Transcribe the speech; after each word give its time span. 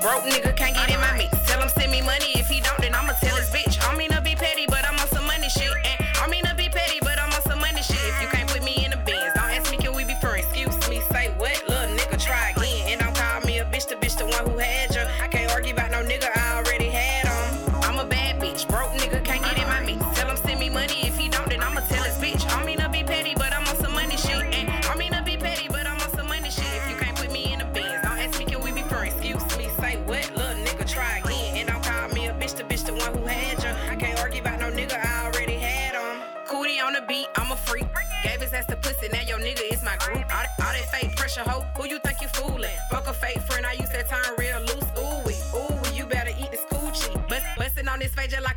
Broke 0.00 0.24
nigga 0.24 0.54
can't 0.56 0.74
get 0.74 0.90
in 0.90 1.00
my 1.00 1.16
mix. 1.16 1.25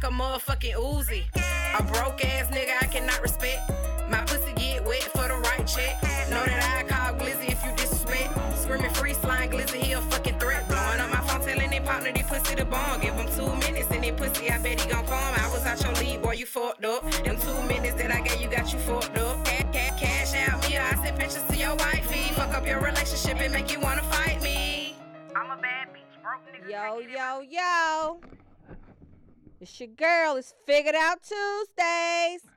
A 0.09 0.11
motherfucking 0.11 0.73
Uzi. 0.73 1.23
A 1.77 1.83
broke 1.83 2.25
ass 2.25 2.47
nigga 2.49 2.73
I 2.81 2.87
cannot 2.87 3.21
respect. 3.21 3.61
My 4.09 4.21
pussy 4.21 4.53
get 4.53 4.83
wet 4.83 5.03
for 5.03 5.27
the 5.27 5.35
right 5.35 5.65
check. 5.67 6.01
Know 6.31 6.43
that 6.43 6.63
I 6.77 6.83
call 6.83 7.13
Glizzy 7.19 7.51
if 7.51 7.63
you 7.63 7.71
disrespect. 7.75 8.33
Screaming 8.57 8.91
free 8.91 9.13
slime, 9.13 9.51
Glizzy, 9.51 9.77
he 9.77 9.91
a 9.93 10.01
fucking 10.01 10.39
threat. 10.39 10.67
Blowing 10.67 10.99
up 10.99 11.11
my 11.11 11.21
phone, 11.27 11.41
telling 11.41 11.69
they 11.69 11.79
partner, 11.79 12.11
they 12.11 12.23
pussy 12.23 12.55
the 12.55 12.65
bomb. 12.65 13.01
Give 13.01 13.13
him 13.13 13.27
two 13.35 13.53
minutes 13.57 13.91
and 13.91 14.03
they 14.03 14.11
pussy, 14.11 14.49
I 14.49 14.57
bet 14.57 14.81
he 14.81 14.89
gon' 14.89 15.05
come. 15.05 15.33
I 15.37 15.47
was 15.53 15.63
out 15.65 15.79
your 15.83 15.93
league, 16.03 16.23
boy, 16.23 16.33
you 16.33 16.47
fucked 16.47 16.85
up. 16.85 17.03
Them 17.23 17.37
two 17.37 17.61
minutes 17.67 17.95
that 18.01 18.11
I 18.11 18.21
gave 18.21 18.41
you 18.41 18.49
got 18.49 18.73
you 18.73 18.79
fucked 18.79 19.15
up. 19.17 19.45
Cash, 19.45 19.67
cash, 19.71 19.99
cash 20.01 20.49
out 20.49 20.67
me, 20.67 20.77
I 20.77 20.95
send 21.03 21.19
pictures 21.19 21.43
to 21.49 21.55
your 21.55 21.75
wifey. 21.75 22.33
Fuck 22.33 22.55
up 22.55 22.65
your 22.65 22.79
relationship 22.79 23.39
and 23.41 23.53
make 23.53 23.71
you 23.71 23.79
wanna 23.79 24.03
fight 24.03 24.41
me. 24.41 24.95
I'm 25.35 25.51
a 25.51 25.61
bad 25.61 25.89
bitch, 25.93 26.17
broke 26.23 26.41
nigga. 26.49 26.71
Yo, 26.71 26.99
yo, 26.99 27.41
yo. 27.41 28.19
It's 29.61 29.77
your 29.77 29.89
girl. 29.89 30.37
It's 30.37 30.53
Figured 30.65 30.95
Out 30.95 31.21
Tuesdays. 31.21 32.49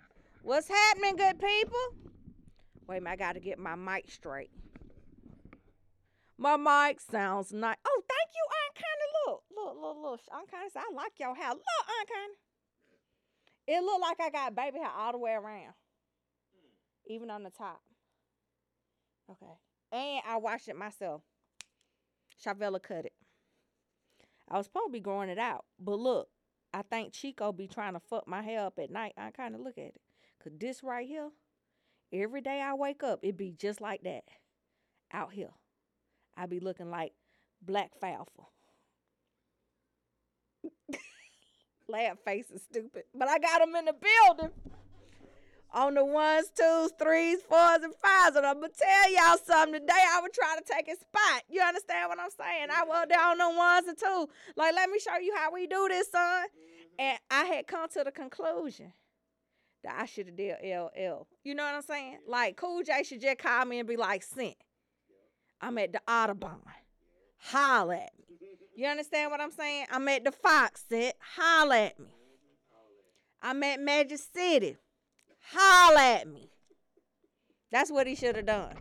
What's 0.42 0.68
happening, 0.68 1.16
good 1.16 1.40
people? 1.40 1.78
Wait 2.86 2.98
a 2.98 3.00
minute, 3.00 3.14
I 3.14 3.16
gotta 3.16 3.40
get 3.40 3.58
my 3.58 3.74
mic 3.74 4.08
straight. 4.08 4.50
My 6.38 6.56
mic 6.56 7.00
sounds 7.00 7.52
nice. 7.52 7.76
Oh, 7.84 8.02
thank 8.08 8.30
you, 8.34 8.44
Aunt 8.62 8.76
Connie. 8.76 9.12
Look, 9.26 9.42
look, 9.56 9.76
look, 9.80 9.96
look. 10.00 10.20
Aunt 10.32 10.48
Connie 10.48 10.70
said, 10.72 10.82
I 10.88 10.94
like 10.94 11.12
your 11.18 11.34
hair. 11.34 11.50
Look, 11.50 11.60
Aunt 11.98 12.08
Connie. 12.08 12.38
It 13.66 13.82
look 13.82 14.00
like 14.00 14.20
I 14.20 14.30
got 14.30 14.54
baby 14.54 14.78
hair 14.78 14.90
all 14.96 15.12
the 15.12 15.18
way 15.18 15.32
around. 15.32 15.74
Even 17.06 17.30
on 17.30 17.42
the 17.42 17.50
top. 17.50 17.80
Okay. 19.28 19.54
And 19.90 20.22
I 20.28 20.36
washed 20.36 20.68
it 20.68 20.76
myself. 20.76 21.22
Chavella 22.44 22.80
cut 22.80 23.06
it. 23.06 23.12
I 24.48 24.56
was 24.56 24.66
supposed 24.66 24.86
to 24.86 24.92
be 24.92 25.00
growing 25.00 25.30
it 25.30 25.38
out. 25.38 25.64
But 25.80 25.98
look, 25.98 26.28
I 26.74 26.82
think 26.82 27.12
Chico 27.12 27.52
be 27.52 27.68
trying 27.68 27.92
to 27.94 28.00
fuck 28.00 28.26
my 28.26 28.42
hair 28.42 28.60
up 28.66 28.78
at 28.78 28.90
night. 28.90 29.12
I 29.16 29.30
kind 29.30 29.54
of 29.54 29.60
look 29.60 29.78
at 29.78 29.84
it. 29.84 30.00
Cause 30.42 30.52
this 30.58 30.82
right 30.82 31.06
here, 31.06 31.30
every 32.12 32.40
day 32.40 32.60
I 32.60 32.74
wake 32.74 33.02
up, 33.02 33.20
it 33.22 33.36
be 33.36 33.52
just 33.52 33.80
like 33.80 34.02
that. 34.02 34.24
Out 35.12 35.32
here. 35.32 35.50
I 36.36 36.46
be 36.46 36.60
looking 36.60 36.90
like 36.90 37.12
Black 37.60 37.92
Falfa. 38.00 38.46
Laugh 41.88 42.18
face 42.24 42.50
is 42.50 42.62
stupid. 42.62 43.04
But 43.14 43.28
I 43.28 43.38
got 43.38 43.60
them 43.60 43.76
in 43.76 43.84
the 43.84 43.94
building. 43.94 44.50
On 45.74 45.94
the 45.94 46.04
ones, 46.04 46.50
twos, 46.54 46.92
threes, 46.98 47.38
fours, 47.48 47.82
and 47.82 47.94
fives. 47.94 48.36
And 48.36 48.44
I'm 48.44 48.60
going 48.60 48.70
to 48.70 48.78
tell 48.78 49.12
y'all 49.12 49.38
something. 49.44 49.80
Today 49.80 50.04
I 50.12 50.20
was 50.20 50.30
trying 50.34 50.58
to 50.58 50.64
take 50.70 50.88
a 50.88 50.96
spot. 50.96 51.42
You 51.48 51.62
understand 51.62 52.10
what 52.10 52.20
I'm 52.20 52.30
saying? 52.30 52.68
I 52.70 52.84
was 52.84 53.06
down 53.08 53.40
on 53.40 53.52
the 53.52 53.58
ones 53.58 53.86
and 53.88 53.96
twos. 53.96 54.28
Like, 54.54 54.74
let 54.74 54.90
me 54.90 54.98
show 54.98 55.16
you 55.18 55.34
how 55.34 55.50
we 55.52 55.66
do 55.66 55.86
this, 55.88 56.10
son. 56.10 56.44
And 56.98 57.18
I 57.30 57.44
had 57.44 57.66
come 57.66 57.88
to 57.90 58.04
the 58.04 58.12
conclusion 58.12 58.92
that 59.82 59.96
I 59.98 60.06
should 60.06 60.26
have 60.26 60.36
did 60.36 60.56
LL. 60.62 61.26
You 61.44 61.54
know 61.54 61.64
what 61.64 61.74
I'm 61.74 61.82
saying? 61.82 62.18
Like, 62.28 62.56
Cool 62.56 62.82
J 62.82 63.02
should 63.02 63.20
just 63.20 63.38
call 63.38 63.64
me 63.64 63.78
and 63.78 63.88
be 63.88 63.96
like, 63.96 64.22
sent. 64.22 64.54
I'm 65.60 65.78
at 65.78 65.92
the 65.92 66.00
Audubon. 66.08 66.60
Holla 67.38 67.96
at 67.96 68.12
me. 68.18 68.38
You 68.74 68.86
understand 68.86 69.30
what 69.30 69.38
I'm 69.38 69.50
saying? 69.50 69.84
I'm 69.90 70.08
at 70.08 70.24
the 70.24 70.32
Fox 70.32 70.82
set. 70.88 71.16
Holla 71.36 71.78
at 71.78 71.98
me. 71.98 72.06
Mm-hmm. 72.06 73.50
I'm 73.50 73.62
at 73.64 73.80
Magic 73.80 74.18
City. 74.34 74.78
Holla 75.52 76.20
at 76.20 76.26
me. 76.26 76.48
That's 77.70 77.90
what 77.90 78.06
he 78.06 78.14
should 78.14 78.36
have 78.36 78.46
done. 78.46 78.74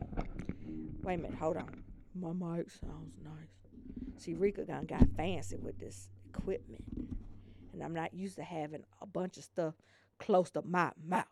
Wait 1.04 1.16
a 1.16 1.18
minute, 1.18 1.38
hold 1.38 1.58
on. 1.58 1.84
My 2.16 2.32
mic 2.32 2.70
sounds 2.70 3.18
nice. 3.22 4.22
See, 4.22 4.34
Rika 4.34 4.64
done 4.64 4.86
got 4.86 5.08
fancy 5.18 5.58
with 5.58 5.78
this 5.78 6.10
equipment. 6.30 6.84
And 7.74 7.84
I'm 7.84 7.94
not 7.94 8.14
used 8.14 8.36
to 8.36 8.44
having 8.44 8.84
a 9.02 9.06
bunch 9.06 9.38
of 9.38 9.44
stuff 9.44 9.76
close 10.20 10.50
to 10.52 10.62
my 10.62 10.92
mouth. 11.04 11.26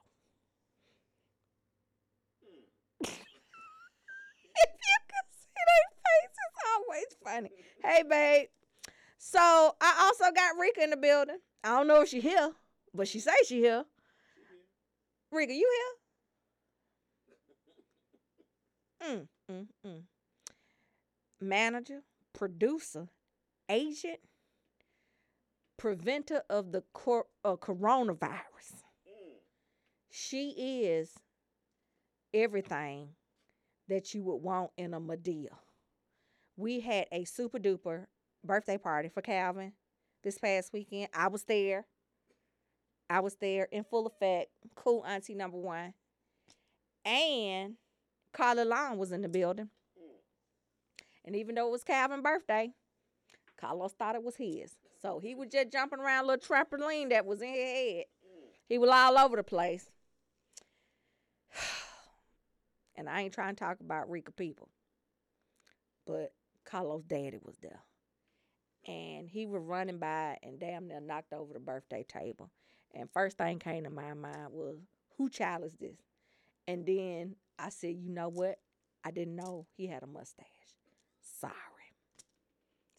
if 3.01 3.09
you 3.09 4.97
can 5.07 5.25
see 5.31 5.49
their 5.67 5.85
face, 5.95 6.35
it's 6.45 6.59
always 6.75 7.05
funny. 7.23 7.51
Hey, 7.83 8.03
babe. 8.09 8.47
So 9.17 9.75
I 9.81 10.05
also 10.05 10.31
got 10.33 10.57
Rika 10.59 10.83
in 10.83 10.89
the 10.91 10.97
building. 10.97 11.37
I 11.63 11.77
don't 11.77 11.87
know 11.87 12.01
if 12.01 12.09
she 12.09 12.21
here, 12.21 12.51
but 12.93 13.07
she 13.07 13.19
say 13.19 13.33
she 13.45 13.59
here. 13.59 13.85
Rika, 15.31 15.53
you 15.53 15.69
here? 15.77 15.95
Mm, 19.01 19.27
mm, 19.49 19.67
mm. 19.87 20.01
Manager, 21.39 22.01
producer, 22.33 23.07
agent, 23.69 24.19
preventer 25.79 26.43
of 26.49 26.71
the 26.71 26.83
cor- 26.93 27.25
uh, 27.43 27.55
coronavirus. 27.55 28.83
She 30.11 30.49
is 30.49 31.13
everything 32.33 33.09
that 33.87 34.13
you 34.13 34.21
would 34.23 34.37
want 34.37 34.71
in 34.77 34.93
a 34.93 34.99
Medea. 34.99 35.49
We 36.57 36.81
had 36.81 37.07
a 37.11 37.23
super 37.23 37.57
duper 37.57 38.05
birthday 38.43 38.77
party 38.77 39.09
for 39.09 39.21
Calvin 39.21 39.73
this 40.23 40.37
past 40.37 40.73
weekend. 40.73 41.09
I 41.13 41.27
was 41.27 41.43
there. 41.43 41.85
I 43.09 43.21
was 43.21 43.35
there 43.35 43.67
in 43.71 43.83
full 43.83 44.05
effect. 44.05 44.51
Cool 44.75 45.03
auntie 45.07 45.33
number 45.33 45.57
one. 45.57 45.93
And 47.05 47.75
Carla 48.33 48.63
Long 48.63 48.97
was 48.97 49.11
in 49.11 49.21
the 49.21 49.29
building. 49.29 49.69
And 51.25 51.35
even 51.35 51.55
though 51.55 51.67
it 51.67 51.71
was 51.71 51.83
Calvin's 51.83 52.23
birthday, 52.23 52.73
Carlos 53.59 53.93
thought 53.93 54.15
it 54.15 54.23
was 54.23 54.35
his. 54.35 54.75
So 55.01 55.19
he 55.19 55.35
was 55.35 55.49
just 55.49 55.71
jumping 55.71 55.99
around 55.99 56.25
a 56.25 56.27
little 56.27 56.47
trampoline 56.47 57.09
that 57.09 57.25
was 57.25 57.41
in 57.41 57.49
his 57.49 57.57
head. 57.57 58.03
He 58.67 58.77
was 58.77 58.89
all 58.89 59.17
over 59.17 59.35
the 59.35 59.43
place. 59.43 59.89
and 62.95 63.09
I 63.09 63.21
ain't 63.21 63.33
trying 63.33 63.55
to 63.55 63.63
talk 63.63 63.79
about 63.79 64.09
Rika 64.09 64.31
people. 64.31 64.69
But 66.05 66.33
Carlos' 66.65 67.03
daddy 67.03 67.39
was 67.43 67.57
there. 67.61 67.81
And 68.87 69.27
he 69.29 69.45
was 69.45 69.61
running 69.61 69.97
by 69.97 70.37
and 70.41 70.59
damn 70.59 70.87
near 70.87 71.01
knocked 71.01 71.33
over 71.33 71.53
the 71.53 71.59
birthday 71.59 72.05
table. 72.07 72.49
And 72.93 73.09
first 73.11 73.37
thing 73.37 73.59
came 73.59 73.83
to 73.83 73.89
my 73.89 74.13
mind 74.13 74.51
was, 74.51 74.77
who 75.17 75.29
child 75.29 75.63
is 75.65 75.73
this? 75.73 75.97
And 76.67 76.85
then 76.85 77.35
I 77.57 77.69
said, 77.69 77.95
you 77.99 78.09
know 78.09 78.29
what? 78.29 78.59
I 79.03 79.11
didn't 79.11 79.35
know 79.35 79.67
he 79.75 79.87
had 79.87 80.03
a 80.03 80.07
mustache. 80.07 80.45
Sorry. 81.39 81.53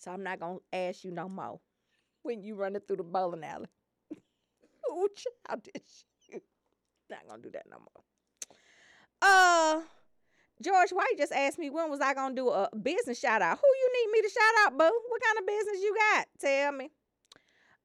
So 0.00 0.10
I'm 0.10 0.22
not 0.22 0.40
gonna 0.40 0.58
ask 0.72 1.04
you 1.04 1.10
no 1.10 1.28
more 1.28 1.60
when 2.22 2.42
you 2.42 2.54
running 2.54 2.80
through 2.80 2.96
the 2.96 3.02
bowling 3.04 3.44
alley. 3.44 3.66
who 4.88 5.08
child 5.14 5.68
is 5.74 6.04
you? 6.28 6.40
Not 7.10 7.28
gonna 7.28 7.42
do 7.42 7.50
that 7.50 7.66
no 7.70 7.76
more. 7.78 8.04
Uh 9.22 9.82
George 10.62 10.90
White 10.90 11.16
just 11.18 11.32
asked 11.32 11.58
me 11.58 11.70
when 11.70 11.90
was 11.90 12.00
I 12.00 12.14
gonna 12.14 12.34
do 12.34 12.48
a 12.50 12.68
business 12.82 13.18
shout 13.18 13.42
out. 13.42 13.58
Who 13.58 13.66
you 13.66 13.92
need 13.92 14.12
me 14.12 14.22
to 14.22 14.28
shout 14.28 14.54
out, 14.66 14.78
boo? 14.78 15.00
What 15.08 15.22
kind 15.22 15.38
of 15.38 15.46
business 15.46 15.82
you 15.82 15.94
got? 16.14 16.26
Tell 16.38 16.72
me. 16.72 16.90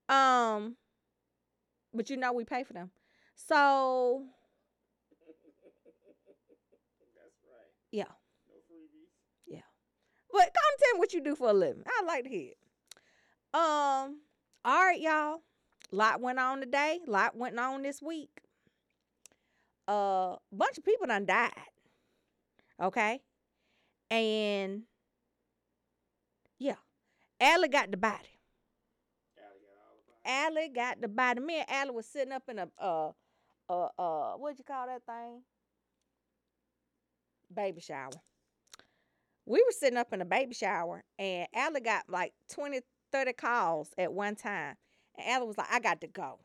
Um, 0.08 0.76
but 1.94 2.10
you 2.10 2.18
know 2.18 2.34
we 2.34 2.46
pay 2.46 2.64
for 2.64 2.74
them. 2.74 2.92
So 3.36 4.24
That's 7.16 7.40
right. 7.46 7.72
yeah, 7.92 8.04
No 8.04 8.10
freebies. 8.10 8.16
yeah. 8.16 8.25
But 10.36 10.54
come 10.54 10.74
tell 10.80 10.94
me 10.96 11.00
what 11.00 11.14
you 11.14 11.24
do 11.24 11.34
for 11.34 11.50
a 11.50 11.54
living. 11.54 11.84
I 11.88 12.04
like 12.06 12.26
to 12.26 12.30
hear 12.30 12.50
it. 12.50 12.58
Um, 13.54 14.20
all 14.66 14.84
right, 14.84 15.00
y'all. 15.00 15.40
Lot 15.94 16.20
went 16.20 16.40
on 16.40 16.60
today. 16.60 17.00
Lot 17.08 17.38
went 17.38 17.58
on 17.58 17.84
this 17.84 18.02
week. 18.02 18.42
Uh, 19.88 20.36
bunch 20.52 20.78
of 20.78 20.84
people 20.84 21.08
done 21.08 21.26
died. 21.26 21.54
Okay, 22.82 23.22
and 24.12 24.82
yeah, 26.60 26.76
Allie 27.40 27.70
got 27.70 27.92
the 27.92 27.96
body. 27.96 28.18
Allie 29.38 29.62
got 29.64 29.96
the 30.06 30.28
body. 30.28 30.58
Allie 30.58 30.70
got 30.70 31.02
the 31.02 31.08
body. 31.08 31.40
Me 31.40 31.60
and 31.60 31.70
Allie 31.70 31.92
was 31.92 32.08
sitting 32.08 32.34
up 32.34 32.44
in 32.50 32.60
a 32.60 32.68
uh 32.78 33.12
uh 33.70 33.88
uh 33.98 34.34
what'd 34.34 34.60
you 34.60 34.66
call 34.66 34.88
that 34.88 35.06
thing? 35.06 35.44
Baby 37.56 37.80
shower. 37.80 38.10
We 39.46 39.60
were 39.60 39.72
sitting 39.72 39.98
up 39.98 40.12
in 40.12 40.22
a 40.22 40.26
baby 40.26 40.54
shower 40.54 41.04
and 41.20 41.48
Allie 41.54 41.82
got 41.82 42.06
like 42.10 42.34
20, 42.52 42.82
30 43.12 43.34
calls 43.34 43.94
at 43.98 44.12
one 44.12 44.36
time. 44.36 44.76
And 45.18 45.28
Allie 45.28 45.48
was 45.48 45.58
like, 45.58 45.72
I 45.72 45.80
got 45.80 46.02
to 46.02 46.08
go. 46.08 46.40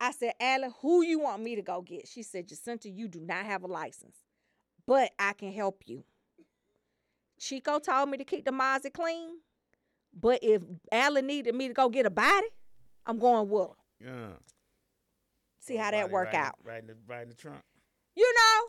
I 0.00 0.12
said, 0.12 0.32
Allie, 0.40 0.70
who 0.80 1.02
you 1.02 1.20
want 1.20 1.42
me 1.42 1.56
to 1.56 1.62
go 1.62 1.82
get? 1.82 2.08
She 2.08 2.22
said, 2.22 2.48
Jacinta, 2.48 2.88
you 2.88 3.06
do 3.06 3.20
not 3.20 3.44
have 3.44 3.62
a 3.62 3.66
license, 3.66 4.16
but 4.86 5.10
I 5.18 5.34
can 5.34 5.52
help 5.52 5.82
you. 5.84 6.04
Chico 7.38 7.78
told 7.78 8.08
me 8.08 8.16
to 8.18 8.24
keep 8.24 8.44
the 8.46 8.50
Mozzie 8.50 8.92
clean, 8.92 9.38
but 10.18 10.40
if 10.42 10.62
Allie 10.90 11.22
needed 11.22 11.54
me 11.54 11.68
to 11.68 11.74
go 11.74 11.88
get 11.88 12.06
a 12.06 12.10
body, 12.10 12.48
I'm 13.06 13.18
going 13.18 13.48
with 13.48 13.68
her. 13.68 14.06
Yeah. 14.06 14.36
See 15.58 15.76
how 15.76 15.90
that 15.90 16.10
work 16.10 16.32
right 16.32 16.46
out. 16.46 16.54
Right 16.64 16.80
in 16.80 16.86
the 16.86 16.96
right 17.06 17.22
in 17.22 17.28
the 17.28 17.34
trunk. 17.34 17.60
You 18.16 18.32
know, 18.34 18.66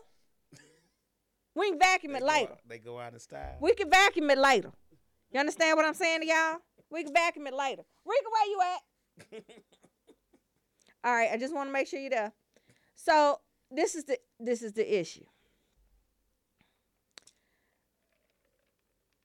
we 1.54 1.70
can 1.70 1.78
vacuum 1.78 2.12
They 2.12 2.18
it 2.18 2.24
later. 2.24 2.52
out- 2.52 2.68
They 2.68 2.78
go 2.78 2.98
out 2.98 3.12
in 3.12 3.18
style. 3.20 3.56
We 3.60 3.74
can 3.74 3.90
vacuum 3.90 4.30
it 4.30 4.38
later. 4.38 4.72
You 5.30 5.40
understand 5.40 5.76
what 5.76 5.86
I'm 5.86 5.94
saying 5.94 6.20
to 6.20 6.26
y'all? 6.26 6.58
We 6.90 7.04
can 7.04 7.12
vacuum 7.14 7.46
it 7.46 7.54
later. 7.54 7.82
Rika, 8.04 8.26
where 8.30 8.46
you 8.48 8.60
at? 8.62 9.44
All 11.04 11.12
right, 11.14 11.30
I 11.32 11.36
just 11.36 11.54
want 11.54 11.68
to 11.68 11.72
make 11.72 11.86
sure 11.88 11.98
you're 12.00 12.10
there. 12.10 12.32
So 12.94 13.40
this 13.70 13.94
is 13.94 14.04
the 14.04 14.18
this 14.38 14.62
is 14.62 14.72
the 14.72 14.98
issue. 15.00 15.24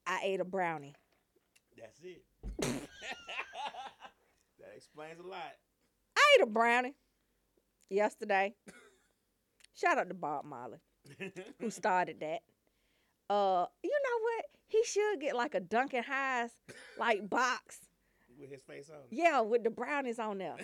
I 0.05 0.21
ate 0.23 0.39
a 0.39 0.45
brownie. 0.45 0.95
That's 1.77 1.99
it. 2.01 2.23
that 2.61 2.87
explains 4.75 5.19
a 5.19 5.23
lot. 5.27 5.41
I 6.17 6.35
ate 6.37 6.43
a 6.43 6.47
brownie 6.47 6.95
yesterday. 7.89 8.55
Shout 9.75 9.97
out 9.97 10.07
to 10.07 10.13
Bob 10.15 10.45
Marley 10.45 10.79
who 11.59 11.69
started 11.69 12.19
that. 12.19 12.41
Uh, 13.29 13.65
you 13.83 13.89
know 13.89 14.21
what? 14.21 14.45
He 14.67 14.83
should 14.83 15.19
get 15.19 15.35
like 15.35 15.55
a 15.55 15.59
Duncan 15.59 16.03
Hines 16.03 16.51
like 16.97 17.29
box. 17.29 17.79
With 18.39 18.51
his 18.51 18.61
face 18.63 18.89
on. 18.89 18.97
Yeah, 19.09 19.41
with 19.41 19.63
the 19.63 19.69
brownies 19.69 20.19
on 20.19 20.37
there. 20.37 20.57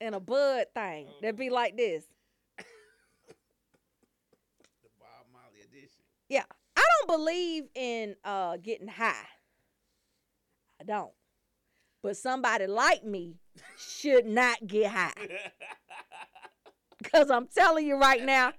And 0.00 0.14
a 0.14 0.20
bud 0.20 0.66
thing. 0.74 1.08
That'd 1.20 1.36
be 1.36 1.50
like 1.50 1.76
this. 1.76 2.04
The 4.82 4.90
Bob 4.98 5.26
Marley 5.32 5.60
edition. 5.60 6.02
Yeah. 6.28 6.44
I 6.76 6.82
don't 7.06 7.18
believe 7.18 7.64
in 7.74 8.16
uh 8.24 8.56
getting 8.56 8.88
high. 8.88 9.26
I 10.80 10.84
don't. 10.84 11.12
But 12.02 12.16
somebody 12.16 12.66
like 12.66 13.04
me 13.04 13.36
should 13.78 14.26
not 14.26 14.66
get 14.66 14.90
high. 14.90 15.12
Cause 17.12 17.30
I'm 17.30 17.46
telling 17.46 17.86
you 17.86 17.96
right 17.96 18.22
now, 18.22 18.52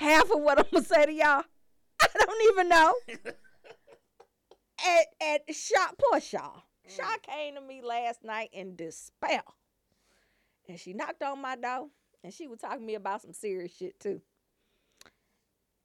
half 0.00 0.30
of 0.30 0.40
what 0.40 0.58
I'm 0.58 0.64
gonna 0.72 0.84
say 0.84 1.06
to 1.06 1.12
y'all, 1.12 1.44
I 2.02 2.08
don't 2.18 2.52
even 2.52 2.68
know. 2.68 2.94
At 4.82 5.06
at 5.20 5.54
Shaw, 5.54 5.88
poor 5.98 6.20
Shaw. 6.20 6.52
Mm. 6.88 6.96
Shaw 6.96 7.16
came 7.22 7.54
to 7.56 7.60
me 7.60 7.82
last 7.84 8.24
night 8.24 8.48
in 8.52 8.76
despair. 8.76 9.42
And 10.66 10.80
she 10.80 10.94
knocked 10.94 11.22
on 11.22 11.42
my 11.42 11.56
door 11.56 11.88
and 12.24 12.32
she 12.32 12.46
was 12.46 12.60
talking 12.60 12.80
to 12.80 12.86
me 12.86 12.94
about 12.94 13.20
some 13.20 13.34
serious 13.34 13.76
shit 13.76 14.00
too. 14.00 14.22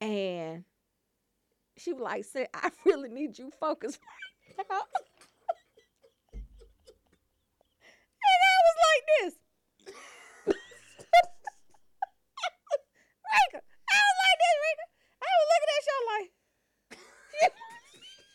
And 0.00 0.64
she 1.76 1.92
was 1.92 2.02
like, 2.02 2.24
"Say, 2.24 2.46
I 2.54 2.70
really 2.86 3.10
need 3.10 3.38
you 3.38 3.50
focused 3.60 4.00
right 4.56 4.66
now." 4.70 4.80
and 6.32 6.42
I 8.24 8.56
was 8.64 8.76
like 8.86 9.04
this. 9.20 9.34
Rika, 13.26 13.60
I 13.60 13.98
was 14.00 14.18
like 14.22 14.38
this, 14.40 14.56
Rika. 14.64 14.86
I 15.22 15.28
y'all 15.96 16.08
like, 16.18 16.30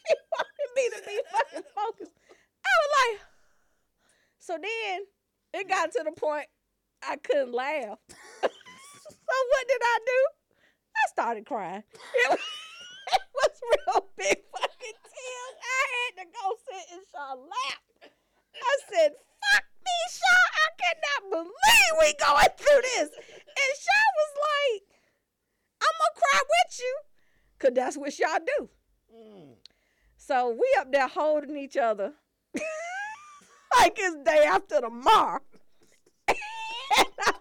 she 0.08 0.16
wanted 0.32 0.70
me 0.76 0.90
to 0.90 1.00
be 1.06 1.20
fucking 1.32 1.68
focused. 1.76 2.18
I 2.66 2.72
was 2.82 2.92
like, 3.02 3.22
so 4.38 4.58
then 4.58 5.06
it 5.54 5.70
got 5.70 5.92
to 5.92 6.04
the 6.06 6.12
point 6.12 6.48
I 7.04 7.18
couldn't 7.18 7.54
laugh. 7.54 8.00
so 8.42 9.36
what 9.50 9.68
did 9.68 9.82
I 9.82 9.98
do? 10.06 10.22
I 10.92 11.04
started 11.10 11.46
crying. 11.46 11.84
It 11.86 12.30
was, 12.30 12.40
it 13.14 13.26
was 13.34 13.54
real 13.62 14.10
big 14.18 14.38
fucking 14.54 15.00
tears. 15.02 15.56
I 15.62 15.82
had 15.94 16.14
to 16.22 16.26
go 16.30 16.46
sit 16.68 16.86
in 16.94 17.02
Shaw's 17.10 17.40
lap. 17.42 17.82
I 18.54 18.74
said, 18.92 19.12
fuck 19.14 19.66
me, 19.82 19.98
Shaw. 20.12 20.44
I 20.52 20.68
cannot 20.78 21.22
believe 21.32 21.94
we 22.02 22.14
going 22.20 22.54
through 22.58 22.82
this. 22.94 23.10
And 23.10 23.72
Shaw 23.78 24.06
was 24.20 24.34
like, 24.38 24.84
I'm 25.82 25.96
gonna 25.98 26.20
cry 26.22 26.40
with 26.46 26.80
you. 26.80 27.11
Cause 27.62 27.72
that's 27.76 27.96
what 27.96 28.18
y'all 28.18 28.40
do. 28.58 28.70
Mm. 29.16 29.54
So 30.18 30.50
we 30.50 30.68
up 30.80 30.92
there 30.92 31.08
holding 31.08 31.56
each 31.58 31.78
other 31.78 32.14
like 32.56 33.94
it's 33.98 34.16
day 34.26 34.46
after 34.48 34.82
tomorrow. 34.82 35.42
and 36.28 36.38
I, 36.98 37.34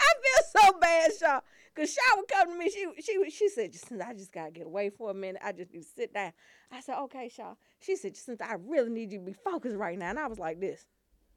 I 0.00 0.12
feel 0.22 0.62
so 0.62 0.78
bad, 0.78 1.10
Shaw. 1.18 1.40
Cause 1.76 1.92
Shaw 1.92 2.16
would 2.16 2.28
come 2.28 2.52
to 2.52 2.58
me. 2.58 2.70
She 2.70 2.86
she 3.02 3.30
she 3.30 3.48
said, 3.50 3.72
Jacinta, 3.72 4.08
I 4.08 4.14
just 4.14 4.32
gotta 4.32 4.50
get 4.50 4.64
away 4.64 4.88
for 4.88 5.10
a 5.10 5.14
minute. 5.14 5.42
I 5.44 5.52
just 5.52 5.72
need 5.72 5.82
to 5.82 5.88
sit 5.96 6.14
down. 6.14 6.32
I 6.72 6.80
said, 6.80 6.98
okay, 7.02 7.28
Shaw. 7.28 7.54
She 7.80 7.94
said, 7.96 8.14
Jacinta, 8.14 8.48
I 8.48 8.54
really 8.54 8.90
need 8.90 9.12
you 9.12 9.18
to 9.18 9.24
be 9.26 9.32
focused 9.34 9.76
right 9.76 9.98
now. 9.98 10.08
And 10.10 10.18
I 10.18 10.28
was 10.28 10.38
like 10.38 10.60
this. 10.60 10.86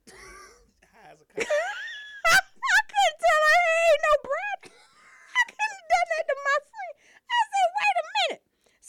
High 0.10 1.12
as 1.12 1.22
a 1.22 1.26
kite. 1.26 1.46
I 1.46 2.80
couldn't 2.88 3.20
tell 3.20 3.42
her 3.44 3.58
he 3.60 3.74
ain't 3.92 4.02
no 4.08 4.14
brother. 4.24 4.76
I 5.36 5.44
couldn't 5.52 5.76
have 5.76 5.90
done 5.92 6.08
that 6.16 6.24
to 6.32 6.36
my 6.40 6.58
friend. 6.72 6.94
I 7.32 7.40
said, 7.52 7.68
wait 7.78 7.96
a 7.96 8.06
minute. 8.16 8.42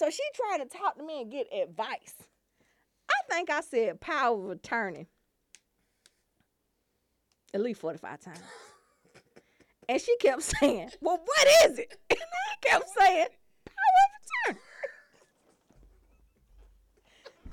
So 0.03 0.11
she 0.11 0.23
trying 0.35 0.69
to 0.69 0.77
talk 0.77 0.97
to 0.97 1.05
me 1.05 1.23
and 1.23 1.31
get 1.31 1.47
advice. 1.55 2.15
I 3.09 3.33
think 3.33 3.51
I 3.51 3.61
said 3.61 4.01
power 4.01 4.35
of 4.47 4.51
attorney 4.51 5.07
at 7.55 7.61
least 7.61 7.81
45 7.81 8.21
times. 8.21 8.39
And 9.89 10.01
she 10.01 10.17
kept 10.19 10.43
saying, 10.43 10.91
well, 11.01 11.21
what 11.25 11.71
is 11.71 11.79
it? 11.79 11.97
And 12.11 12.19
I 12.21 12.69
kept 12.69 12.89
saying, 12.99 13.27
power 13.65 14.03
of 14.07 14.55
attorney. 14.55 14.61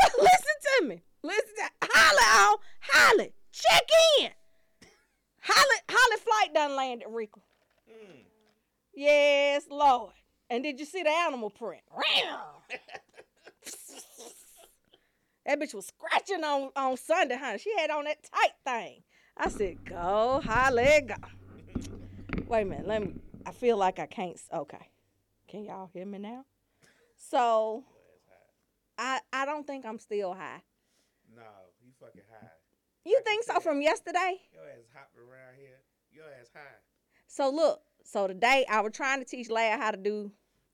so 0.00 0.22
listen 0.22 0.56
to 0.80 0.86
me. 0.88 1.02
Listen 1.22 1.54
to 1.56 1.88
holler 1.90 2.50
on, 2.50 2.58
holler, 2.80 3.28
check 3.50 3.82
in. 4.20 4.30
Holly, 5.40 5.80
Holly 5.88 6.20
flight 6.20 6.54
done 6.54 6.76
landed, 6.76 7.08
Rico. 7.10 7.40
Mm. 7.90 8.24
Yes, 8.94 9.64
Lord. 9.70 10.12
And 10.52 10.62
did 10.62 10.78
you 10.78 10.84
see 10.84 11.02
the 11.02 11.08
animal 11.08 11.48
print? 11.48 11.80
that 15.46 15.58
bitch 15.58 15.72
was 15.72 15.86
scratching 15.86 16.44
on, 16.44 16.68
on 16.76 16.98
Sunday, 16.98 17.38
honey. 17.38 17.56
She 17.56 17.72
had 17.78 17.88
on 17.88 18.04
that 18.04 18.18
tight 18.22 18.52
thing. 18.62 19.02
I 19.34 19.48
said, 19.48 19.82
go, 19.86 20.42
Holly, 20.44 21.06
go. 21.08 21.14
Wait 22.46 22.62
a 22.62 22.64
minute. 22.66 22.86
Let 22.86 23.00
me. 23.00 23.14
I 23.46 23.52
feel 23.52 23.78
like 23.78 23.98
I 23.98 24.04
can't. 24.04 24.38
Okay. 24.52 24.90
Can 25.48 25.64
y'all 25.64 25.88
hear 25.90 26.04
me 26.04 26.18
now? 26.18 26.44
So, 27.16 27.84
I 28.98 29.20
I 29.32 29.46
don't 29.46 29.66
think 29.66 29.86
I'm 29.86 29.98
still 29.98 30.34
high. 30.34 30.60
No, 31.34 31.40
you 31.82 31.92
fucking 31.98 32.20
high. 32.30 32.48
You 33.06 33.18
I 33.18 33.22
think 33.22 33.44
so 33.44 33.58
from 33.58 33.80
yesterday? 33.80 34.42
Your 34.52 34.64
ass 34.64 34.84
hopping 34.92 35.22
around 35.22 35.54
here. 35.58 35.78
Your 36.12 36.26
ass 36.38 36.50
high. 36.52 36.76
So 37.26 37.48
look. 37.48 37.80
So 38.04 38.26
today 38.26 38.66
I 38.68 38.82
was 38.82 38.92
trying 38.92 39.20
to 39.20 39.24
teach 39.24 39.48
Leia 39.48 39.78
how 39.78 39.92
to 39.92 39.96
do 39.96 40.30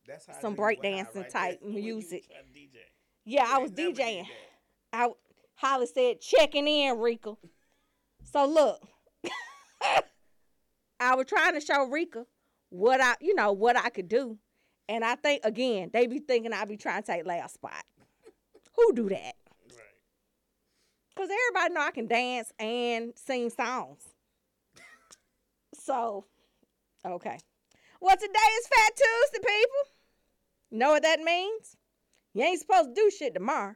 That's 0.09 0.27
how 0.27 0.41
Some 0.41 0.57
breakdancing 0.57 1.15
right 1.15 1.31
type 1.31 1.61
there 1.61 1.71
when 1.71 1.83
you 1.83 1.97
was 1.97 2.11
music. 2.11 2.25
Yeah, 3.27 3.47
I 3.47 3.59
was 3.59 3.71
ain't 3.71 3.79
never 3.79 3.93
did 3.93 3.99
DJing. 3.99 4.27
I 4.91 5.09
Holly 5.55 5.87
said 5.87 6.21
checking 6.23 6.67
in, 6.67 6.99
Rika. 6.99 7.37
So 8.25 8.47
look, 8.47 8.81
I 11.01 11.15
was 11.15 11.27
trying 11.27 11.53
to 11.55 11.61
show 11.61 11.85
Rika 11.89 12.25
what 12.71 13.03
I, 13.03 13.17
you 13.21 13.35
know, 13.35 13.53
what 13.53 13.77
I 13.77 13.91
could 13.91 14.09
do, 14.09 14.39
and 14.89 15.05
I 15.05 15.15
think 15.17 15.45
again 15.45 15.91
they 15.93 16.07
be 16.07 16.21
thinking 16.21 16.55
I 16.55 16.65
be 16.65 16.79
trying 16.79 17.03
to 17.03 17.07
take 17.07 17.27
last 17.27 17.55
spot. 17.55 17.85
Who 18.77 18.95
do 18.95 19.09
that? 19.11 19.35
Right. 19.71 19.95
Cause 21.17 21.29
everybody 21.29 21.75
know 21.75 21.83
I 21.83 21.91
can 21.91 22.07
dance 22.07 22.51
and 22.59 23.13
sing 23.15 23.51
songs. 23.51 24.03
So, 25.81 26.25
okay. 27.05 27.39
Well, 28.01 28.17
today 28.17 28.29
is 28.29 28.67
Fat 28.67 28.93
Tuesday, 28.97 29.39
people. 29.39 29.98
Know 30.71 30.91
what 30.91 31.03
that 31.03 31.21
means? 31.21 31.77
You 32.35 32.45
ain't 32.45 32.61
supposed 32.61 32.95
to 32.95 32.95
do 32.95 33.11
shit 33.11 33.35
tomorrow. 33.35 33.75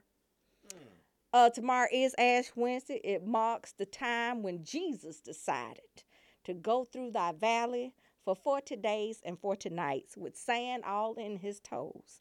Uh, 1.33 1.49
tomorrow 1.49 1.89
is 1.91 2.15
Ash 2.19 2.51
Wednesday. 2.55 3.01
It 3.03 3.27
marks 3.27 3.73
the 3.73 3.87
time 3.87 4.43
when 4.43 4.65
Jesus 4.65 5.21
decided 5.21 6.05
to 6.45 6.53
go 6.53 6.85
through 6.85 7.13
thy 7.13 7.33
valley 7.33 7.95
for 8.25 8.37
40 8.37 8.77
days 8.77 9.21
and 9.25 9.39
40 9.39 9.71
nights 9.71 10.17
with 10.17 10.37
sand 10.37 10.85
all 10.85 11.15
in 11.15 11.39
his 11.39 11.61
toes. 11.61 12.21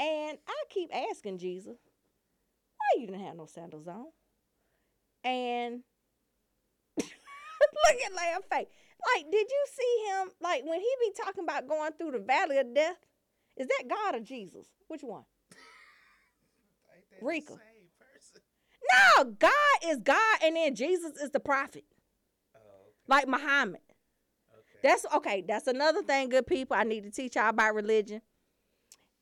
And 0.00 0.38
I 0.48 0.64
keep 0.68 0.90
asking 0.92 1.38
Jesus, 1.38 1.78
why 2.76 3.00
you 3.00 3.06
didn't 3.06 3.24
have 3.24 3.36
no 3.36 3.46
sandals 3.46 3.86
on. 3.86 4.06
And 5.22 5.82
look 6.98 8.00
at 8.04 8.14
Lamb 8.14 8.40
face. 8.50 8.66
Like, 9.14 9.30
did 9.30 9.46
you 9.48 9.66
see 9.72 10.10
him? 10.10 10.30
Like 10.40 10.64
when 10.64 10.80
he 10.80 10.88
be 11.00 11.12
talking 11.24 11.44
about 11.44 11.68
going 11.68 11.92
through 11.92 12.12
the 12.12 12.18
valley 12.18 12.58
of 12.58 12.74
death, 12.74 12.96
is 13.56 13.66
that 13.66 13.84
God 13.88 14.14
or 14.16 14.20
Jesus? 14.20 14.66
Which 14.88 15.02
one? 15.02 15.24
Rika. 17.20 17.52
Same 17.52 17.58
person. 17.98 18.40
No, 19.16 19.24
God 19.38 19.52
is 19.86 19.98
God, 19.98 20.38
and 20.42 20.56
then 20.56 20.74
Jesus 20.74 21.12
is 21.22 21.30
the 21.30 21.40
prophet, 21.40 21.84
Oh, 22.54 22.58
okay. 22.58 22.92
like 23.06 23.28
Muhammad. 23.28 23.80
okay. 24.52 24.78
That's 24.82 25.06
okay. 25.14 25.44
That's 25.46 25.68
another 25.68 26.02
thing, 26.02 26.28
good 26.30 26.46
people. 26.46 26.76
I 26.76 26.82
need 26.82 27.04
to 27.04 27.10
teach 27.10 27.36
y'all 27.36 27.50
about 27.50 27.74
religion. 27.74 28.22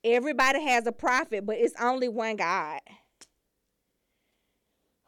Everybody 0.02 0.62
has 0.64 0.86
a 0.86 0.92
prophet, 0.92 1.44
but 1.44 1.56
it's 1.56 1.74
only 1.78 2.08
one 2.08 2.36
God. 2.36 2.80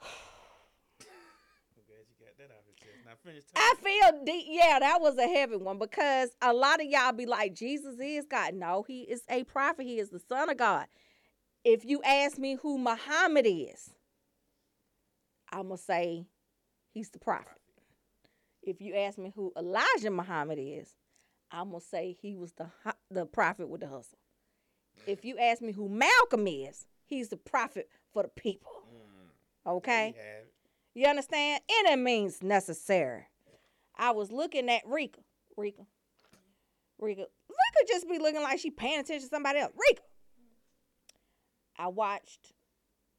I'm 0.03 1.83
glad 1.89 2.05
you 2.11 2.17
got 2.21 2.37
that 2.37 2.53
off 2.53 2.65
your 2.67 2.77
chest. 2.77 3.07
Now 3.07 3.12
finish 3.25 3.45
I 3.57 3.75
feel 3.83 4.25
deep. 4.25 4.47
Yeah, 4.49 4.79
that 4.81 5.01
was 5.01 5.17
a 5.17 5.27
heavy 5.27 5.57
one 5.57 5.79
because 5.79 6.31
a 6.41 6.53
lot 6.53 6.81
of 6.81 6.87
y'all 6.87 7.13
be 7.13 7.27
like, 7.27 7.55
Jesus 7.55 7.97
is 8.01 8.27
God. 8.27 8.55
No, 8.55 8.85
he 8.87 9.03
is 9.03 9.23
a 9.29 9.45
prophet. 9.45 9.87
He 9.87 9.99
is 9.99 10.11
the 10.11 10.21
Son 10.21 10.49
of 10.49 10.57
God. 10.57 10.87
If 11.65 11.85
you 11.85 12.03
ask 12.05 12.39
me 12.39 12.57
who 12.61 12.79
Muhammad 12.79 13.47
is, 13.47 13.91
I'm 15.51 15.69
going 15.69 15.79
to 15.79 15.83
say 15.83 16.27
he's 16.93 17.11
the 17.11 17.19
prophet. 17.19 17.59
If 18.63 18.81
you 18.81 18.95
ask 18.95 19.19
me 19.19 19.33
who 19.35 19.53
Elijah 19.57 20.11
Muhammad 20.11 20.59
is, 20.61 20.95
I'm 21.51 21.71
going 21.71 21.81
to 21.81 21.87
say 21.87 22.17
he 22.21 22.37
was 22.37 22.53
the, 22.53 22.69
the 23.11 23.27
prophet 23.27 23.69
with 23.69 23.81
the 23.81 23.89
hustle. 23.89 24.19
If 25.07 25.25
you 25.25 25.39
ask 25.39 25.61
me 25.61 25.73
who 25.73 25.89
Malcolm 25.89 26.47
is, 26.47 26.87
he's 27.05 27.29
the 27.29 27.37
prophet 27.37 27.89
for 28.13 28.23
the 28.23 28.29
people. 28.29 28.71
Mm, 29.67 29.71
Okay? 29.71 30.15
You. 30.95 31.07
Understand? 31.07 31.61
And 31.69 31.93
it 31.93 32.03
means 32.03 32.43
necessary. 32.43 33.27
I 33.97 34.11
was 34.13 34.33
looking 34.33 34.69
at 34.69 34.83
Rika. 34.87 35.21
Rika. 35.57 35.83
Rika. 36.99 37.21
Rika 37.23 37.89
just 37.89 38.09
be 38.09 38.19
looking 38.19 38.43
like 38.43 38.59
she 38.59 38.71
paying 38.71 39.01
attention 39.01 39.29
to 39.29 39.35
somebody 39.35 39.59
else. 39.59 39.73
Rika. 39.77 40.03
I 41.79 41.89
watched 41.89 42.53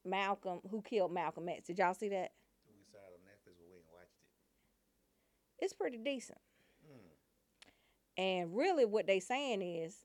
Malcolm, 0.06 0.60
who 0.70 0.82
killed 0.82 1.12
Malcolm 1.12 1.50
X. 1.50 1.68
Did 1.68 1.80
y'all 1.80 1.94
see 1.94 2.10
that? 2.10 2.32
We 2.68 2.84
saw 2.92 2.98
it 2.98 3.14
on 3.14 3.22
Netflix, 3.26 3.56
but 3.58 3.68
we 3.70 3.76
ain't 3.76 3.86
watched 3.92 4.18
it. 4.22 5.64
It's 5.66 5.74
pretty 5.74 5.98
decent. 5.98 6.40
Mm. 6.86 8.24
And 8.24 8.56
really 8.56 8.86
what 8.86 9.08
they 9.08 9.20
saying 9.20 9.62
is 9.62 9.96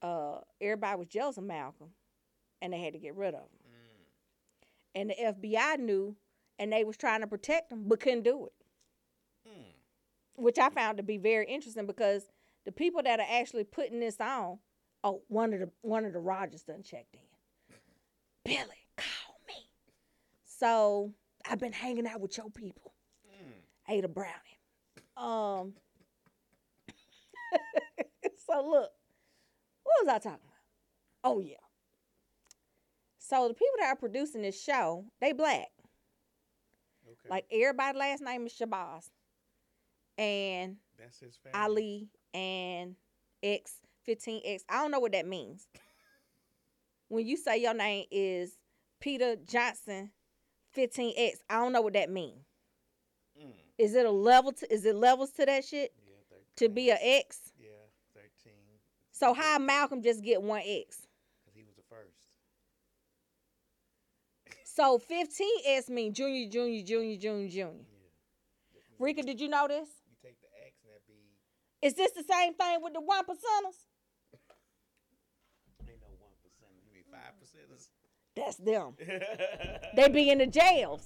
uh 0.00 0.38
everybody 0.60 0.96
was 0.96 1.08
jealous 1.08 1.38
of 1.38 1.44
Malcolm 1.44 1.90
and 2.62 2.72
they 2.72 2.80
had 2.80 2.92
to 2.92 2.98
get 2.98 3.16
rid 3.16 3.34
of 3.34 3.40
him. 3.40 3.48
Mm. 3.66 5.00
And 5.00 5.10
the 5.10 5.50
FBI 5.50 5.78
knew 5.80 6.16
and 6.58 6.72
they 6.72 6.84
was 6.84 6.96
trying 6.96 7.20
to 7.20 7.26
protect 7.26 7.72
him 7.72 7.84
but 7.86 8.00
couldn't 8.00 8.22
do 8.22 8.46
it. 8.46 8.52
Mm. 9.48 9.72
which 10.36 10.58
I 10.58 10.68
found 10.68 10.98
to 10.98 11.02
be 11.02 11.16
very 11.16 11.46
interesting 11.46 11.86
because 11.86 12.28
the 12.64 12.72
people 12.72 13.02
that 13.02 13.18
are 13.18 13.26
actually 13.30 13.64
putting 13.64 14.00
this 14.00 14.20
on, 14.20 14.58
oh, 15.02 15.22
one 15.28 15.54
of 15.54 15.60
the 15.60 15.70
one 15.80 16.04
of 16.04 16.12
the 16.12 16.18
Rogers 16.18 16.62
done 16.62 16.82
checked 16.82 17.14
in. 17.14 17.20
Billy, 18.44 18.86
call 18.96 19.36
me. 19.46 19.54
So 20.44 21.12
I've 21.48 21.58
been 21.58 21.72
hanging 21.72 22.06
out 22.06 22.20
with 22.20 22.36
your 22.36 22.50
people. 22.50 22.92
Mm. 23.26 23.94
Ada 23.94 24.08
Browning. 24.08 24.34
Um. 25.16 25.72
so 28.46 28.68
look, 28.68 28.90
what 29.82 30.04
was 30.04 30.08
I 30.08 30.18
talking 30.18 30.30
about? 30.44 31.24
Oh 31.24 31.40
yeah. 31.40 31.56
So 33.18 33.48
the 33.48 33.54
people 33.54 33.76
that 33.80 33.88
are 33.88 33.96
producing 33.96 34.42
this 34.42 34.62
show, 34.62 35.04
they 35.20 35.32
black. 35.32 35.68
Like 37.30 37.46
everybody 37.50 37.98
last 37.98 38.22
name 38.22 38.46
is 38.46 38.52
Shabazz. 38.52 39.08
And 40.16 40.76
that's 40.98 41.20
his 41.20 41.36
family. 41.36 41.58
Ali 41.60 42.08
and 42.34 42.96
X, 43.42 43.76
15X. 44.06 44.62
I 44.68 44.80
don't 44.82 44.90
know 44.90 45.00
what 45.00 45.12
that 45.12 45.26
means. 45.26 45.66
When 47.10 47.26
you 47.26 47.38
say 47.38 47.56
your 47.62 47.72
name 47.72 48.04
is 48.10 48.58
Peter 49.00 49.36
Johnson, 49.36 50.10
15X, 50.76 51.36
I 51.48 51.54
don't 51.54 51.72
know 51.72 51.80
what 51.80 51.94
that 51.94 52.10
means. 52.10 52.44
Mm. 53.40 53.52
Is 53.78 53.94
it 53.94 54.04
a 54.04 54.10
level 54.10 54.52
to 54.52 54.72
is 54.72 54.84
it 54.84 54.94
levels 54.94 55.30
to 55.32 55.46
that 55.46 55.64
shit? 55.64 55.94
Yeah, 56.06 56.36
To 56.56 56.68
be 56.68 56.90
a 56.90 56.98
X? 57.00 57.52
Yeah, 57.58 57.68
thirteen. 58.12 58.52
So 59.10 59.32
how 59.32 59.58
Malcolm 59.58 60.02
just 60.02 60.22
get 60.22 60.42
one 60.42 60.60
X? 60.66 61.06
Because 61.44 61.56
he 61.56 61.62
was 61.62 61.76
the 61.76 61.82
first. 61.88 62.28
So 64.78 65.02
15X 65.10 65.90
mean 65.90 66.14
junior, 66.14 66.48
junior, 66.48 66.84
junior, 66.84 67.16
junior, 67.16 67.48
junior. 67.48 67.82
Yeah. 67.82 68.80
Rika, 69.00 69.24
did 69.24 69.40
you 69.40 69.48
know 69.48 69.66
this? 69.66 69.88
You 70.06 70.14
take 70.22 70.38
the 70.38 70.46
X 70.64 70.78
and 70.86 70.94
that 70.94 71.02
be 71.10 71.18
Is 71.82 71.94
this 71.94 72.12
the 72.12 72.22
same 72.22 72.54
thing 72.54 72.78
with 72.80 72.92
the 72.92 73.00
one 73.00 73.24
percenters? 73.24 73.74
ain't 75.82 75.98
no 75.98 76.14
one 76.22 76.30
percent. 76.38 76.70
You 76.86 76.94
mean 76.94 77.02
five 77.10 77.34
percenters? 77.42 77.90
That's 78.36 78.58
them. 78.58 78.94
They 79.96 80.08
be 80.10 80.30
in 80.30 80.38
the 80.38 80.46
jails. 80.46 81.02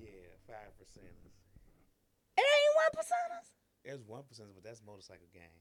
Yeah, 0.00 0.40
five 0.48 0.72
percenters. 0.80 1.28
It 2.38 2.40
ain't 2.40 2.74
one 2.80 3.04
percenters. 3.04 3.48
There's 3.84 4.00
one 4.00 4.22
percenters, 4.22 4.54
but 4.54 4.64
that's 4.64 4.80
motorcycle 4.80 5.26
gang. 5.30 5.52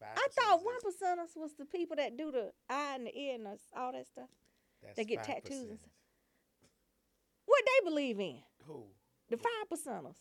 I 0.00 0.26
thought 0.40 0.64
one 0.64 0.80
percenters 0.80 1.36
was 1.36 1.52
the 1.58 1.66
people 1.66 1.96
that 1.96 2.16
do 2.16 2.32
the 2.32 2.52
eye 2.70 2.94
and 2.94 3.06
the 3.08 3.14
ear 3.14 3.34
and 3.34 3.44
the- 3.44 3.58
all 3.76 3.92
that 3.92 4.06
stuff. 4.06 4.30
that's 4.82 4.96
they 4.96 5.04
get 5.04 5.18
5. 5.18 5.26
tattoos 5.26 5.68
and 5.68 5.78
stuff. 5.78 5.90
What 7.48 7.64
they 7.64 7.88
believe 7.88 8.20
in? 8.20 8.36
Who? 8.66 8.84
The 9.30 9.38
five 9.38 9.66
percenters. 9.72 10.20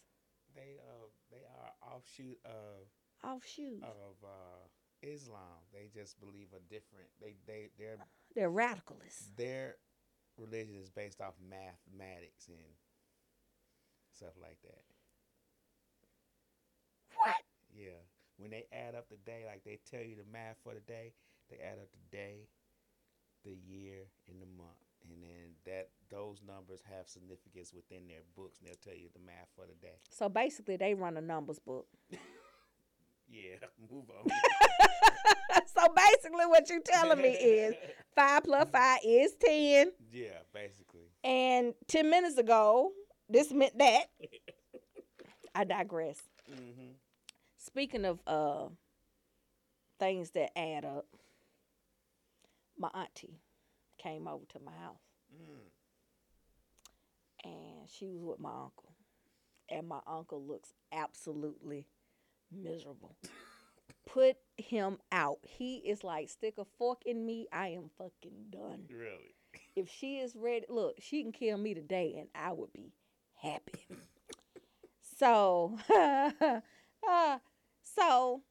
They 0.56 0.80
uh 0.80 1.08
they 1.30 1.44
are 1.44 1.94
offshoot 1.96 2.40
of 2.46 2.88
Offshoot. 3.24 3.84
of 3.84 4.16
uh 4.24 4.64
Islam. 5.04 5.60
They 5.74 5.90
just 5.94 6.20
believe 6.20 6.48
a 6.56 6.60
different. 6.74 7.08
They 7.22 7.36
they 7.46 7.70
their 7.78 7.98
They're 8.34 8.50
radicalists. 8.50 9.36
their 9.36 9.76
religion 10.38 10.76
is 10.82 10.90
based 10.90 11.20
off 11.22 11.34
mathematics 11.50 12.48
and 12.48 12.72
stuff 14.14 14.34
like 14.42 14.58
that. 14.64 14.84
What? 17.16 17.36
Yeah. 17.76 18.00
When 18.38 18.52
they 18.52 18.66
add 18.72 18.96
up 18.96 19.10
the 19.10 19.18
day, 19.18 19.44
like 19.46 19.64
they 19.66 19.80
tell 19.90 20.02
you 20.06 20.16
the 20.16 20.32
math 20.32 20.58
for 20.64 20.74
the 20.74 20.80
day, 20.82 21.14
they 21.50 21.58
add 21.58 21.80
up 21.80 21.90
the 21.92 22.16
day, 22.18 22.48
the 23.44 23.52
year, 23.68 24.06
and 24.30 24.42
the 24.42 24.46
month. 24.58 24.87
And 25.10 25.24
then 25.24 25.56
that 25.66 25.90
those 26.10 26.42
numbers 26.46 26.82
have 26.96 27.08
significance 27.08 27.74
within 27.74 28.08
their 28.08 28.22
books 28.36 28.60
and 28.60 28.68
they'll 28.68 28.76
tell 28.84 28.94
you 29.00 29.10
the 29.14 29.20
math 29.26 29.48
for 29.56 29.66
the 29.66 29.76
day. 29.76 29.96
So 30.10 30.30
basically, 30.30 30.78
they 30.78 30.94
run 30.94 31.18
a 31.18 31.22
numbers 31.22 31.60
book. 31.60 31.88
Yeah, 33.30 33.56
move 33.92 34.06
on. 34.10 34.30
so 35.68 35.82
basically, 35.96 36.46
what 36.46 36.70
you're 36.70 36.80
telling 36.80 37.22
me 37.22 37.30
is 37.30 37.76
five 38.16 38.44
plus 38.44 38.70
five 38.70 39.00
is 39.04 39.34
ten, 39.44 39.92
Yeah, 40.12 40.30
basically. 40.54 41.10
and 41.24 41.74
ten 41.88 42.10
minutes 42.10 42.38
ago, 42.38 42.92
this 43.30 43.52
meant 43.52 43.78
that. 43.78 44.06
I 45.54 45.64
digress. 45.66 46.22
Mm-hmm. 46.50 46.92
Speaking 47.58 48.06
of 48.06 48.20
uh 48.26 48.68
things 50.00 50.32
that 50.32 50.58
add 50.58 50.86
up, 50.86 51.06
my 52.78 52.90
auntie 52.94 53.40
came 54.08 54.28
over 54.28 54.46
to 54.46 54.60
my 54.60 54.72
house 54.72 55.02
Mm. 55.34 55.70
and 57.44 57.90
she 57.90 58.08
was 58.08 58.24
with 58.24 58.40
my 58.40 58.50
uncle. 58.52 58.94
And 59.70 59.88
my 59.88 60.00
uncle 60.08 60.42
looks 60.42 60.74
absolutely 60.94 61.88
miserable. 62.52 63.18
Put 64.06 64.38
him 64.56 65.00
out. 65.12 65.40
He 65.44 65.78
is 65.78 66.04
like, 66.06 66.30
stick 66.30 66.54
a 66.58 66.64
fork 66.78 67.02
in 67.06 67.26
me. 67.26 67.48
I 67.52 67.70
am 67.70 67.90
fucking 67.98 68.46
done. 68.50 68.86
Really? 68.90 69.36
If 69.76 69.90
she 69.90 70.20
is 70.20 70.36
ready, 70.36 70.66
look, 70.70 70.96
she 71.00 71.22
can 71.22 71.34
kill 71.34 71.58
me 71.58 71.74
today 71.74 72.16
and 72.18 72.30
I 72.34 72.54
would 72.54 72.72
be 72.72 72.94
happy. 73.36 73.86
so, 75.18 75.78
uh, 77.10 77.40
so 77.84 78.42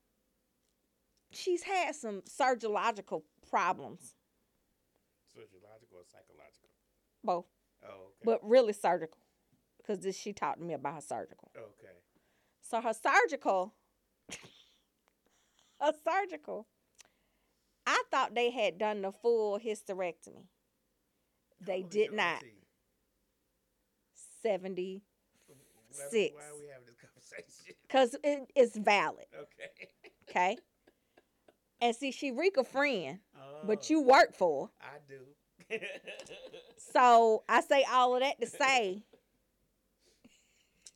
she's 1.30 1.62
had 1.62 1.94
some 1.94 2.22
surgical 2.26 3.25
problems, 3.48 4.15
both, 7.26 7.47
Oh, 7.85 7.88
okay. 7.88 8.25
but 8.25 8.40
really 8.49 8.73
surgical, 8.73 9.18
because 9.78 9.99
this 10.00 10.16
she 10.18 10.33
talked 10.33 10.59
to 10.61 10.64
me 10.64 10.75
about 10.75 10.95
her 10.95 11.00
surgical. 11.00 11.50
okay. 11.56 11.92
So 12.62 12.80
her 12.80 12.95
surgical, 12.95 13.75
her 15.80 15.92
surgical. 16.04 16.66
I 17.87 18.02
thought 18.11 18.35
they 18.35 18.50
had 18.50 18.78
done 18.78 19.02
the 19.02 19.12
full 19.12 19.61
hysterectomy. 19.61 20.47
They 21.61 21.80
is 21.80 21.87
did 21.90 22.12
not. 22.12 22.42
Seventy, 24.42 25.02
Why- 25.47 26.04
Six. 26.11 26.35
Why 26.35 26.42
are 26.49 26.59
we 26.61 26.66
having 26.68 26.87
this 26.87 26.97
conversation? 27.00 27.75
cause 27.88 28.16
it, 28.23 28.50
it's 28.54 28.76
valid. 28.76 29.26
Okay. 29.35 29.88
Okay. 30.28 30.59
And 31.80 31.95
see, 31.95 32.11
she 32.11 32.30
Rika 32.33 32.64
friend, 32.64 33.18
Oh, 33.37 33.61
but 33.64 33.90
you 33.90 34.00
work 34.02 34.35
for. 34.35 34.71
I 34.80 34.99
do. 35.09 35.21
So 36.92 37.42
I 37.49 37.61
say 37.61 37.85
all 37.90 38.14
of 38.14 38.23
that 38.23 38.40
to 38.40 38.46
say, 38.46 39.02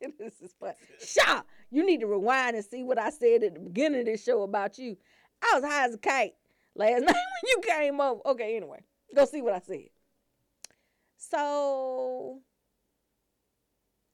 this 0.18 0.40
is 0.40 0.52
fun. 0.58 0.74
Shaw, 0.98 1.42
you 1.70 1.84
need 1.84 2.00
to 2.00 2.06
rewind 2.06 2.56
and 2.56 2.64
see 2.64 2.82
what 2.82 2.98
I 2.98 3.10
said 3.10 3.42
at 3.42 3.54
the 3.54 3.60
beginning 3.60 4.00
of 4.00 4.06
this 4.06 4.24
show 4.24 4.42
about 4.42 4.78
you. 4.78 4.96
I 5.42 5.56
was 5.60 5.64
high 5.64 5.86
as 5.86 5.94
a 5.94 5.98
kite 5.98 6.34
last 6.74 7.00
night 7.04 7.14
when 7.14 7.48
you 7.48 7.60
came 7.66 8.00
over. 8.00 8.20
Okay, 8.26 8.56
anyway, 8.56 8.82
go 9.14 9.24
see 9.24 9.42
what 9.42 9.54
I 9.54 9.60
said. 9.60 9.88
So, 11.18 12.40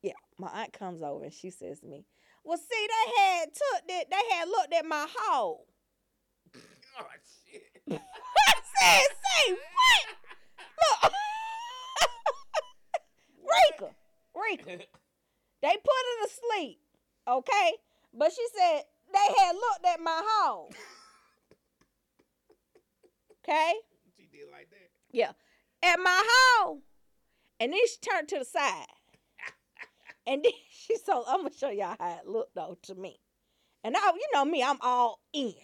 yeah, 0.02 0.12
my 0.38 0.48
aunt 0.48 0.72
comes 0.72 1.02
over 1.02 1.25
and 1.25 1.32
she 1.32 1.50
says 1.50 1.80
to 1.80 1.86
me, 1.86 2.04
"Well, 2.42 2.58
see, 2.58 2.88
they 2.88 3.12
had 3.22 3.46
took 3.54 3.88
that. 3.88 4.10
They 4.10 4.34
had 4.34 4.48
looked 4.48 4.75
at 4.75 4.84
my 4.84 5.06
hole." 5.16 5.66
oh 6.98 7.06
shit. 7.44 7.62
I 7.88 8.54
said, 8.80 9.02
"Say 9.02 9.52
what?" 9.52 10.25
Rika, 13.81 13.95
Rika. 14.35 14.85
They 15.62 15.73
put 15.73 15.73
her 15.73 16.26
to 16.26 16.33
sleep, 16.33 16.81
okay? 17.26 17.73
But 18.12 18.33
she 18.33 18.47
said 18.57 18.83
they 19.12 19.35
had 19.38 19.55
looked 19.55 19.87
at 19.87 20.00
my 20.00 20.23
hole. 20.25 20.71
Okay? 23.45 23.75
she 24.16 24.26
did 24.33 24.50
like 24.50 24.69
that. 24.71 24.90
Yeah. 25.12 25.33
At 25.83 26.00
my 26.00 26.23
hole. 26.28 26.81
And 27.61 27.73
then 27.73 27.81
she 27.87 27.97
turned 28.00 28.28
to 28.28 28.38
the 28.40 28.45
side. 28.45 28.87
And 30.28 30.45
then 30.45 30.52
she 30.69 30.97
so 30.97 31.23
I'm 31.28 31.43
gonna 31.43 31.55
show 31.57 31.71
y'all 31.71 31.95
how 32.00 32.19
it 32.21 32.26
looked 32.26 32.57
though 32.57 32.76
to 32.83 32.97
me. 32.97 33.21
And 33.85 33.97
I, 33.97 34.00
you 34.09 34.26
know 34.35 34.45
me, 34.45 34.61
I'm 34.61 34.78
all 34.81 35.21
in. 35.33 35.55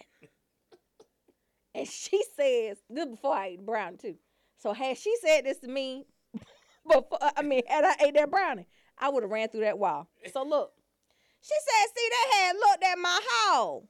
And 1.75 1.85
she 1.87 2.23
says, 2.37 2.77
this 2.89 3.05
before 3.05 3.35
I 3.35 3.57
brownie 3.59 3.97
too. 3.97 4.15
So 4.63 4.71
had 4.71 4.97
she 4.97 5.13
said 5.21 5.43
this 5.43 5.59
to 5.59 5.67
me 5.67 6.05
before 6.87 7.19
I 7.35 7.41
mean, 7.41 7.63
had 7.67 7.83
I 7.83 7.95
ate 8.05 8.13
that 8.13 8.31
brownie, 8.31 8.65
I 8.97 9.09
would 9.09 9.21
have 9.23 9.29
ran 9.29 9.49
through 9.49 9.65
that 9.65 9.77
wall. 9.77 10.07
So 10.31 10.43
look. 10.43 10.71
She 11.41 11.53
said, 11.59 11.91
see, 11.93 12.09
they 12.09 12.37
had 12.37 12.55
looked 12.55 12.83
at 12.85 12.97
my 12.97 13.19
hole. 13.21 13.89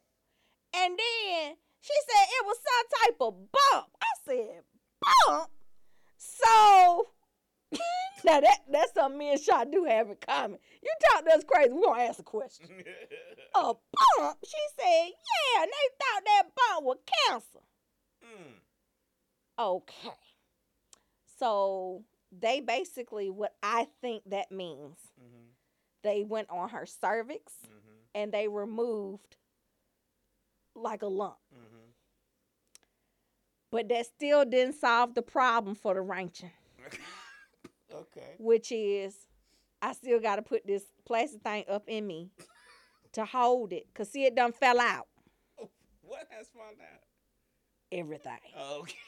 And 0.75 0.97
then 0.97 1.53
she 1.79 1.93
said 2.07 2.25
it 2.27 2.45
was 2.47 2.57
some 2.57 3.03
type 3.03 3.17
of 3.21 3.33
bump. 3.51 3.87
I 4.01 4.07
said, 4.25 4.61
bump? 5.27 5.51
So 6.17 7.07
now 8.25 8.39
that 8.39 8.57
that's 8.71 8.95
something 8.95 9.19
me 9.19 9.33
and 9.33 9.39
Shaw 9.39 9.65
do 9.65 9.83
have 9.83 10.09
in 10.09 10.15
common. 10.27 10.57
You 10.81 10.91
talk 11.11 11.25
to 11.25 11.33
us 11.35 11.43
crazy, 11.47 11.71
we're 11.71 11.85
gonna 11.85 12.01
ask 12.01 12.17
a 12.17 12.23
question. 12.23 12.65
A 13.55 13.61
bump? 13.61 14.37
She 14.43 14.57
said, 14.79 15.09
yeah, 15.11 15.61
and 15.61 15.69
they 15.69 15.87
thought 15.99 16.23
that 16.25 16.43
bump 16.55 16.83
was 16.85 16.97
cancer. 17.29 17.59
mm. 18.25 18.53
Okay. 19.59 20.32
So 21.43 22.03
they 22.31 22.61
basically 22.61 23.29
what 23.29 23.53
I 23.61 23.87
think 24.01 24.23
that 24.27 24.49
means. 24.49 24.97
Mm-hmm. 25.21 25.47
They 26.03 26.23
went 26.23 26.49
on 26.49 26.69
her 26.69 26.85
cervix 26.85 27.51
Mm-hmm. 27.65 27.97
and 28.15 28.31
they 28.31 28.47
removed 28.47 29.35
like 30.73 31.01
a 31.01 31.07
lump. 31.07 31.35
Mm-hmm. 31.53 31.89
But 33.71 33.89
that 33.89 34.05
still 34.05 34.45
didn't 34.45 34.75
solve 34.75 35.15
the 35.15 35.21
problem 35.21 35.75
for 35.75 35.95
the 35.95 36.01
ranching, 36.01 36.51
okay. 37.93 38.35
which 38.37 38.71
is 38.71 39.15
I 39.81 39.93
still 39.93 40.19
got 40.21 40.37
to 40.37 40.41
put 40.43 40.65
this 40.65 40.83
plastic 41.05 41.41
thing 41.41 41.65
up 41.67 41.83
in 41.87 42.07
me 42.07 42.29
to 43.13 43.25
hold 43.25 43.73
it. 43.73 43.87
Cause 43.93 44.09
see, 44.11 44.25
it 44.25 44.35
done 44.35 44.53
fell 44.53 44.79
out. 44.79 45.07
What 46.03 46.27
has 46.29 46.47
fallen 46.49 46.75
out? 46.79 47.01
Everything. 47.91 48.39
Okay. 48.57 48.95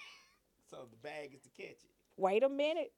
So 0.71 0.88
the 0.89 0.98
bag 0.98 1.32
is 1.34 1.41
to 1.43 1.50
catch 1.50 1.69
it. 1.69 1.95
Wait 2.17 2.43
a 2.43 2.49
minute. 2.49 2.91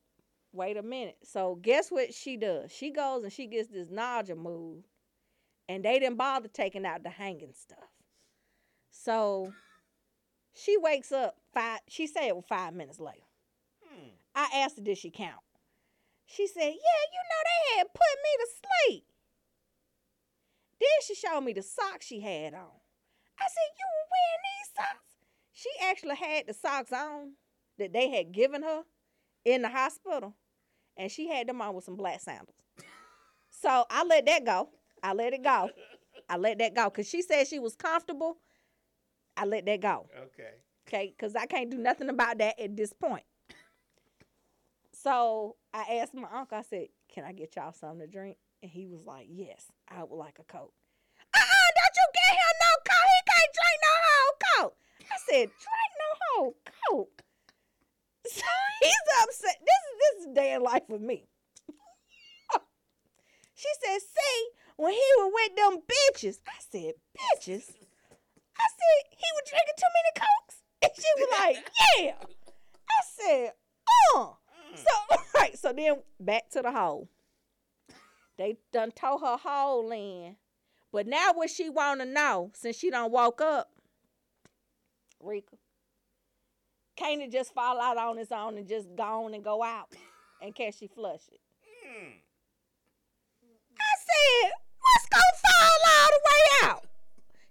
Wait 0.54 0.78
a 0.78 0.82
minute. 0.82 1.18
So 1.24 1.60
guess 1.62 1.90
what 1.90 2.14
she 2.14 2.38
does? 2.38 2.72
She 2.72 2.92
goes 2.92 3.24
and 3.24 3.32
she 3.34 3.48
gets 3.48 3.70
this 3.70 3.90
nodule 3.90 4.38
moved, 4.38 4.86
and 5.68 5.84
they 5.84 6.00
didn't 6.00 6.18
bother 6.18 6.48
taking 6.48 6.86
out 6.86 7.04
the 7.04 7.10
hanging 7.10 7.54
stuff. 7.54 7.90
So 8.90 9.54
she 10.54 10.78
wakes 10.78 11.12
up 11.12 11.36
five. 11.54 11.80
She 11.88 12.08
said 12.08 12.32
five 12.48 12.74
minutes 12.74 13.00
later. 13.00 13.26
Hmm. 13.88 14.10
I 14.36 14.50
asked 14.56 14.78
her, 14.78 14.84
did 14.84 14.98
she 14.98 15.12
count? 15.12 15.42
She 16.26 16.48
said, 16.48 16.62
yeah, 16.62 16.70
you 16.70 16.74
know, 16.74 17.44
they 17.44 17.78
had 17.78 17.88
put 17.94 18.02
me 18.24 18.30
to 18.40 18.48
sleep. 18.90 19.04
Then 20.80 20.90
she 21.06 21.16
showed 21.16 21.42
me 21.42 21.54
the 21.54 21.64
socks 21.64 22.06
she 22.06 22.20
had 22.20 22.54
on. 22.54 22.72
I 23.40 23.46
said, 23.46 23.70
you 23.78 23.86
were 23.94 24.10
wearing 24.12 24.44
these 24.44 24.72
socks? 24.76 25.16
She 25.54 25.70
actually 25.84 26.16
had 26.16 26.48
the 26.48 26.54
socks 26.54 26.92
on 26.92 27.34
that 27.78 27.94
they 27.94 28.10
had 28.10 28.32
given 28.32 28.64
her 28.64 28.84
in 29.46 29.62
the 29.62 29.70
hospital, 29.70 30.34
and 30.98 31.12
she 31.12 31.28
had 31.28 31.48
them 31.48 31.62
on 31.62 31.76
with 31.76 31.86
some 31.86 31.96
black 31.96 32.22
sandals. 32.22 32.56
So 33.50 33.86
I 33.90 34.04
let 34.04 34.28
that 34.28 34.46
go. 34.46 34.70
I 35.02 35.14
let 35.14 35.34
it 35.34 35.44
go. 35.44 35.72
I 36.30 36.38
let 36.38 36.60
that 36.60 36.76
go 36.76 36.92
because 36.92 37.10
she 37.10 37.24
said 37.24 37.48
she 37.48 37.58
was 37.58 37.76
comfortable. 37.76 38.38
I 39.36 39.46
let 39.46 39.66
that 39.66 39.82
go. 39.82 40.08
Okay. 40.16 40.52
Okay, 40.88 41.14
because 41.18 41.36
I 41.36 41.48
can't 41.48 41.70
do 41.70 41.78
nothing 41.78 42.10
about 42.10 42.38
that 42.38 42.60
at 42.60 42.78
this 42.78 42.94
point. 42.94 43.24
So 44.94 45.56
I 45.74 46.00
asked 46.02 46.14
my 46.14 46.28
uncle, 46.34 46.58
I 46.58 46.62
said, 46.62 46.88
Can 47.14 47.24
I 47.24 47.34
get 47.34 47.56
y'all 47.56 47.74
something 47.74 48.00
to 48.00 48.08
drink? 48.08 48.38
And 48.62 48.72
he 48.72 48.86
was 48.88 49.06
like, 49.06 49.28
Yes, 49.30 49.66
I 49.90 50.04
would 50.04 50.16
like 50.16 50.40
a 50.40 50.44
Coke. 50.44 50.74
Uh 51.34 51.40
uh, 51.40 51.70
don't 51.76 51.96
you 51.96 52.08
get 52.14 52.34
him 52.34 52.56
no 52.62 52.72
Coke. 52.86 53.10
He 53.16 53.22
can't 53.32 53.54
drink 53.58 53.78
no 53.84 53.94
whole 54.08 54.36
Coke. 54.70 54.78
I 55.12 55.18
said, 55.30 55.50
Drink 55.50 55.92
no 56.00 56.10
whole 56.22 56.58
Coke. 56.90 57.24
So 58.32 58.42
he's 58.82 59.24
upset. 59.24 59.56
This 59.60 59.82
is 59.88 59.98
this 60.00 60.26
is 60.28 60.34
day 60.34 60.54
in 60.54 60.62
life 60.62 60.84
for 60.88 61.00
me. 61.00 61.28
she 63.56 63.70
said, 63.84 64.00
See, 64.00 64.48
when 64.78 64.94
he 64.94 65.00
was 65.18 65.32
with 65.34 65.56
them 65.56 65.82
bitches, 65.82 66.40
I 66.48 66.60
said, 66.60 66.94
Bitches? 67.16 67.72
I 68.60 68.68
said, 68.70 69.00
He 69.12 69.28
was 69.34 69.44
drinking 69.50 69.78
too 69.78 69.92
many 69.98 70.12
Cokes? 70.16 70.56
And 70.84 70.92
she 70.96 71.12
was 71.18 71.30
like, 71.40 71.58
Yeah. 72.00 72.14
I 72.90 73.02
said, 73.04 73.54
Uh. 74.16 74.34
So 74.76 75.18
right, 75.36 75.58
so 75.58 75.74
then 75.74 75.96
back 76.20 76.50
to 76.52 76.62
the 76.62 76.72
hole. 76.72 77.10
They 78.38 78.58
done 78.72 78.92
tore 78.92 79.20
her 79.20 79.38
hole 79.38 79.92
in. 79.92 80.36
But 80.92 81.08
now 81.08 81.34
what 81.34 81.50
she 81.50 81.70
wanna 81.70 82.06
know, 82.06 82.52
since 82.54 82.76
she 82.76 82.92
done 82.92 83.12
woke 83.12 83.42
up, 83.42 83.72
Rika, 85.20 85.56
can't 86.98 87.22
it 87.22 87.32
just 87.32 87.54
fall 87.54 87.80
out 87.80 87.98
on 87.98 88.18
its 88.18 88.32
own 88.32 88.58
and 88.58 88.68
just 88.68 88.88
go 88.96 89.26
on 89.26 89.34
and 89.34 89.44
go 89.44 89.64
out? 89.64 89.90
And 90.42 90.54
can 90.54 90.72
she 90.72 90.88
flush 90.88 91.22
it? 91.32 91.40
Hmm. 91.86 92.10
I 93.80 93.94
said, 94.08 94.52
what's 94.82 95.08
gonna 95.08 95.38
fall 95.46 95.80
all 95.94 96.10
the 96.10 96.22
way 96.26 96.70
out? 96.70 96.84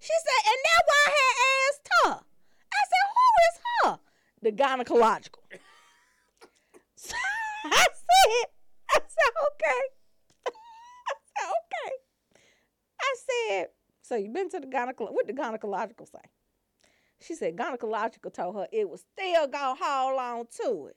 She 0.01 0.13
said, 0.19 0.51
and 0.51 0.59
that's 0.67 0.89
why 0.89 1.03
I 1.07 1.13
had 1.17 1.37
asked 1.63 1.89
her. 2.03 2.27
I 2.73 2.83
said, 2.91 3.05
who 3.15 3.27
is 3.47 3.57
her? 3.73 3.99
The 4.43 4.53
gynecological. 4.53 5.43
So 6.97 7.15
I 7.65 7.87
said, 7.93 8.49
I 8.91 8.99
said, 8.99 9.33
okay. 9.49 9.83
I 11.09 11.15
said, 11.25 11.49
okay. 11.63 11.93
I 13.01 13.17
said, 13.27 13.67
so 14.03 14.17
you 14.17 14.31
been 14.31 14.51
to 14.51 14.61
the 14.61 14.67
gynecological, 14.67 15.15
what 15.15 15.27
the 15.27 15.33
gynecological 15.33 16.11
say? 16.11 16.31
She 17.21 17.35
said, 17.35 17.57
gynecological 17.57 18.33
told 18.33 18.57
her 18.57 18.67
it 18.73 18.89
was 18.89 19.05
still 19.13 19.47
gonna 19.47 19.79
hold 19.81 20.19
on 20.21 20.47
to 20.63 20.87
it. 20.87 20.97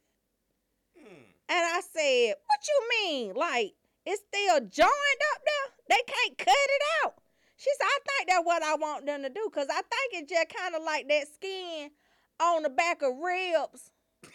Hmm. 0.97 1.23
And 1.49 1.65
I 1.65 1.81
said, 1.81 2.35
What 2.45 2.59
you 2.67 2.89
mean? 3.03 3.33
Like, 3.35 3.73
it's 4.05 4.21
still 4.27 4.59
joined 4.59 5.21
up 5.33 5.41
there? 5.45 5.73
They 5.89 6.01
can't 6.05 6.37
cut 6.37 6.47
it 6.47 6.81
out. 7.03 7.15
She 7.57 7.69
said, 7.77 7.85
I 7.85 7.99
think 8.07 8.29
that's 8.29 8.45
what 8.45 8.63
I 8.63 8.75
want 8.75 9.05
them 9.05 9.23
to 9.23 9.29
do. 9.29 9.49
Cause 9.53 9.67
I 9.69 9.81
think 9.81 10.13
it's 10.13 10.31
just 10.31 10.47
kind 10.55 10.75
of 10.75 10.83
like 10.83 11.07
that 11.09 11.27
skin 11.33 11.91
on 12.39 12.63
the 12.63 12.69
back 12.69 13.01
of 13.01 13.17
ribs. 13.17 13.91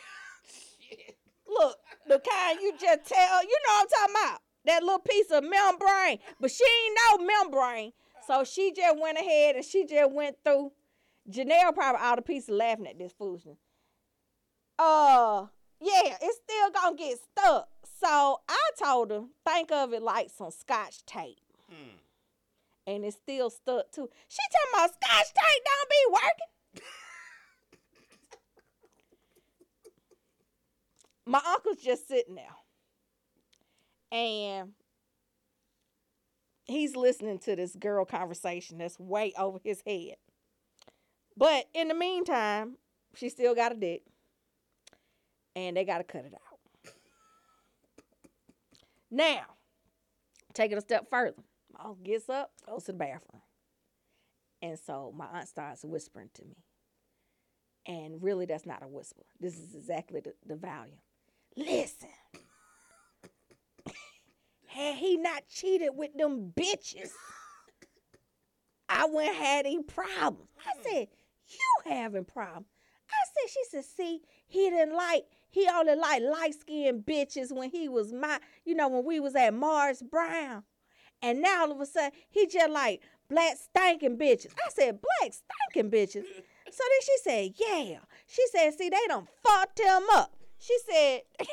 Look, 1.46 1.78
the 2.06 2.18
kind 2.20 2.60
you 2.60 2.72
just 2.78 3.06
tell, 3.06 3.42
you 3.42 3.58
know 3.66 3.74
what 3.74 3.82
I'm 3.82 3.88
talking 3.88 4.14
about. 4.14 4.40
That 4.66 4.82
little 4.82 4.98
piece 4.98 5.30
of 5.30 5.44
membrane. 5.44 6.18
But 6.40 6.50
she 6.50 6.64
ain't 6.64 6.98
no 7.18 7.24
membrane. 7.24 7.92
So 8.26 8.44
she 8.44 8.72
just 8.72 8.98
went 9.00 9.18
ahead 9.18 9.56
and 9.56 9.64
she 9.64 9.86
just 9.86 10.12
went 10.12 10.36
through. 10.44 10.72
Janelle 11.30 11.74
probably 11.74 12.00
all 12.02 12.16
the 12.16 12.22
pieces 12.22 12.50
laughing 12.50 12.87
at 12.87 12.98
this 12.98 13.12
foolishness. 13.12 13.58
Uh, 14.78 15.46
yeah, 15.80 16.16
it's 16.20 16.40
still 16.44 16.70
gonna 16.70 16.96
get 16.96 17.18
stuck. 17.18 17.68
So 18.02 18.40
I 18.48 18.70
told 18.82 19.10
her, 19.10 19.24
think 19.46 19.72
of 19.72 19.92
it 19.92 20.02
like 20.02 20.30
some 20.30 20.50
scotch 20.50 21.04
tape. 21.06 21.38
Hmm. 21.68 21.96
And 22.87 23.04
it's 23.04 23.16
still 23.16 23.48
stuck 23.48 23.90
too. 23.92 24.08
She 24.28 24.38
talking 24.52 24.72
about 24.74 24.90
scotch 24.94 25.32
tape 25.32 25.64
don't 25.64 25.90
be 25.90 25.96
working. 26.12 26.84
My 31.26 31.40
uncle's 31.54 31.82
just 31.82 32.06
sitting 32.06 32.34
there. 32.34 32.44
And 34.12 34.72
he's 36.66 36.94
listening 36.94 37.38
to 37.40 37.56
this 37.56 37.74
girl 37.74 38.04
conversation 38.04 38.78
that's 38.78 38.98
way 38.98 39.32
over 39.38 39.58
his 39.64 39.82
head. 39.87 40.16
But 41.36 41.66
in 41.74 41.88
the 41.88 41.94
meantime, 41.94 42.76
she 43.14 43.28
still 43.28 43.54
got 43.54 43.72
a 43.72 43.76
dick. 43.76 44.02
and 45.56 45.76
they 45.76 45.84
got 45.84 45.98
to 45.98 46.04
cut 46.04 46.24
it 46.24 46.34
out. 46.34 46.58
Now, 49.10 49.44
take 50.54 50.72
it 50.72 50.78
a 50.78 50.80
step 50.80 51.08
further. 51.10 51.36
Uncle 51.78 51.98
gets 52.02 52.28
up, 52.28 52.50
goes 52.66 52.84
to 52.84 52.92
the 52.92 52.98
bathroom. 52.98 53.42
And 54.62 54.78
so 54.78 55.12
my 55.16 55.26
aunt 55.26 55.48
starts 55.48 55.84
whispering 55.84 56.30
to 56.34 56.44
me. 56.44 56.56
And 57.86 58.22
really, 58.22 58.46
that's 58.46 58.66
not 58.66 58.82
a 58.82 58.88
whisper. 58.88 59.22
This 59.40 59.58
is 59.58 59.74
exactly 59.74 60.20
the, 60.20 60.34
the 60.46 60.56
volume. 60.56 60.98
Listen. 61.56 62.08
Had 64.66 64.96
he 64.96 65.16
not 65.18 65.48
cheated 65.48 65.90
with 65.94 66.14
them 66.16 66.52
bitches, 66.56 67.10
I 68.88 69.06
wouldn't 69.06 69.36
have 69.36 69.66
any 69.66 69.82
problems. 69.82 70.48
I 70.66 70.72
said, 70.82 71.08
You 71.54 71.92
having 71.92 72.24
problems. 72.24 72.66
I 73.10 73.26
said, 73.26 73.50
she 73.50 73.64
said, 73.70 73.84
see, 73.84 74.20
he 74.46 74.70
didn't 74.70 74.96
like, 74.96 75.24
he 75.50 75.68
only 75.72 75.94
liked 75.94 76.22
light 76.22 76.54
skinned 76.54 77.04
bitches 77.04 77.52
when 77.52 77.70
he 77.70 77.88
was 77.88 78.12
my, 78.12 78.40
you 78.64 78.74
know, 78.74 78.88
when 78.88 79.04
we 79.04 79.20
was 79.20 79.34
at 79.34 79.54
Mars 79.54 80.02
Brown. 80.02 80.64
And 81.22 81.40
now 81.40 81.62
all 81.62 81.72
of 81.72 81.80
a 81.80 81.86
sudden, 81.86 82.12
he 82.30 82.46
just 82.46 82.70
like 82.70 83.02
black 83.28 83.56
stinking 83.56 84.18
bitches. 84.18 84.52
I 84.64 84.70
said, 84.70 85.00
black 85.00 85.32
stinking 85.32 85.90
bitches. 85.90 86.24
So 86.70 86.82
then 86.90 87.00
she 87.02 87.16
said, 87.22 87.52
yeah. 87.56 87.98
She 88.26 88.42
said, 88.48 88.74
see, 88.74 88.88
they 88.88 89.06
done 89.08 89.28
fucked 89.42 89.78
him 89.78 90.02
up. 90.14 90.34
She 90.58 90.76
said, 90.90 91.22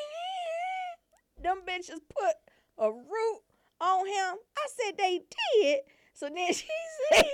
them 1.44 1.62
bitches 1.68 2.00
put 2.10 2.36
a 2.78 2.92
root 2.92 3.42
on 3.80 4.08
him. 4.08 4.36
I 4.58 4.68
said, 4.76 4.98
they 4.98 5.22
did. 5.56 5.80
So 6.14 6.30
then 6.34 6.54
she 6.54 6.68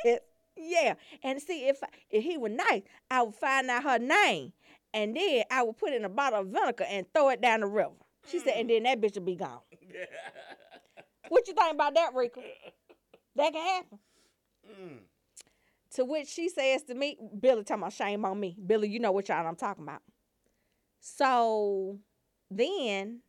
said, 0.03 0.19
yeah. 0.57 0.95
And 1.23 1.41
see, 1.41 1.67
if 1.67 1.81
if 2.09 2.23
he 2.23 2.37
was 2.37 2.51
nice, 2.51 2.83
I 3.09 3.23
would 3.23 3.35
find 3.35 3.69
out 3.69 3.83
her 3.83 3.99
name. 3.99 4.53
And 4.93 5.15
then 5.15 5.43
I 5.51 5.63
would 5.63 5.77
put 5.77 5.93
in 5.93 6.05
a 6.05 6.09
bottle 6.09 6.39
of 6.39 6.47
vinegar 6.47 6.85
and 6.87 7.05
throw 7.13 7.29
it 7.29 7.41
down 7.41 7.59
the 7.59 7.67
river. 7.67 7.91
She 8.27 8.39
said, 8.39 8.53
and 8.57 8.69
then 8.69 8.83
that 8.83 8.99
bitch 8.99 9.15
would 9.15 9.25
be 9.25 9.35
gone. 9.35 9.59
What 11.29 11.45
you 11.47 11.53
think 11.53 11.73
about 11.73 11.93
that, 11.95 12.13
Rika? 12.15 12.39
That 13.35 13.51
can 13.53 13.67
happen. 13.67 13.99
Mm. 14.65 14.97
To 15.95 16.05
which 16.05 16.27
she 16.29 16.49
says 16.49 16.83
to 16.83 16.95
me, 16.95 17.17
Billy, 17.39 17.63
talking 17.63 17.83
about 17.83 17.93
shame 17.93 18.25
on 18.25 18.39
me. 18.39 18.55
Billy, 18.65 18.87
you 18.87 18.99
know 18.99 19.11
what 19.11 19.27
y'all 19.27 19.45
I'm 19.45 19.55
talking 19.55 19.83
about. 19.83 20.01
So 20.99 21.99
then 22.49 23.21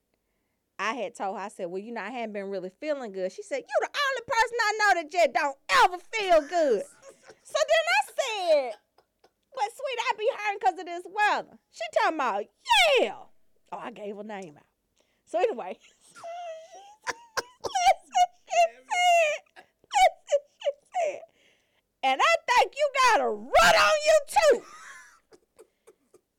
I 0.78 0.94
had 0.94 1.14
told 1.14 1.36
her, 1.36 1.44
I 1.44 1.48
said, 1.48 1.66
Well, 1.66 1.82
you 1.82 1.92
know, 1.92 2.00
I 2.00 2.10
hadn't 2.10 2.32
been 2.32 2.50
really 2.50 2.70
feeling 2.80 3.12
good. 3.12 3.32
She 3.32 3.42
said, 3.42 3.62
You 3.68 3.76
the 3.80 3.88
only 3.88 4.22
person 4.26 4.58
I 4.60 4.78
know 4.78 5.02
that 5.02 5.10
just 5.10 5.32
don't 5.32 5.56
ever 5.84 5.98
feel 6.12 6.48
good. 6.48 6.82
So 7.42 7.58
then 7.68 7.84
I 7.96 8.00
said, 8.18 8.72
But 9.54 9.70
sweet, 9.74 9.98
I 9.98 10.12
be 10.18 10.28
hurting 10.36 10.58
because 10.60 10.78
of 10.80 10.86
this 10.86 11.06
weather. 11.06 11.58
She 11.70 11.84
talking 11.94 12.16
about, 12.16 12.44
yeah. 13.00 13.14
Oh, 13.72 13.78
I 13.78 13.90
gave 13.90 14.16
her 14.16 14.24
name 14.24 14.56
out. 14.56 14.66
So 15.26 15.38
anyway. 15.38 15.78
and 22.02 22.20
I 22.22 22.34
think 22.48 22.72
you 22.76 22.90
got 23.12 23.20
a 23.20 23.28
rut 23.28 23.76
on 23.76 23.96
you 24.06 24.20
too. 24.28 24.62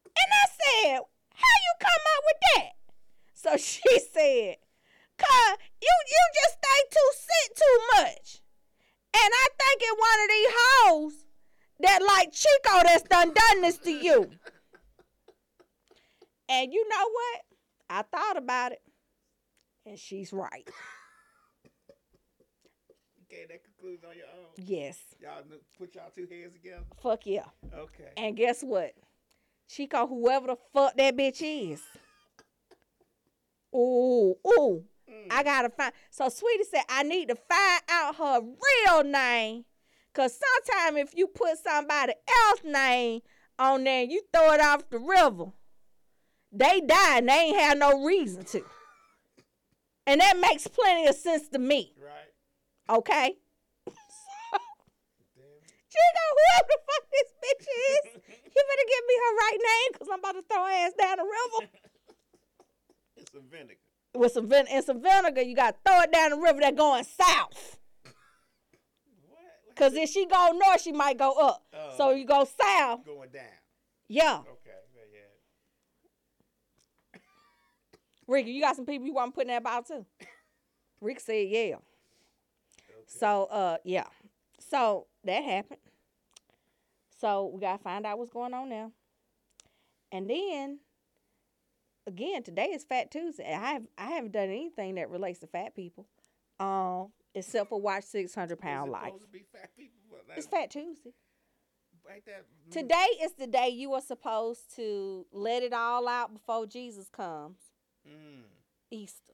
And 0.05 0.29
I 0.33 0.45
said, 0.59 0.99
how 1.33 1.55
you 1.65 1.73
come 1.79 2.03
up 2.15 2.23
with 2.25 2.39
that? 2.55 2.71
So 3.33 3.57
she 3.57 3.99
said, 4.13 4.57
cause 5.17 5.57
you 5.81 5.93
you 6.07 6.23
just 6.33 6.57
stay 6.57 6.81
too 6.91 7.11
sick 7.13 7.55
too 7.55 7.77
much. 7.95 8.41
And 9.13 9.33
I 9.33 9.47
think 9.57 9.81
it 9.81 9.97
one 9.99 10.19
of 10.23 10.29
these 10.29 10.53
hoes 10.57 11.13
that 11.79 11.99
like 12.07 12.31
Chico 12.31 12.83
that's 12.83 13.03
done 13.03 13.33
done 13.33 13.61
this 13.61 13.77
to 13.79 13.91
you. 13.91 14.29
And 16.49 16.73
you 16.73 16.87
know 16.89 17.09
what? 17.11 17.41
I 17.89 18.01
thought 18.03 18.37
about 18.37 18.71
it. 18.73 18.81
And 19.85 19.97
she's 19.97 20.33
right. 20.33 20.67
Okay, 23.25 23.45
that 23.47 23.63
concludes 23.63 24.03
on 24.03 24.15
your 24.15 24.25
own. 24.25 24.47
Yes. 24.57 24.97
Y'all 25.21 25.43
put 25.77 25.93
y'all 25.95 26.09
two 26.13 26.27
heads 26.29 26.53
together. 26.53 26.83
Fuck 27.01 27.27
yeah. 27.27 27.45
Okay. 27.73 28.11
And 28.17 28.35
guess 28.35 28.61
what? 28.61 28.93
Chico, 29.69 30.07
whoever 30.07 30.47
the 30.47 30.57
fuck 30.73 30.97
that 30.97 31.15
bitch 31.15 31.41
is. 31.43 31.81
Ooh, 33.75 34.35
ooh. 34.47 34.83
I 35.31 35.43
gotta 35.43 35.69
find. 35.69 35.93
So 36.09 36.29
Sweetie 36.29 36.63
said, 36.63 36.83
I 36.89 37.03
need 37.03 37.29
to 37.29 37.35
find 37.35 37.81
out 37.89 38.15
her 38.15 38.41
real 38.41 39.03
name. 39.03 39.65
Cause 40.13 40.37
sometimes 40.37 40.97
if 40.97 41.15
you 41.15 41.27
put 41.27 41.57
somebody 41.57 42.13
else's 42.49 42.65
name 42.65 43.21
on 43.59 43.83
there 43.83 44.03
you 44.03 44.21
throw 44.33 44.53
it 44.53 44.61
off 44.61 44.89
the 44.89 44.97
river, 44.99 45.51
they 46.51 46.81
die 46.81 47.17
and 47.19 47.29
they 47.29 47.33
ain't 47.33 47.59
have 47.59 47.77
no 47.77 48.03
reason 48.03 48.43
to. 48.45 48.63
And 50.07 50.21
that 50.21 50.37
makes 50.39 50.65
plenty 50.65 51.07
of 51.07 51.15
sense 51.15 51.47
to 51.49 51.59
me. 51.59 51.93
Right. 52.01 52.97
Okay? 52.97 53.37
Damn. 53.85 53.93
Chico, 55.89 56.25
whoever 56.33 56.67
the 56.67 56.79
fuck 56.87 57.03
this 57.11 57.29
bitch 57.43 57.61
is, 57.61 58.03
you 58.55 58.63
better 58.65 58.87
give 58.87 59.05
me 59.07 59.15
her 59.15 59.35
right 59.35 59.59
name 59.61 59.91
because 59.93 60.07
I'm 60.11 60.19
about 60.19 60.31
to 60.33 60.43
throw 60.51 60.65
her 60.65 60.71
ass 60.71 60.93
down 60.99 61.17
the 61.17 61.23
river. 61.23 61.71
It's 63.17 63.33
some 63.33 63.43
vinegar. 63.51 63.75
With 64.15 64.31
some 64.31 64.49
vin- 64.49 64.67
and 64.69 64.83
some 64.83 65.01
vinegar, 65.01 65.41
you 65.41 65.55
got 65.55 65.75
to 65.75 65.89
throw 65.89 66.01
it 66.01 66.11
down 66.11 66.31
the 66.31 66.37
river 66.37 66.59
that 66.61 66.75
going 66.75 67.03
south. 67.03 67.77
Because 69.67 69.93
if 69.93 70.09
she 70.09 70.25
go 70.25 70.51
north, 70.51 70.81
she 70.81 70.91
might 70.91 71.17
go 71.17 71.31
up. 71.33 71.63
Oh. 71.73 71.93
So 71.95 72.09
you 72.11 72.25
go 72.25 72.43
south. 72.43 73.05
Going 73.05 73.29
down. 73.29 73.43
Yeah. 74.07 74.39
Okay. 74.39 74.75
Yeah. 74.93 75.19
yeah. 77.13 77.19
Ricky, 78.27 78.51
you 78.51 78.61
got 78.61 78.75
some 78.75 78.85
people 78.85 79.07
you 79.07 79.13
want 79.13 79.31
to 79.31 79.35
put 79.35 79.43
in 79.43 79.47
that 79.49 79.63
bottle 79.63 79.83
too? 79.83 80.05
Rick 81.01 81.19
said, 81.21 81.47
yeah. 81.47 81.75
So, 83.05 83.45
uh, 83.45 83.77
yeah. 83.85 84.07
So 84.59 85.07
that 85.23 85.43
happened. 85.43 85.79
So 87.19 87.51
we 87.53 87.59
gotta 87.59 87.81
find 87.81 88.05
out 88.05 88.17
what's 88.17 88.29
going 88.29 88.53
on 88.53 88.69
now. 88.69 88.91
And 90.11 90.29
then, 90.29 90.79
again, 92.07 92.43
today 92.43 92.67
is 92.67 92.83
Fat 92.83 93.11
Tuesday. 93.11 93.53
I 93.53 93.73
have 93.73 93.83
I 93.97 94.05
haven't 94.11 94.31
done 94.33 94.49
anything 94.49 94.95
that 94.95 95.09
relates 95.09 95.39
to 95.39 95.47
fat 95.47 95.75
people, 95.75 96.05
um, 96.59 97.11
except 97.33 97.69
for 97.69 97.79
watch 97.79 98.03
Six 98.05 98.33
Hundred 98.35 98.59
Pound 98.59 98.91
Life. 98.91 99.13
fat? 99.51 99.69
Well, 100.11 100.21
It's 100.37 100.47
Fat 100.47 100.71
Tuesday. 100.71 101.11
That 102.25 102.25
mm, 102.25 102.71
Today 102.71 103.05
is 103.21 103.33
the 103.33 103.45
day 103.45 103.69
you 103.69 103.93
are 103.93 104.01
supposed 104.01 104.75
to 104.77 105.27
let 105.31 105.61
it 105.61 105.73
all 105.73 106.07
out 106.07 106.33
before 106.33 106.65
Jesus 106.65 107.07
comes. 107.07 107.57
Mm. 108.07 108.41
Easter. 108.89 109.33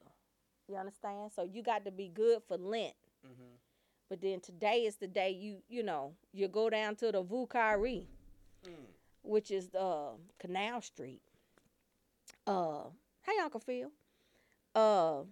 You 0.68 0.76
understand? 0.76 1.30
So 1.34 1.42
you 1.50 1.62
got 1.62 1.86
to 1.86 1.90
be 1.90 2.08
good 2.08 2.42
for 2.46 2.58
Lent. 2.58 2.92
Mm-hmm. 3.26 3.54
But 4.10 4.20
then 4.20 4.40
today 4.40 4.80
is 4.84 4.96
the 4.96 5.06
day 5.06 5.30
you, 5.30 5.62
you 5.70 5.82
know, 5.82 6.12
you 6.34 6.48
go 6.48 6.68
down 6.68 6.96
to 6.96 7.10
the 7.10 7.22
Vieux 7.22 7.46
Carré, 7.46 8.04
Mm. 8.66 8.72
which 9.22 9.50
is 9.50 9.74
uh, 9.74 10.10
Canal 10.38 10.82
Street. 10.82 11.22
Uh, 12.46 12.84
hey, 13.22 13.32
Uncle 13.42 13.60
Phil. 13.60 13.90
Uh, 14.74 15.22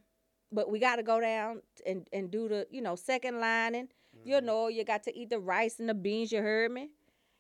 but 0.50 0.70
we 0.70 0.78
got 0.78 0.96
to 0.96 1.02
go 1.02 1.20
down 1.20 1.60
and, 1.86 2.08
and 2.12 2.30
do 2.30 2.48
the, 2.48 2.66
you 2.70 2.80
know, 2.80 2.96
second 2.96 3.40
lining. 3.40 3.88
You 4.24 4.40
know, 4.40 4.68
you 4.68 4.84
got 4.84 5.02
to 5.04 5.18
eat 5.18 5.30
the 5.30 5.38
rice 5.40 5.78
and 5.80 5.88
the 5.88 5.94
beans. 5.94 6.32
You 6.32 6.40
heard 6.40 6.70
me. 6.70 6.90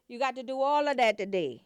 You 0.08 0.18
got 0.18 0.34
to 0.36 0.42
do 0.42 0.60
all 0.60 0.86
of 0.86 0.96
that 0.96 1.16
today. 1.16 1.64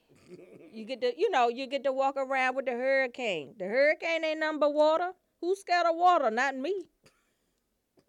You 0.72 0.84
get 0.84 1.00
to, 1.00 1.12
you 1.18 1.30
know, 1.30 1.48
you 1.48 1.66
get 1.66 1.82
to 1.84 1.92
walk 1.92 2.16
around 2.16 2.54
with 2.54 2.66
the 2.66 2.72
hurricane. 2.72 3.54
The 3.58 3.64
hurricane 3.64 4.24
ain't 4.24 4.40
nothing 4.40 4.60
but 4.60 4.74
water. 4.74 5.12
Who's 5.40 5.60
scared 5.60 5.86
of 5.86 5.96
water? 5.96 6.30
Not 6.30 6.56
me. 6.56 6.84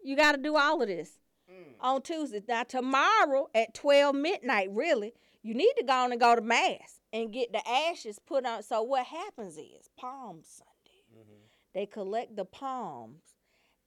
You 0.04 0.16
got 0.16 0.32
to 0.32 0.38
do 0.38 0.56
all 0.56 0.80
of 0.80 0.88
this 0.88 1.12
Mm. 1.50 1.74
on 1.80 2.02
Tuesday. 2.02 2.40
Now 2.46 2.62
tomorrow 2.62 3.48
at 3.56 3.74
twelve 3.74 4.14
midnight, 4.14 4.68
really, 4.70 5.14
you 5.42 5.52
need 5.52 5.72
to 5.78 5.82
go 5.84 5.92
on 5.94 6.12
and 6.12 6.20
go 6.20 6.36
to 6.36 6.40
mass 6.40 6.99
and 7.12 7.32
get 7.32 7.52
the 7.52 7.66
ashes 7.68 8.18
put 8.24 8.46
on. 8.46 8.62
So 8.62 8.82
what 8.82 9.06
happens 9.06 9.56
is 9.56 9.88
Palm 9.98 10.40
Sunday, 10.42 10.66
Mm-hmm. 11.12 11.42
they 11.74 11.86
collect 11.86 12.36
the 12.36 12.44
palms, 12.44 13.22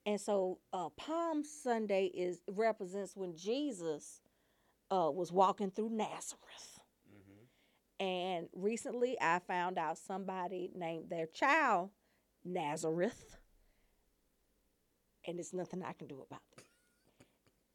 and 0.05 0.19
so 0.19 0.59
uh, 0.73 0.89
Palm 0.97 1.43
Sunday 1.43 2.07
is 2.07 2.41
represents 2.47 3.15
when 3.15 3.35
Jesus 3.37 4.19
uh, 4.91 5.09
was 5.09 5.31
walking 5.31 5.71
through 5.71 5.89
Nazareth. 5.89 6.79
Mm-hmm. 7.09 8.05
And 8.05 8.47
recently, 8.53 9.15
I 9.21 9.39
found 9.47 9.77
out 9.77 9.97
somebody 9.97 10.69
named 10.75 11.09
their 11.09 11.27
child 11.27 11.91
Nazareth, 12.43 13.37
and 15.25 15.37
there's 15.37 15.53
nothing 15.53 15.81
I 15.81 15.93
can 15.93 16.07
do 16.07 16.21
about 16.29 16.41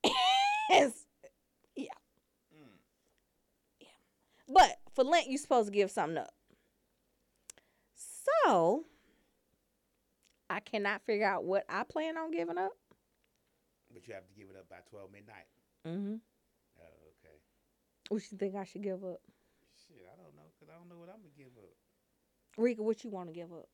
it. 0.05 0.13
It's- 0.71 1.07
yeah, 1.75 1.87
Mm. 2.55 2.77
but 4.49 4.79
for 4.99 5.05
Lent, 5.05 5.31
you're 5.31 5.39
supposed 5.39 5.69
to 5.69 5.73
give 5.73 5.93
something 5.93 6.19
up. 6.19 6.35
So 7.95 8.85
I 10.51 10.59
cannot 10.59 11.03
figure 11.03 11.25
out 11.25 11.45
what 11.45 11.65
I 11.69 11.85
plan 11.85 12.19
on 12.19 12.33
giving 12.33 12.59
up. 12.59 12.73
But 13.95 14.09
you 14.09 14.15
have 14.15 14.27
to 14.27 14.35
give 14.35 14.49
it 14.51 14.57
up 14.59 14.69
by 14.69 14.79
twelve 14.91 15.13
midnight. 15.13 15.47
Mm-hmm. 15.87 16.17
Oh, 16.81 17.13
okay. 17.15 17.37
What 18.09 18.23
you 18.33 18.39
think 18.39 18.57
I 18.57 18.65
should 18.65 18.83
give 18.83 19.05
up? 19.05 19.21
Shit, 19.87 20.05
I 20.05 20.17
don't 20.21 20.35
know, 20.35 20.51
cause 20.59 20.69
I 20.69 20.77
don't 20.77 20.89
know 20.89 20.99
what 20.99 21.11
I'm 21.11 21.23
gonna 21.23 21.31
give 21.39 21.57
up. 21.57 21.77
Rika, 22.57 22.83
what 22.83 23.05
you 23.05 23.11
want 23.11 23.29
to 23.29 23.33
give 23.33 23.53
up? 23.53 23.69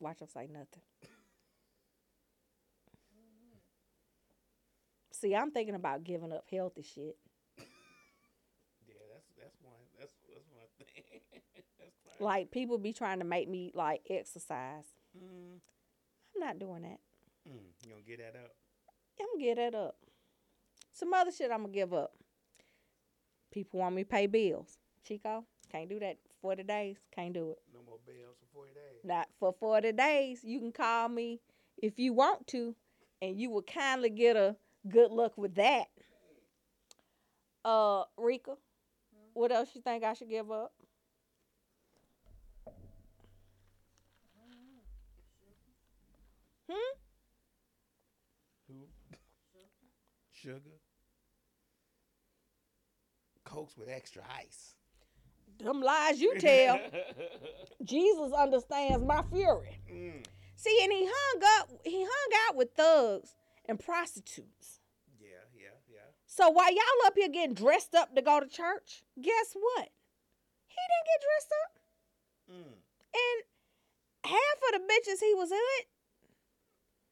Watch 0.00 0.18
her 0.18 0.26
say 0.26 0.48
nothing. 0.50 0.82
See, 5.12 5.32
I'm 5.36 5.52
thinking 5.52 5.76
about 5.76 6.02
giving 6.02 6.32
up 6.32 6.44
healthy 6.50 6.82
shit. 6.82 7.16
Yeah, 8.86 9.02
that's 9.12 9.30
that's 9.38 9.56
one. 9.62 9.82
That's 9.98 10.12
that's 10.30 10.48
one 10.54 10.68
thing. 10.78 10.86
that's 11.78 11.98
fine. 12.04 12.05
Like 12.18 12.50
people 12.50 12.78
be 12.78 12.92
trying 12.92 13.18
to 13.18 13.24
make 13.24 13.48
me 13.48 13.72
like 13.74 14.02
exercise. 14.08 14.84
Mm, 15.16 15.58
I'm 16.34 16.40
not 16.40 16.58
doing 16.58 16.82
that. 16.82 16.98
mm, 17.48 17.60
you 17.84 17.90
gonna 17.90 18.02
get 18.06 18.18
that 18.18 18.38
up? 18.38 18.52
I'm 19.20 19.26
gonna 19.34 19.44
give 19.44 19.56
that 19.56 19.74
up. 19.74 19.96
Some 20.92 21.12
other 21.12 21.30
shit 21.30 21.50
I'm 21.50 21.62
gonna 21.62 21.72
give 21.72 21.92
up. 21.92 22.12
People 23.50 23.80
want 23.80 23.94
me 23.94 24.02
to 24.04 24.08
pay 24.08 24.26
bills. 24.26 24.78
Chico, 25.04 25.44
can't 25.70 25.88
do 25.88 25.98
that. 26.00 26.16
Forty 26.40 26.62
days, 26.62 26.96
can't 27.14 27.34
do 27.34 27.50
it. 27.50 27.58
No 27.74 27.80
more 27.86 27.98
bills 28.06 28.36
for 28.40 28.46
forty 28.54 28.72
days. 28.72 29.00
Not 29.04 29.28
for 29.38 29.52
forty 29.52 29.92
days. 29.92 30.40
You 30.42 30.58
can 30.58 30.72
call 30.72 31.08
me 31.08 31.40
if 31.78 31.98
you 31.98 32.12
want 32.12 32.46
to, 32.48 32.74
and 33.20 33.38
you 33.38 33.50
will 33.50 33.62
kindly 33.62 34.10
get 34.10 34.36
a 34.36 34.56
good 34.88 35.10
luck 35.10 35.36
with 35.36 35.54
that. 35.56 35.86
Uh, 37.64 38.04
Rika, 38.16 38.56
what 39.34 39.50
else 39.52 39.70
you 39.74 39.80
think 39.82 40.04
I 40.04 40.14
should 40.14 40.30
give 40.30 40.50
up? 40.50 40.72
Hmm. 46.68 46.94
Who? 48.68 48.74
Sugar. 50.46 50.78
Cokes 53.44 53.76
with 53.76 53.88
extra 53.88 54.22
ice. 54.38 54.74
Them 55.58 55.80
lies 55.82 56.20
you 56.20 56.38
tell. 56.38 56.78
Jesus 57.84 58.32
understands 58.32 59.04
my 59.04 59.22
fury. 59.32 59.80
Mm, 59.92 60.24
See, 60.54 60.78
and 60.84 60.92
he 60.92 61.08
hung 61.10 61.42
up. 61.58 61.70
He 61.84 62.02
hung 62.04 62.30
out 62.46 62.54
with 62.54 62.70
thugs 62.76 63.34
and 63.68 63.80
prostitutes. 63.80 64.78
yeah, 65.20 65.42
yeah, 65.52 65.74
yeah. 65.90 66.06
So 66.26 66.48
while 66.50 66.70
y'all 66.70 67.06
up 67.06 67.14
here 67.16 67.28
getting 67.28 67.54
dressed 67.54 67.96
up 67.96 68.14
to 68.14 68.22
go 68.22 68.38
to 68.38 68.46
church, 68.46 69.02
guess 69.20 69.54
what? 69.54 69.88
He 70.68 70.76
didn't 70.78 71.08
get 71.10 71.20
dressed 71.26 71.52
up, 71.64 71.72
Mm. 72.46 72.78
and 72.78 73.38
half 74.24 74.58
of 74.68 74.72
the 74.74 74.86
bitches 74.86 75.18
he 75.18 75.34
was 75.34 75.50
with, 75.50 75.86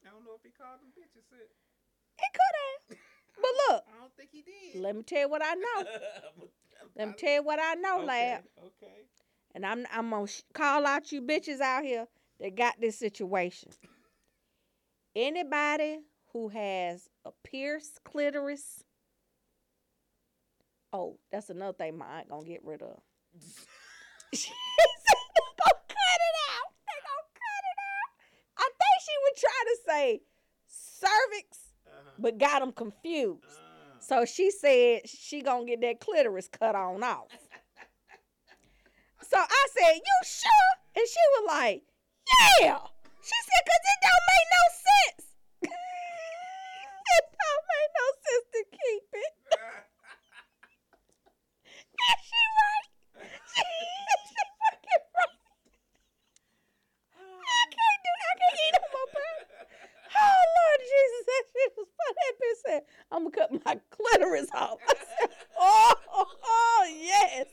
I 0.07 0.11
don't 0.11 0.25
know 0.25 0.35
if 0.37 0.43
he 0.45 0.51
called 0.51 0.79
them 0.81 0.93
bitches. 0.97 1.27
It. 1.33 1.51
he 2.21 2.27
could 2.33 2.55
have. 2.63 2.99
But 3.37 3.51
look, 3.69 3.85
I 3.89 4.01
don't 4.01 4.17
think 4.17 4.31
he 4.33 4.43
did. 4.43 4.81
let 4.81 4.97
me 4.97 5.03
tell 5.03 5.21
you 5.21 5.29
what 5.29 5.43
I 5.45 5.55
know. 5.55 5.85
Let 6.97 7.09
me 7.09 7.15
tell 7.19 7.33
you 7.35 7.43
what 7.43 7.59
I 7.61 7.75
know, 7.75 7.99
okay, 7.99 8.07
lad. 8.07 8.43
Okay. 8.59 8.93
And 9.55 9.65
I'm 9.65 9.87
I'm 9.93 10.11
gonna 10.11 10.27
sh- 10.27 10.43
call 10.53 10.87
out 10.87 11.13
you 11.13 11.23
bitches 11.23 11.61
out 11.61 11.85
here 11.85 12.07
that 12.41 12.57
got 12.57 12.81
this 12.81 12.99
situation. 12.99 13.71
Anybody 15.15 16.01
who 16.33 16.49
has 16.49 17.09
a 17.25 17.31
pierced 17.45 18.01
clitoris. 18.05 18.83
Oh, 20.93 21.19
that's 21.31 21.51
another 21.51 21.73
thing 21.73 21.97
my 21.99 22.07
aunt 22.19 22.29
gonna 22.29 22.45
get 22.45 22.65
rid 22.65 22.83
of. 22.83 23.01
she 24.33 24.49
said 24.49 24.55
they 25.37 25.49
gonna 25.59 25.83
cut 25.89 26.21
it 26.21 26.37
out. 26.51 26.71
They 26.87 26.99
gonna 27.07 27.31
cut 27.35 27.65
it 27.71 27.79
out. 27.79 28.11
I 28.59 28.69
think 28.69 28.97
she 29.05 29.13
would 29.23 29.37
try 29.39 29.65
to 29.67 29.77
say 29.87 30.21
cervix. 30.67 31.64
But 32.19 32.39
got 32.39 32.61
them 32.61 32.73
confused. 32.73 33.61
So 34.01 34.25
she 34.25 34.51
said 34.51 35.09
she 35.09 35.41
gonna 35.43 35.65
get 35.65 35.81
that 35.81 36.01
clitoris 36.01 36.49
cut 36.49 36.75
on 36.75 37.03
off. 37.03 37.29
So 39.23 39.39
I 39.39 39.67
said, 39.73 39.95
"You 39.97 40.17
sure?" 40.25 40.73
And 40.97 41.07
she 41.09 41.21
was 41.35 41.45
like, 41.49 41.83
"Yeah." 42.61 42.79
She 43.23 43.39
said, 43.49 43.63
"Cause 43.65 43.85
it 43.93 43.99
don't 44.05 44.25
make 44.29 44.49
no 44.53 44.65
sense. 44.85 45.25
it 47.17 47.25
don't 47.33 47.65
make 47.73 47.91
no 47.97 48.07
sense 48.25 48.47
to 48.53 48.63
keep 48.71 49.05
it." 49.13 49.33
And 51.95 52.21
she 52.21 52.43
right. 52.59 52.89
She, 53.55 53.63
she 53.63 54.43
fucking 54.61 55.05
right. 55.15 55.39
I 57.15 57.65
can't 57.71 58.01
do. 58.05 58.13
I 58.13 58.33
can't 58.41 58.59
eat 58.67 58.75
no 58.75 58.85
more 58.93 59.09
pie. 59.15 59.45
Oh 60.15 60.43
Lord 60.57 60.81
Jesus, 60.85 61.23
that 61.31 61.45
shit 61.55 61.71
was 61.79 61.89
funny. 61.97 62.15
That 62.19 62.35
bitch 62.41 62.61
said, 62.67 62.83
"I'm 63.11 63.23
gonna 63.25 63.37
cut 63.37 63.51
my 63.65 63.75
clitoris 64.35 64.51
off." 64.55 64.79
I 64.89 64.95
said, 64.95 65.31
"Oh, 65.59 65.95
oh 66.45 66.87
yes." 67.01 67.47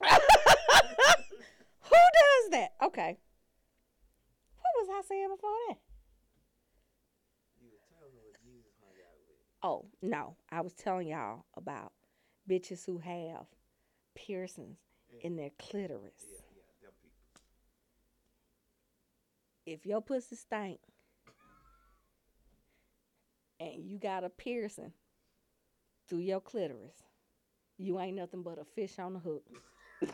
Who 1.80 1.90
does 1.90 2.50
that? 2.50 2.72
Okay. 2.82 3.18
What 4.60 4.88
was 4.88 4.88
I 4.92 5.02
saying 5.08 5.28
before 5.34 5.50
that? 5.68 5.78
you 7.60 7.68
were 7.70 7.78
telling 7.98 8.12
me 8.14 8.20
what 8.22 8.34
Jesus 8.42 8.72
hung 8.80 8.92
out 9.00 9.18
with. 9.26 9.36
Oh 9.62 9.86
no, 10.02 10.36
I 10.50 10.60
was 10.60 10.74
telling 10.74 11.08
y'all 11.08 11.46
about 11.56 11.92
bitches 12.48 12.84
who 12.84 12.98
have 12.98 13.46
piercings 14.14 14.78
in 15.22 15.36
their 15.36 15.50
clitoris. 15.58 16.12
Yeah, 16.30 16.38
yeah, 16.56 16.62
them 16.82 16.92
people. 17.02 17.42
If 19.64 19.86
your 19.86 20.00
pussy 20.00 20.36
stink 20.36 20.80
and 23.58 23.85
you 23.96 24.00
got 24.00 24.24
a 24.24 24.28
piercing 24.28 24.92
through 26.06 26.18
your 26.18 26.40
clitoris, 26.40 27.02
you 27.78 27.98
ain't 27.98 28.16
nothing 28.16 28.42
but 28.42 28.58
a 28.58 28.64
fish 28.64 28.98
on 28.98 29.14
the 29.14 29.18
hook. 29.18 29.42
That's 30.02 30.12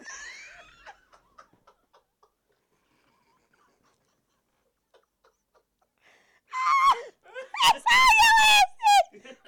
all 7.91 8.13
your 8.23 8.35
ass 8.47 8.71
is. 9.15 9.23
There's 9.23 9.35
a 9.35 9.41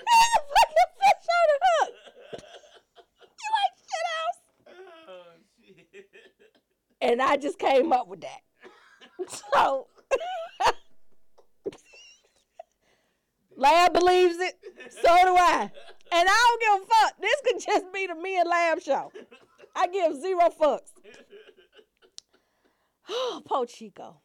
fish 0.98 1.26
on 1.30 1.46
the 1.48 1.58
hook. 1.64 1.92
You 3.22 3.50
ain't 3.62 3.76
shit 3.78 4.06
else. 4.18 4.40
Oh. 5.08 5.38
And 7.00 7.22
I 7.22 7.36
just 7.36 7.58
came 7.60 7.92
up 7.92 8.08
with 8.08 8.22
that. 8.22 8.40
So 9.54 9.86
Lab 13.56 13.83
believes 13.94 14.36
it. 14.38 14.54
So 14.90 15.02
do 15.02 15.36
I. 15.36 15.70
And 16.12 16.28
I 16.28 16.58
don't 16.58 16.60
give 16.60 16.88
a 16.88 16.94
fuck. 16.94 17.14
This 17.20 17.40
could 17.44 17.60
just 17.60 17.92
be 17.92 18.06
the 18.06 18.14
me 18.14 18.38
and 18.38 18.48
Lab 18.48 18.80
show. 18.82 19.12
I 19.74 19.86
give 19.86 20.14
zero 20.20 20.50
fucks. 20.60 20.92
Oh, 23.08 23.64
Chico. 23.66 24.20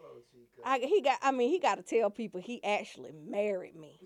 Oh, 0.00 0.20
Chico. 0.32 0.62
I, 0.64 0.78
he 0.80 1.00
got. 1.00 1.18
I 1.22 1.30
mean, 1.32 1.50
he 1.50 1.58
got 1.58 1.76
to 1.76 1.82
tell 1.82 2.10
people 2.10 2.40
he 2.40 2.62
actually 2.64 3.12
married 3.12 3.76
me. 3.76 3.98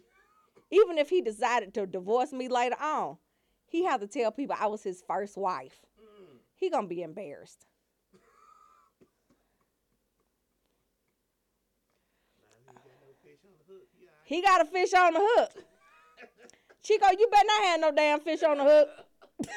Even 0.70 0.98
if 0.98 1.10
he 1.10 1.20
decided 1.20 1.74
to 1.74 1.86
divorce 1.86 2.32
me 2.32 2.48
later 2.48 2.76
on, 2.80 3.18
he 3.66 3.84
had 3.84 4.00
to 4.00 4.06
tell 4.06 4.32
people 4.32 4.56
I 4.58 4.66
was 4.66 4.82
his 4.82 5.02
first 5.06 5.36
wife. 5.36 5.80
Mm. 6.00 6.38
He 6.54 6.70
gonna 6.70 6.86
be 6.86 7.02
embarrassed. 7.02 7.66
Nah, 12.66 12.72
he 12.82 12.88
got 12.88 13.00
no 13.00 13.12
fish 13.22 13.40
on 13.44 13.52
the 13.58 13.72
hook. 13.72 13.88
He 14.32 14.42
got 14.42 14.62
a 14.62 14.64
fish 14.64 14.92
on 14.94 15.14
the 15.14 15.20
hook. 15.22 15.50
Chico, 16.82 17.06
you 17.18 17.28
better 17.30 17.46
not 17.46 17.64
have 17.64 17.80
no 17.80 17.92
damn 17.92 18.20
fish 18.20 18.42
on 18.42 18.58
the 18.58 18.64
hook. 18.64 18.88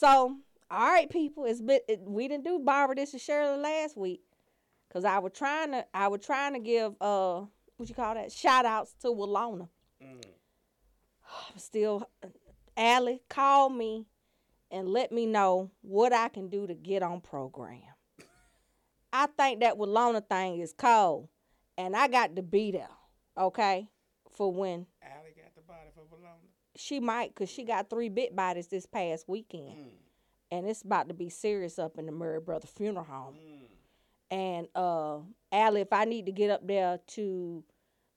So, 0.00 0.34
all 0.70 0.92
right, 0.92 1.10
people, 1.10 1.44
it's 1.44 1.60
been 1.60 1.80
it, 1.86 2.00
we 2.00 2.26
didn't 2.26 2.44
do 2.44 2.58
Barbara 2.58 2.96
this 2.96 3.12
and 3.12 3.20
Shirley 3.20 3.60
last 3.60 3.98
week, 3.98 4.22
cause 4.90 5.04
I 5.04 5.18
was 5.18 5.32
trying 5.34 5.72
to 5.72 5.84
I 5.92 6.08
was 6.08 6.24
trying 6.24 6.54
to 6.54 6.58
give 6.58 6.94
uh 7.02 7.42
what 7.76 7.86
you 7.86 7.94
call 7.94 8.14
that 8.14 8.32
shout 8.32 8.64
outs 8.64 8.94
to 9.02 9.08
Walona. 9.08 9.68
Mm. 10.02 10.24
Still, 11.58 12.08
Allie 12.78 13.20
call 13.28 13.68
me 13.68 14.06
and 14.70 14.88
let 14.88 15.12
me 15.12 15.26
know 15.26 15.70
what 15.82 16.14
I 16.14 16.28
can 16.28 16.48
do 16.48 16.66
to 16.66 16.72
get 16.72 17.02
on 17.02 17.20
program. 17.20 17.89
I 19.12 19.26
think 19.26 19.60
that 19.60 19.76
Walona 19.76 20.26
thing 20.26 20.60
is 20.60 20.72
cold, 20.72 21.28
and 21.76 21.96
I 21.96 22.08
got 22.08 22.36
to 22.36 22.42
be 22.42 22.70
there, 22.70 22.88
okay, 23.36 23.88
for 24.30 24.52
when 24.52 24.86
Allie 25.02 25.34
got 25.36 25.54
the 25.54 25.62
body 25.62 25.88
for 25.94 26.04
Bologna. 26.08 26.48
she 26.76 27.00
might, 27.00 27.34
cause 27.34 27.50
she 27.50 27.64
got 27.64 27.90
three 27.90 28.08
bit 28.08 28.34
bodies 28.36 28.68
this 28.68 28.86
past 28.86 29.28
weekend. 29.28 29.76
Mm. 29.76 29.88
and 30.52 30.66
it's 30.68 30.82
about 30.82 31.08
to 31.08 31.14
be 31.14 31.28
serious 31.28 31.78
up 31.78 31.98
in 31.98 32.06
the 32.06 32.12
Murray 32.12 32.40
Brother 32.40 32.66
Funeral 32.68 33.04
Home. 33.04 33.34
Mm. 33.34 33.66
And 34.32 34.68
uh, 34.76 35.18
Allie, 35.50 35.80
if 35.80 35.92
I 35.92 36.04
need 36.04 36.26
to 36.26 36.32
get 36.32 36.50
up 36.50 36.66
there 36.66 36.98
to 37.08 37.64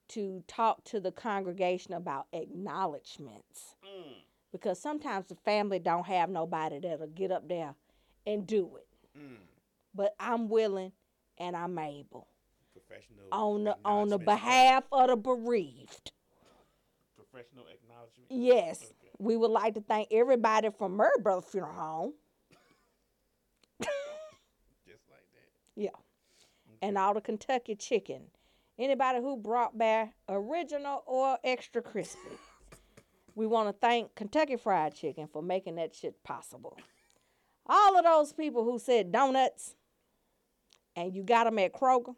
to 0.08 0.44
talk 0.46 0.84
to 0.84 1.00
the 1.00 1.10
congregation 1.10 1.94
about 1.94 2.26
acknowledgments, 2.32 3.74
Mm. 3.84 4.22
because 4.52 4.78
sometimes 4.80 5.26
the 5.26 5.34
family 5.34 5.78
don't 5.78 6.06
have 6.06 6.28
nobody 6.30 6.78
that'll 6.78 7.06
get 7.08 7.30
up 7.32 7.48
there 7.48 7.74
and 8.26 8.46
do 8.46 8.76
it. 8.76 8.86
But 9.94 10.14
I'm 10.18 10.48
willing 10.48 10.92
and 11.38 11.56
I'm 11.56 11.78
able 11.78 12.26
Professional. 12.72 13.26
on 13.32 13.64
the 13.64 13.76
on 13.84 14.08
the 14.08 14.18
behalf 14.18 14.84
of 14.92 15.08
the 15.08 15.16
bereaved. 15.16 16.12
Professional 17.16 17.64
acknowledgement. 17.68 18.26
Yes, 18.30 18.82
Okay. 18.82 19.10
we 19.18 19.36
would 19.36 19.50
like 19.50 19.74
to 19.74 19.80
thank 19.80 20.08
everybody 20.12 20.70
from 20.70 20.92
Murray 20.96 21.10
Brother 21.20 21.42
Funeral 21.42 21.72
Home. 21.74 22.12
Just 24.86 25.02
like 25.10 25.24
that. 25.32 25.80
Yeah. 25.80 25.90
And 26.82 26.98
all 26.98 27.14
the 27.14 27.20
Kentucky 27.20 27.74
chicken. 27.74 28.22
Anybody 28.78 29.20
who 29.20 29.36
brought 29.36 29.78
back 29.78 30.14
original 30.28 31.02
or 31.06 31.38
extra 31.44 31.80
crispy. 31.80 32.18
We 33.36 33.46
want 33.46 33.68
to 33.68 33.72
thank 33.72 34.14
Kentucky 34.14 34.56
Fried 34.56 34.94
Chicken 34.94 35.28
for 35.32 35.42
making 35.42 35.76
that 35.76 35.94
shit 35.94 36.22
possible. 36.24 36.76
All 37.66 37.96
of 37.98 38.04
those 38.04 38.32
people 38.32 38.64
who 38.64 38.78
said 38.78 39.10
donuts 39.10 39.74
and 40.96 41.14
you 41.14 41.22
got 41.22 41.44
them 41.44 41.58
at 41.58 41.72
Kroger 41.72 42.14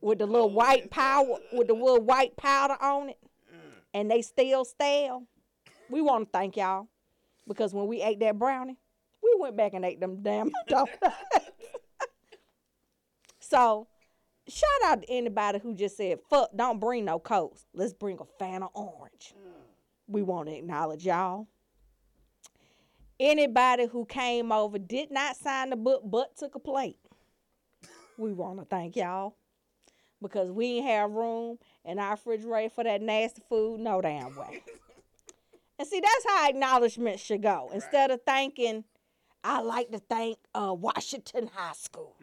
with 0.00 0.18
the 0.18 0.26
little 0.26 0.50
white 0.50 0.90
powder 0.90 1.34
with 1.52 1.68
the 1.68 1.74
little 1.74 2.02
white 2.02 2.36
powder 2.36 2.76
on 2.80 3.10
it 3.10 3.18
and 3.96 4.10
they 4.10 4.20
still 4.20 4.66
stale. 4.66 5.22
We 5.88 6.02
want 6.02 6.26
to 6.26 6.30
thank 6.30 6.58
y'all 6.58 6.88
because 7.48 7.72
when 7.72 7.86
we 7.86 8.02
ate 8.02 8.20
that 8.20 8.38
brownie, 8.38 8.76
we 9.22 9.34
went 9.38 9.56
back 9.56 9.72
and 9.72 9.86
ate 9.86 10.00
them 10.00 10.22
damn 10.22 10.50
donuts. 10.68 10.92
so, 13.40 13.88
shout 14.46 14.68
out 14.84 15.02
to 15.02 15.10
anybody 15.10 15.60
who 15.60 15.74
just 15.74 15.96
said, 15.96 16.18
fuck, 16.28 16.50
don't 16.54 16.78
bring 16.78 17.06
no 17.06 17.18
coats. 17.18 17.64
Let's 17.72 17.94
bring 17.94 18.18
a 18.20 18.26
fan 18.38 18.62
of 18.62 18.68
orange. 18.74 19.32
We 20.06 20.22
want 20.22 20.48
to 20.48 20.54
acknowledge 20.54 21.06
y'all. 21.06 21.48
Anybody 23.18 23.86
who 23.86 24.04
came 24.04 24.52
over 24.52 24.78
did 24.78 25.10
not 25.10 25.36
sign 25.36 25.70
the 25.70 25.76
book 25.76 26.02
but 26.04 26.36
took 26.36 26.54
a 26.54 26.58
plate. 26.58 26.98
We 28.18 28.32
want 28.32 28.58
to 28.58 28.64
thank 28.64 28.96
y'all 28.96 29.34
because 30.20 30.50
we 30.50 30.78
ain't 30.78 30.86
have 30.86 31.10
room 31.10 31.58
in 31.84 31.98
our 31.98 32.12
refrigerator 32.12 32.70
for 32.70 32.84
that 32.84 33.00
nasty 33.00 33.42
food. 33.48 33.80
No 33.80 34.00
damn 34.00 34.36
way. 34.36 34.62
and 35.78 35.88
see, 35.88 36.00
that's 36.00 36.26
how 36.28 36.48
acknowledgement 36.48 37.20
should 37.20 37.42
go. 37.42 37.70
Instead 37.72 38.10
of 38.10 38.20
thanking, 38.26 38.84
I 39.44 39.60
like 39.60 39.90
to 39.92 39.98
thank 39.98 40.38
uh, 40.54 40.74
Washington 40.74 41.48
High 41.54 41.74
School, 41.74 42.16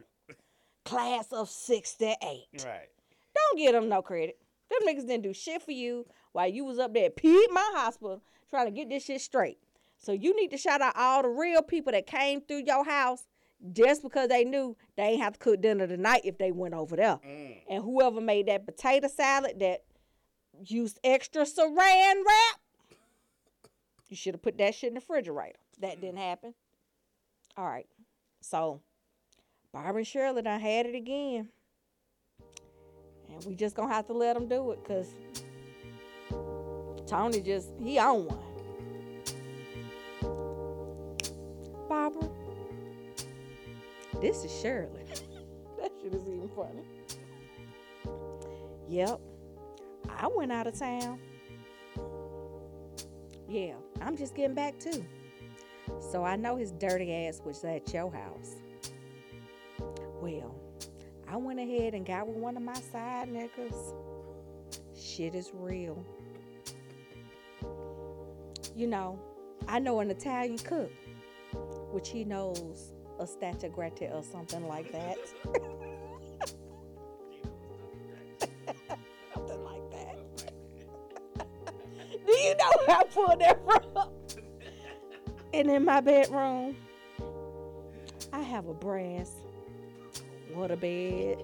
class 0.86 1.32
of 1.32 1.50
68. 1.50 2.18
Right. 2.28 2.90
Don't 3.36 3.58
give 3.58 3.74
them 3.74 3.90
no 3.90 4.02
credit. 4.02 4.38
Them 4.70 4.88
niggas 4.88 5.08
didn't 5.08 5.24
do 5.24 5.34
shit 5.34 5.62
for 5.62 5.72
you 5.72 6.06
while 6.34 6.48
you 6.48 6.66
was 6.66 6.80
up 6.80 6.94
there 6.94 7.06
at 7.06 7.16
Piedmont 7.16 7.78
Hospital 7.78 8.22
trying 8.50 8.66
to 8.66 8.72
get 8.72 8.90
this 8.90 9.06
shit 9.06 9.22
straight. 9.22 9.58
So 10.04 10.12
you 10.12 10.36
need 10.36 10.52
to 10.52 10.58
shout 10.58 10.82
out 10.82 10.98
all 10.98 11.22
the 11.22 11.30
real 11.30 11.62
people 11.62 11.94
that 11.94 12.06
came 12.06 12.42
through 12.42 12.64
your 12.68 12.84
house 12.84 13.24
just 13.72 14.04
because 14.04 14.28
they 14.28 14.44
knew 14.44 14.76
they 14.98 15.04
ain't 15.04 15.22
have 15.22 15.34
to 15.34 15.40
cook 15.40 15.62
dinner 15.62 15.88
tonight 15.88 16.22
if 16.26 16.38
they 16.38 16.52
went 16.52 16.74
over 16.74 16.98
there. 16.98 17.20
Mm. 17.26 17.56
And 17.70 17.84
whoever 17.84 18.20
made 18.20 18.48
that 18.48 18.66
potato 18.66 19.08
salad 19.08 19.62
that 19.62 19.86
used 20.66 21.00
extra 21.06 21.44
saran 21.44 22.16
wrap, 22.26 22.60
you 24.10 24.18
should 24.18 24.34
have 24.34 24.42
put 24.42 24.58
that 24.58 24.76
shit 24.76 24.90
in 24.90 24.96
the 24.96 25.00
refrigerator. 25.00 25.58
That 25.80 26.02
didn't 26.02 26.20
happen. 26.20 26.54
All 27.56 27.66
right. 27.66 27.88
So 28.42 28.82
Barbara 29.72 30.00
and 30.00 30.08
Shirley 30.08 30.42
done 30.42 30.60
had 30.60 30.86
it 30.86 30.96
again. 30.96 31.48
And 33.34 33.46
we 33.46 33.56
just 33.56 33.74
gonna 33.74 33.94
have 33.94 34.08
to 34.08 34.14
let 34.14 34.34
them 34.34 34.50
do 34.50 34.72
it 34.72 34.84
because 34.84 35.08
Tony 37.08 37.40
just, 37.40 37.70
he 37.82 37.98
on 38.00 38.26
one. 38.26 38.53
This 44.24 44.46
is 44.46 44.62
Shirley. 44.62 45.04
that 45.82 45.92
shit 46.02 46.14
is 46.16 46.24
even 46.24 46.50
funny. 46.56 46.84
Yep, 48.88 49.20
I 50.10 50.28
went 50.28 50.50
out 50.50 50.66
of 50.66 50.80
town. 50.80 51.20
Yeah, 53.50 53.74
I'm 54.02 54.16
just 54.16 54.34
getting 54.34 54.56
back 54.56 54.80
too. 54.80 55.06
So 56.00 56.24
I 56.24 56.38
know 56.38 56.56
his 56.56 56.72
dirty 56.72 57.14
ass 57.14 57.42
was 57.44 57.66
at 57.66 57.94
your 57.94 58.10
house. 58.14 58.56
Well, 60.22 60.56
I 61.28 61.36
went 61.36 61.60
ahead 61.60 61.94
and 61.94 62.06
got 62.06 62.26
with 62.26 62.38
one 62.38 62.56
of 62.56 62.64
my 62.64 62.76
side 62.76 63.28
niggas. 63.28 63.94
Shit 64.98 65.36
is 65.36 65.52
real. 65.54 66.02
You 68.74 68.88
know, 68.88 69.20
I 69.68 69.80
know 69.80 70.00
an 70.00 70.12
Italian 70.12 70.60
cook, 70.60 70.92
which 71.92 72.08
he 72.10 72.24
knows 72.24 72.93
a 73.20 73.24
staccia 73.26 73.72
gratia 73.72 74.12
or 74.14 74.24
something 74.24 74.68
like 74.68 74.92
that. 74.92 75.18
something 79.34 79.64
like 79.64 79.92
that. 79.92 80.18
Do 82.26 82.32
you 82.34 82.56
know 82.56 82.72
where 82.86 82.98
I 82.98 83.04
pulled 83.04 83.40
that 83.42 83.60
from? 83.66 84.10
and 85.54 85.70
in 85.70 85.86
my 85.86 86.02
bedroom, 86.02 86.76
I 88.32 88.42
have 88.42 88.68
a 88.68 88.74
brass 88.74 89.32
water 90.56 90.76
bed. 90.76 91.44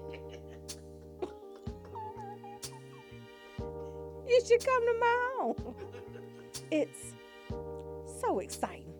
you 4.28 4.40
should 4.46 4.64
come 4.64 4.86
to 4.86 4.94
my 4.98 5.30
home. 5.38 5.74
It's 6.70 7.14
so 8.20 8.38
exciting. 8.40 8.92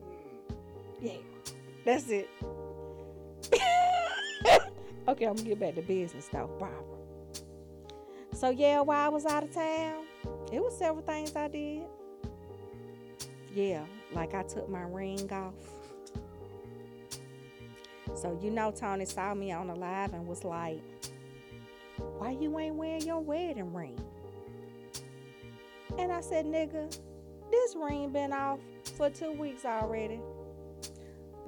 Yeah, 1.01 1.19
that's 1.85 2.09
it. 2.09 2.29
okay, 5.09 5.25
I'm 5.27 5.35
gonna 5.35 5.49
get 5.49 5.61
back 5.61 5.75
to 5.77 5.83
business 5.83 6.29
though, 6.29 6.51
Barbara. 6.59 6.83
So 8.33 8.51
yeah, 8.51 8.81
while 8.81 9.07
I 9.07 9.09
was 9.09 9.27
out 9.27 9.43
of 9.43 9.53
town, 9.53 10.05
it 10.53 10.63
was 10.63 10.77
several 10.77 11.03
things 11.03 11.35
I 11.37 11.49
did. 11.49 11.83
Yeah, 13.55 13.85
like 14.13 14.35
I 14.35 14.43
took 14.43 14.69
my 14.69 14.83
ring 14.83 15.31
off. 15.33 15.55
So 18.15 18.39
you 18.43 18.51
know 18.51 18.71
Tony 18.71 19.05
saw 19.05 19.35
me 19.35 19.53
on 19.53 19.69
the 19.69 19.75
live 19.75 20.15
and 20.15 20.27
was 20.27 20.45
like, 20.45 20.81
Why 22.19 22.31
you 22.31 22.59
ain't 22.59 22.77
wearing 22.77 23.03
your 23.03 23.21
wedding 23.21 23.73
ring? 23.73 23.99
And 25.99 26.13
I 26.13 26.21
said, 26.21 26.47
nigga, 26.47 26.97
this 27.51 27.77
ring 27.77 28.11
been 28.11 28.33
off 28.33 28.61
for 28.97 29.11
two 29.11 29.33
weeks 29.33 29.65
already. 29.65 30.21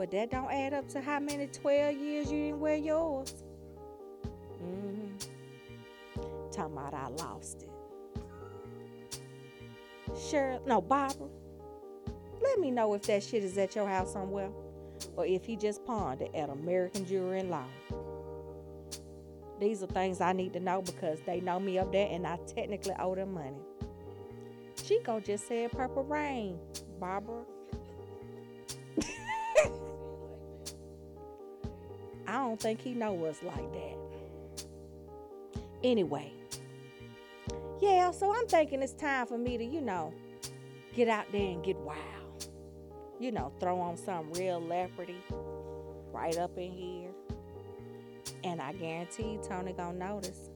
But 0.03 0.11
that 0.11 0.33
don't 0.33 0.51
add 0.51 0.75
up 0.75 0.89
to 0.89 1.01
how 1.01 1.21
many 1.21 1.47
12 1.47 1.97
years 1.97 2.33
you 2.33 2.47
didn't 2.47 2.59
wear 2.59 2.75
yours. 2.75 3.45
Mm-hmm. 4.61 5.17
Talking 6.51 6.77
about 6.77 6.93
I 6.93 7.07
lost 7.07 7.63
it. 7.63 7.71
Sure, 10.29 10.59
no, 10.67 10.81
Barbara. 10.81 11.29
Let 12.43 12.59
me 12.59 12.73
know 12.73 12.93
if 12.95 13.03
that 13.03 13.23
shit 13.23 13.45
is 13.45 13.57
at 13.59 13.77
your 13.77 13.89
house 13.89 14.13
somewhere. 14.13 14.51
Or 15.15 15.25
if 15.25 15.45
he 15.45 15.55
just 15.55 15.85
pawned 15.85 16.21
it 16.21 16.35
at 16.35 16.51
American 16.51 17.07
Jewelry 17.07 17.39
and 17.39 17.51
Loan. 17.51 17.71
These 19.61 19.85
are 19.85 19.87
things 19.87 20.21
I 20.21 20.33
need 20.33 20.53
to 20.55 20.61
know 20.61 20.83
because 20.83 21.21
they 21.27 21.41
know 21.41 21.61
me 21.61 21.79
up 21.79 21.93
there 21.93 22.09
and 22.11 22.27
I 22.27 22.39
technically 22.53 22.97
owe 22.99 23.15
them 23.15 23.35
money. 23.35 23.63
Chico 24.85 25.21
just 25.21 25.47
said 25.47 25.71
purple 25.71 26.03
rain, 26.03 26.59
Barbara. 26.99 27.45
I 32.33 32.37
don't 32.37 32.59
think 32.59 32.81
he 32.81 32.95
know 32.95 33.27
us 33.27 33.43
like 33.43 33.73
that. 33.75 34.65
Anyway, 35.85 36.33
yeah, 37.79 38.11
so 38.11 38.35
I'm 38.35 38.47
thinking 38.47 38.81
it's 38.81 38.95
time 38.95 39.27
for 39.27 39.37
me 39.37 39.59
to, 39.59 39.65
you 39.65 39.83
know, 39.83 40.15
get 40.95 41.09
out 41.09 41.27
there 41.31 41.43
and 41.43 41.63
get 41.63 41.77
wild. 41.77 42.49
You 43.21 43.33
know, 43.33 43.53
throw 43.61 43.79
on 43.81 43.99
some 43.99 44.33
real 44.33 44.63
leopardy 44.63 45.19
right 46.11 46.39
up 46.39 46.57
in 46.57 46.73
here. 46.73 47.11
And 48.45 48.63
I 48.63 48.73
guarantee 48.73 49.39
Tony 49.47 49.75
gonna 49.75 49.99
notice 49.99 50.49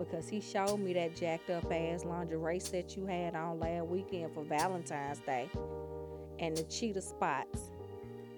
because 0.00 0.28
he 0.28 0.40
showed 0.40 0.78
me 0.78 0.94
that 0.94 1.14
jacked 1.14 1.48
up 1.48 1.72
ass 1.72 2.04
lingerie 2.04 2.58
set 2.58 2.96
you 2.96 3.06
had 3.06 3.36
on 3.36 3.60
last 3.60 3.86
weekend 3.86 4.34
for 4.34 4.42
Valentine's 4.42 5.20
Day. 5.20 5.48
And 6.40 6.56
the 6.56 6.64
cheetah 6.64 7.02
spots 7.02 7.70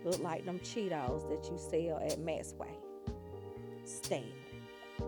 look 0.05 0.21
like 0.21 0.45
them 0.45 0.59
Cheetos 0.61 1.29
that 1.31 1.51
you 1.51 1.59
sell 1.59 1.99
at 1.99 2.19
Maxway. 2.21 2.77
Stay. 3.85 4.25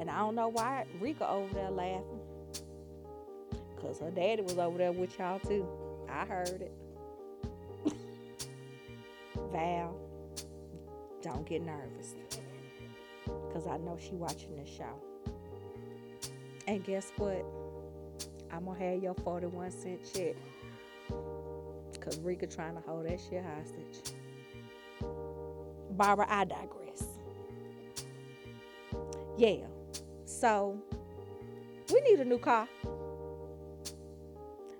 and 0.00 0.10
I 0.10 0.18
don't 0.18 0.34
know 0.34 0.48
why 0.48 0.84
Rika 1.00 1.28
over 1.28 1.54
there 1.54 1.70
laughing. 1.70 2.20
Cause 3.80 4.00
her 4.00 4.10
daddy 4.10 4.42
was 4.42 4.58
over 4.58 4.78
there 4.78 4.92
with 4.92 5.18
y'all 5.18 5.38
too. 5.38 5.66
I 6.08 6.24
heard 6.24 6.62
it. 6.62 6.72
Val, 9.52 9.96
don't 11.22 11.46
get 11.46 11.62
nervous 11.62 12.14
because 13.24 13.66
I 13.66 13.76
know 13.78 13.98
she 14.00 14.14
watching 14.14 14.56
this 14.56 14.68
show. 14.68 15.00
And 16.66 16.84
guess 16.84 17.12
what? 17.16 17.44
I'm 18.50 18.64
gonna 18.64 18.78
have 18.78 19.02
your 19.02 19.14
41 19.14 19.70
cent 19.70 20.00
check. 20.12 20.36
Cause 22.06 22.20
Rika 22.20 22.46
trying 22.46 22.76
to 22.76 22.80
hold 22.82 23.04
that 23.06 23.18
shit 23.18 23.44
hostage. 23.44 24.14
Barbara, 25.90 26.26
I 26.28 26.44
digress. 26.44 27.02
Yeah. 29.36 29.66
So 30.24 30.80
we 31.92 32.00
need 32.02 32.20
a 32.20 32.24
new 32.24 32.38
car. 32.38 32.68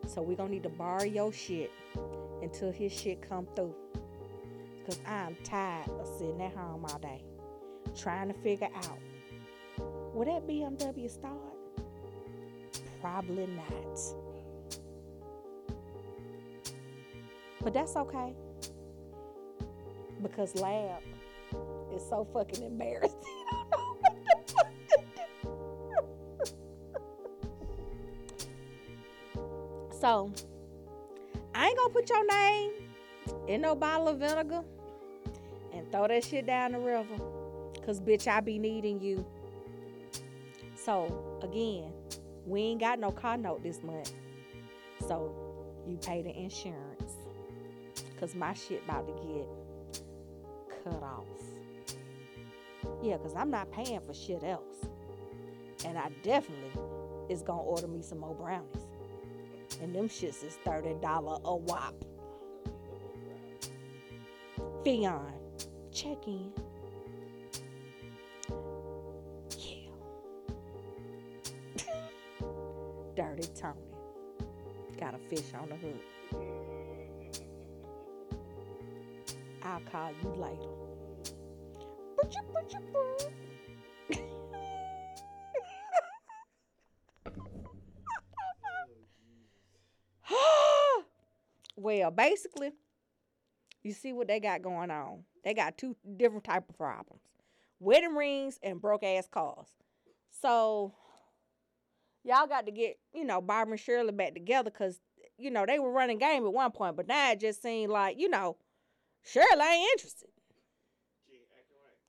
So 0.07 0.23
we 0.23 0.37
gonna 0.37 0.51
need 0.51 0.63
to 0.63 0.69
borrow 0.69 1.03
your 1.03 1.33
shit 1.33 1.73
until 2.43 2.71
his 2.71 2.93
shit 2.93 3.29
come 3.29 3.49
through. 3.57 3.75
Cause 4.87 5.01
I'm 5.05 5.37
tired 5.43 5.91
of 5.99 6.07
sitting 6.07 6.41
at 6.41 6.55
home 6.55 6.85
all 6.85 6.99
day 7.01 7.25
trying 7.97 8.29
to 8.29 8.35
figure 8.35 8.69
out 8.77 8.99
will 10.15 10.27
that 10.27 10.47
BMW 10.47 11.11
start? 11.11 11.35
Probably 13.01 13.49
not. 13.49 13.99
But 17.67 17.75
that's 17.75 17.97
okay. 17.97 18.33
Because 20.23 20.55
lab 20.55 21.03
is 21.93 22.09
so 22.09 22.25
fucking 22.33 22.63
embarrassing. 22.63 23.19
So 29.99 30.31
I 31.55 31.69
ain't 31.69 31.77
gonna 31.79 31.93
put 31.93 32.09
your 32.09 32.25
name 32.27 32.71
in 33.49 33.63
no 33.63 33.75
bottle 33.75 34.09
of 34.09 34.19
vinegar 34.19 34.63
and 35.73 35.91
throw 35.91 36.07
that 36.07 36.23
shit 36.23 36.47
down 36.47 36.73
the 36.73 36.79
river. 36.79 37.17
Cause 37.85 38.01
bitch, 38.01 38.29
I 38.29 38.41
be 38.41 38.59
needing 38.59 39.01
you. 39.01 39.27
So 40.77 41.41
again, 41.43 41.93
we 42.47 42.61
ain't 42.61 42.81
got 42.81 43.01
no 43.01 43.11
car 43.11 43.37
note 43.37 43.65
this 43.65 43.83
month. 43.83 44.13
So 45.01 45.35
you 45.89 45.97
pay 45.97 46.23
the 46.23 46.31
insurance. 46.37 46.96
Cause 48.19 48.35
my 48.35 48.55
shit 48.55 48.83
about 48.85 49.07
to 49.07 49.13
get 49.27 49.47
cut 50.85 51.03
off. 51.03 51.27
Yeah, 53.03 53.19
cause 53.19 53.35
I'm 53.37 53.51
not 53.51 53.71
paying 53.71 54.01
for 54.01 54.15
shit 54.15 54.43
else. 54.43 54.87
And 55.85 55.99
I 55.99 56.11
definitely 56.23 56.81
is 57.29 57.43
gonna 57.43 57.63
order 57.63 57.87
me 57.87 58.01
some 58.03 58.19
more 58.19 58.35
brownies. 58.35 58.87
And 59.83 59.95
them 59.95 60.09
shits 60.09 60.43
is 60.45 60.59
$30 60.65 61.03
a 61.45 61.57
whop. 61.57 61.95
Fion, 64.85 65.33
check 65.93 66.27
in. 66.27 66.53
Yeah. 69.59 69.91
Dirty 73.17 73.49
Tony. 73.55 73.77
Got 74.99 75.15
a 75.15 75.19
fish 75.19 75.53
on 75.61 75.69
the 75.69 75.77
hook. 75.77 76.16
I'll 79.77 79.83
call 79.93 80.11
you 80.23 80.31
later. 80.41 80.71
Well, 91.79 92.11
basically, 92.11 92.73
you 93.83 93.93
see 93.93 94.15
what 94.15 94.29
they 94.29 94.41
got 94.41 94.63
going 94.63 94.91
on. 94.91 95.25
They 95.45 95.53
got 95.53 95.77
two 95.77 95.95
different 96.17 96.45
type 96.45 96.65
of 96.71 96.77
problems: 96.77 97.21
wedding 97.79 98.17
rings 98.17 98.59
and 98.63 98.81
broke 98.81 99.05
ass 99.05 99.29
cars. 99.31 99.69
So 100.41 100.95
y'all 102.25 102.47
got 102.47 102.65
to 102.65 102.73
get 102.73 102.99
you 103.15 103.27
know 103.27 103.43
Barbara 103.43 103.73
and 103.73 103.81
Shirley 103.81 104.13
back 104.13 104.33
together 104.33 104.71
because 104.71 104.99
you 105.37 105.51
know 105.51 105.67
they 105.67 105.79
were 105.79 105.93
running 105.93 106.17
game 106.19 106.47
at 106.47 106.53
one 106.53 106.73
point, 106.73 106.97
but 106.97 107.07
now 107.09 107.33
it 107.33 107.41
just 107.41 107.63
seemed 107.63 107.93
like 107.93 108.19
you 108.19 108.31
know 108.31 108.57
Shirley 109.27 109.67
ain't 109.67 109.91
interested. 109.93 110.29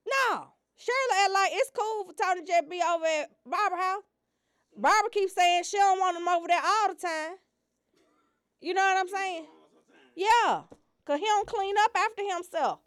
No, 0.05 0.47
Shirley 0.77 1.17
act 1.23 1.33
like 1.33 1.51
it's 1.53 1.71
cool 1.75 2.05
for 2.05 2.13
Tony 2.13 2.41
to 2.41 2.47
just 2.47 2.69
be 2.69 2.79
over 2.81 3.05
at 3.05 3.31
Barbara 3.45 3.79
house. 3.79 4.03
Barbara 4.77 5.09
keeps 5.09 5.33
saying 5.33 5.63
she 5.63 5.77
don't 5.77 5.99
want 5.99 6.15
him 6.15 6.27
over 6.27 6.47
there 6.47 6.61
all 6.63 6.89
the 6.89 6.95
time. 6.95 7.37
You 8.61 8.75
know 8.75 8.81
what 8.81 8.97
I'm 8.97 9.07
saying? 9.07 9.45
Yeah, 10.15 10.61
cause 11.05 11.19
he 11.19 11.25
don't 11.25 11.47
clean 11.47 11.75
up 11.79 11.91
after 11.95 12.23
himself. 12.23 12.79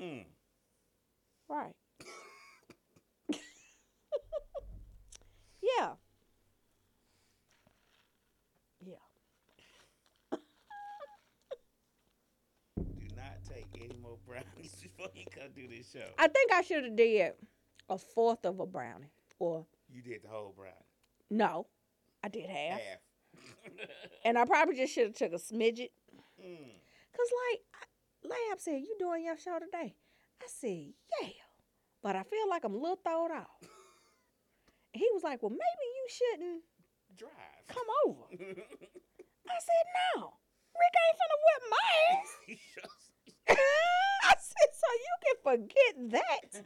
Mm. 0.00 0.24
Right. 1.48 1.74
yeah. 5.62 5.94
Yeah. 8.84 8.94
Do 12.76 13.16
not 13.16 13.44
take 13.48 13.66
brownies 14.26 14.74
before 14.82 15.08
you 15.14 15.24
come 15.30 15.48
do 15.54 15.66
this 15.68 15.90
show. 15.92 16.06
I 16.18 16.28
think 16.28 16.52
I 16.52 16.62
should 16.62 16.84
have 16.84 16.96
did 16.96 17.32
a 17.88 17.98
fourth 17.98 18.44
of 18.44 18.60
a 18.60 18.66
brownie. 18.66 19.10
Or 19.38 19.64
you 19.92 20.02
did 20.02 20.22
the 20.24 20.28
whole 20.28 20.52
brownie. 20.56 20.74
no, 21.30 21.66
I 22.24 22.28
did 22.28 22.48
half. 22.48 22.80
Half. 22.80 22.98
And 24.24 24.36
I 24.36 24.44
probably 24.44 24.74
just 24.76 24.92
should 24.92 25.06
have 25.06 25.14
took 25.14 25.32
a 25.32 25.36
smidget. 25.36 25.90
mm. 26.42 26.72
Cause 27.16 27.30
like 27.50 27.60
Lab 28.24 28.58
said, 28.60 28.80
you 28.80 28.96
doing 28.98 29.24
your 29.24 29.36
show 29.38 29.58
today? 29.58 29.94
I 30.42 30.46
said, 30.48 30.92
yeah. 31.22 31.28
But 32.02 32.16
I 32.16 32.22
feel 32.24 32.48
like 32.48 32.64
I'm 32.64 32.74
a 32.74 32.78
little 32.78 32.98
throwed 33.02 33.30
off. 33.30 33.46
He 34.92 35.06
was 35.12 35.22
like, 35.22 35.42
well, 35.42 35.50
maybe 35.50 35.86
you 35.94 36.06
shouldn't 36.08 36.62
Drive. 37.16 37.66
come 37.68 37.86
over. 38.06 38.24
I 38.32 39.58
said, 39.60 39.84
no. 40.16 40.32
Rick 40.74 40.94
ain't 40.98 41.18
finna 41.20 41.38
whip 41.44 41.62
my 41.70 42.16
ass. 42.16 43.07
I 44.24 44.34
said, 44.38 44.70
so 44.72 44.88
you 45.06 45.14
can 45.24 45.36
forget 45.42 46.10
that. 46.12 46.62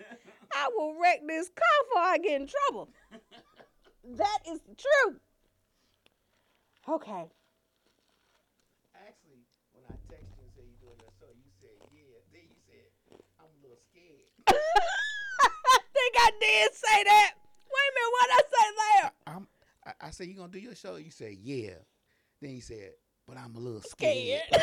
I 0.54 0.68
will 0.76 0.98
wreck 1.00 1.20
this 1.26 1.48
car 1.48 1.76
before 1.84 2.02
I 2.02 2.18
get 2.18 2.40
in 2.40 2.48
trouble. 2.48 2.88
That 4.04 4.38
is 4.50 4.58
the 4.62 4.74
truth. 4.74 5.20
Okay. 6.88 7.30
Actually, 8.98 9.46
when 9.70 9.84
I 9.86 9.94
texted 10.10 10.26
you 10.34 10.42
and 10.42 10.50
said 10.50 10.66
you 10.66 10.74
doing 10.82 10.98
that 10.98 11.14
show, 11.22 11.30
you 11.30 11.50
said 11.62 11.70
yeah. 11.94 12.18
Then 12.34 12.42
you 12.50 12.58
said 12.66 12.90
I'm 13.38 13.46
a 13.46 13.62
little 13.62 13.78
scared. 13.86 14.26
I 14.50 15.78
think 15.94 16.14
I 16.18 16.30
did 16.40 16.74
say 16.74 17.04
that. 17.04 17.30
Wait 17.70 17.88
a 17.88 17.94
minute, 17.94 18.12
what 18.12 18.28
I 18.34 18.40
say 18.50 18.66
there? 18.82 19.12
I'm. 19.28 19.46
I, 19.86 20.06
I 20.08 20.10
said 20.10 20.26
you 20.26 20.34
gonna 20.34 20.50
do 20.50 20.58
your 20.58 20.74
show. 20.74 20.96
You 20.96 21.12
said 21.12 21.36
yeah. 21.40 21.78
Then 22.40 22.56
you 22.56 22.60
said, 22.60 22.90
but 23.26 23.38
I'm 23.38 23.54
a 23.54 23.60
little 23.60 23.82
scared. 23.82 24.42
Scared. 24.50 24.62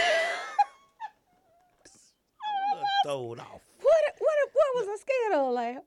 I'm 3.06 3.10
a 3.10 3.14
little 3.14 3.36
throwed 3.36 3.39
off. 3.39 3.62
what, 3.82 4.04
what, 4.20 4.38
what 4.54 4.76
was 4.76 4.88
I 4.88 4.97
scared 5.02 5.34
of, 5.39 5.54
Lab? 5.54 5.84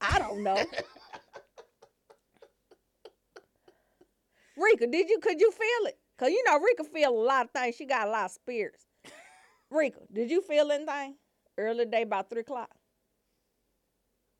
I 0.00 0.18
don't 0.18 0.42
know. 0.42 0.56
Rika, 4.56 4.86
did 4.86 5.08
you 5.08 5.18
could 5.20 5.40
you 5.40 5.50
feel 5.52 5.86
it? 5.86 5.98
Cause 6.18 6.30
you 6.30 6.42
know 6.46 6.58
Rika 6.58 6.84
feel 6.84 7.10
a 7.10 7.14
lot 7.14 7.44
of 7.46 7.50
things. 7.52 7.76
She 7.76 7.86
got 7.86 8.08
a 8.08 8.10
lot 8.10 8.24
of 8.26 8.32
spirits. 8.32 8.86
Rika, 9.70 10.00
did 10.12 10.30
you 10.30 10.42
feel 10.42 10.70
anything 10.72 11.14
early 11.56 11.84
day 11.84 12.02
about 12.02 12.28
three 12.28 12.40
o'clock? 12.40 12.70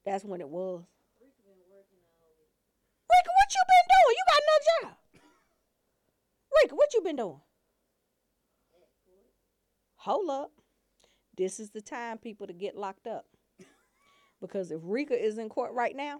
That's 0.04 0.24
when 0.24 0.40
it 0.40 0.48
was. 0.48 0.82
Rika, 3.10 3.30
what 3.36 3.54
you 3.54 3.62
been 3.68 3.86
doing? 3.94 4.16
You 4.16 4.24
got 4.28 4.42
no 4.48 4.56
job. 4.88 4.96
Rika, 6.62 6.74
what 6.74 6.94
you 6.94 7.00
been 7.02 7.16
doing? 7.16 7.40
Hold 9.96 10.30
up. 10.30 10.52
This 11.38 11.60
is 11.60 11.70
the 11.70 11.80
time 11.80 12.18
people 12.18 12.48
to 12.48 12.52
get 12.52 12.76
locked 12.76 13.06
up. 13.06 13.24
Because 14.40 14.72
if 14.72 14.80
Rika 14.82 15.14
is 15.14 15.38
in 15.38 15.48
court 15.48 15.72
right 15.72 15.94
now, 15.94 16.18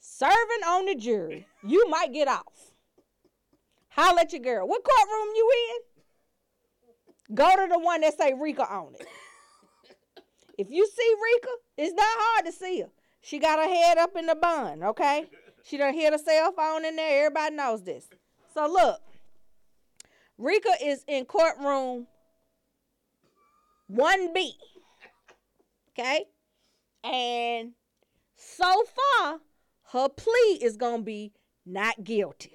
serving 0.00 0.64
on 0.66 0.84
the 0.84 0.94
jury, 0.94 1.46
you 1.66 1.88
might 1.88 2.12
get 2.12 2.28
off. 2.28 2.72
Holla 3.88 4.20
at 4.20 4.32
your 4.32 4.42
girl. 4.42 4.68
What 4.68 4.84
courtroom 4.84 5.28
you 5.34 5.50
in? 5.70 7.34
Go 7.34 7.56
to 7.56 7.66
the 7.70 7.78
one 7.78 8.02
that 8.02 8.18
say 8.18 8.34
Rika 8.38 8.70
on 8.70 8.94
it. 8.94 9.06
If 10.58 10.68
you 10.70 10.86
see 10.86 11.14
Rika, 11.22 11.54
it's 11.78 11.94
not 11.94 12.04
hard 12.06 12.46
to 12.46 12.52
see 12.52 12.80
her. 12.82 12.90
She 13.22 13.38
got 13.38 13.58
her 13.58 13.68
head 13.68 13.96
up 13.96 14.14
in 14.16 14.26
the 14.26 14.34
bun, 14.34 14.82
okay? 14.82 15.24
She 15.64 15.78
done 15.78 15.94
hit 15.94 16.12
her 16.12 16.18
cell 16.18 16.52
phone 16.52 16.84
in 16.84 16.96
there. 16.96 17.26
Everybody 17.26 17.54
knows 17.54 17.82
this. 17.82 18.08
So 18.52 18.66
look, 18.66 19.00
Rika 20.36 20.72
is 20.82 21.02
in 21.08 21.24
courtroom 21.24 22.06
1B. 23.92 24.52
Okay? 25.90 26.24
And 27.04 27.72
so 28.36 28.84
far, 29.20 29.40
her 29.92 30.08
plea 30.08 30.58
is 30.60 30.76
going 30.76 31.00
to 31.00 31.04
be 31.04 31.32
not 31.66 32.02
guilty. 32.02 32.52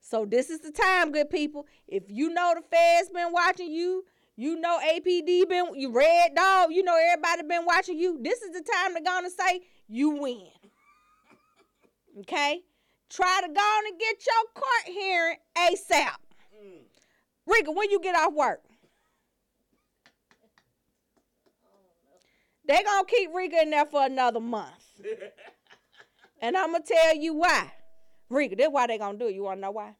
So 0.00 0.26
this 0.26 0.50
is 0.50 0.60
the 0.60 0.72
time, 0.72 1.12
good 1.12 1.30
people. 1.30 1.66
If 1.86 2.04
you 2.08 2.30
know 2.30 2.54
the 2.56 2.62
feds 2.62 3.10
been 3.10 3.32
watching 3.32 3.70
you, 3.70 4.04
you 4.36 4.58
know 4.58 4.80
APD 4.80 5.48
been 5.48 5.66
you 5.76 5.92
red 5.92 6.34
dog, 6.34 6.72
you 6.72 6.82
know 6.82 6.96
everybody 7.12 7.46
been 7.46 7.64
watching 7.64 7.98
you. 7.98 8.18
This 8.20 8.42
is 8.42 8.50
the 8.50 8.62
time 8.62 8.96
to 8.96 9.02
gonna 9.02 9.30
say 9.30 9.60
you 9.86 10.10
win. 10.10 10.48
Okay? 12.20 12.62
Try 13.08 13.40
to 13.42 13.52
go 13.52 13.60
on 13.60 13.86
and 13.86 14.00
get 14.00 14.16
your 14.26 14.44
court 14.54 14.96
hearing 14.96 15.36
ASAP. 15.56 16.16
Mm. 16.60 16.80
Rika, 17.46 17.70
when 17.70 17.90
you 17.90 18.00
get 18.00 18.16
off 18.16 18.32
work? 18.32 18.62
They 22.70 22.84
gonna 22.84 23.04
keep 23.04 23.34
Rika 23.34 23.62
in 23.62 23.70
there 23.70 23.84
for 23.84 24.04
another 24.06 24.38
month. 24.38 25.02
and 26.40 26.56
I'm 26.56 26.70
gonna 26.70 26.84
tell 26.86 27.16
you 27.16 27.34
why. 27.34 27.72
Rika, 28.28 28.54
that's 28.54 28.70
why 28.70 28.86
they 28.86 28.96
gonna 28.96 29.18
do 29.18 29.26
it. 29.26 29.34
You 29.34 29.42
wanna 29.42 29.60
know 29.60 29.72
why? 29.72 29.96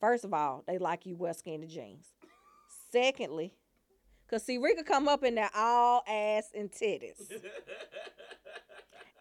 First 0.00 0.24
of 0.24 0.32
all, 0.32 0.64
they 0.66 0.78
like 0.78 1.04
you 1.04 1.16
wear 1.16 1.34
skinny 1.34 1.66
jeans. 1.66 2.06
Secondly, 2.90 3.52
cause 4.26 4.42
see 4.42 4.56
Rika 4.56 4.84
come 4.84 5.06
up 5.06 5.22
in 5.22 5.34
there 5.34 5.50
all 5.54 6.02
ass 6.08 6.48
and 6.54 6.72
titties. 6.72 7.30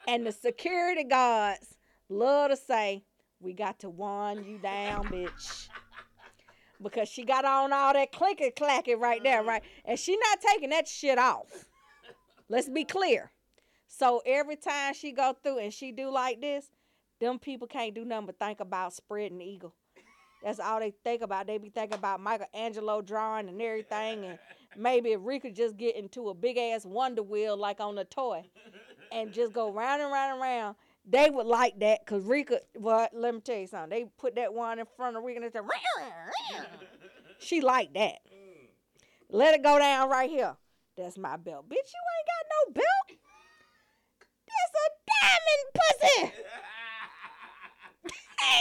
And 0.08 0.26
the 0.26 0.32
security 0.32 1.04
guards 1.04 1.76
love 2.10 2.52
to 2.52 2.56
say, 2.56 3.04
We 3.42 3.54
got 3.54 3.80
to 3.80 3.90
wind 3.90 4.46
you 4.46 4.60
down, 4.60 5.08
bitch. 5.08 5.68
Because 6.82 7.10
she 7.10 7.24
got 7.24 7.44
on 7.44 7.74
all 7.74 7.94
that 7.94 8.12
clicky 8.12 8.54
clacky 8.54 9.00
right 9.00 9.24
there, 9.24 9.44
right? 9.44 9.64
And 9.86 9.98
she 9.98 10.16
not 10.18 10.42
taking 10.42 10.70
that 10.70 10.88
shit 10.88 11.18
off. 11.18 11.66
Let's 12.50 12.70
be 12.70 12.84
clear. 12.84 13.32
So 13.88 14.22
every 14.26 14.56
time 14.56 14.94
she 14.94 15.12
go 15.12 15.36
through 15.42 15.60
and 15.60 15.74
she 15.74 15.92
do 15.92 16.12
like 16.12 16.42
this, 16.42 16.70
them 17.20 17.40
people 17.40 17.68
can't 17.68 17.94
do 17.94 18.06
nothing 18.06 18.26
but 18.28 18.40
think 18.40 18.60
about 18.60 18.94
spreading 18.94 19.42
eagle. 19.42 19.74
That's 20.44 20.60
all 20.60 20.80
they 20.80 20.94
think 21.04 21.22
about. 21.22 21.48
They 21.48 21.58
be 21.58 21.70
thinking 21.70 21.98
about 21.98 22.20
Michelangelo 22.20 23.02
drawing 23.02 23.50
and 23.50 23.60
everything, 23.60 24.26
and 24.26 24.40
maybe 24.78 25.14
if 25.14 25.22
Rika 25.24 25.50
just 25.50 25.76
get 25.76 25.96
into 25.96 26.30
a 26.30 26.36
big 26.36 26.58
ass 26.58 26.86
wonder 26.86 27.24
wheel 27.24 27.58
like 27.58 27.80
on 27.80 27.98
a 27.98 28.04
toy, 28.04 28.44
and 29.12 29.34
just 29.34 29.54
go 29.54 29.72
round 29.72 30.04
and 30.04 30.12
round 30.12 30.34
and 30.34 30.42
round. 30.42 30.76
They 31.08 31.30
would 31.30 31.48
like 31.48 31.80
that 31.80 32.06
because 32.06 32.24
Rika. 32.26 32.60
Well, 32.76 33.08
let 33.14 33.34
me 33.34 33.40
tell 33.40 33.58
you 33.58 33.68
something. 33.68 33.90
They 33.90 34.06
put 34.18 34.36
that 34.36 34.54
one 34.54 34.78
in 34.78 34.86
front 34.98 35.16
of 35.16 35.24
Rika 35.24 35.42
and 35.42 35.52
they 35.52 35.60
say, 35.60 35.66
she 37.40 37.62
like 37.62 37.94
that. 37.94 38.20
Mm. 38.28 38.68
Let 39.30 39.54
it 39.56 39.64
go 39.64 39.80
down 39.80 40.10
right 40.10 40.30
here. 40.30 40.56
That's 40.98 41.18
my 41.18 41.36
belt, 41.36 41.68
bitch. 41.68 41.76
You 41.76 42.02
ain't 42.16 42.28
got 42.32 42.46
no 42.56 42.74
belt. 42.74 43.20
That's 44.48 44.74
a 44.82 44.88
diamond 45.12 45.64
pussy. 45.74 46.44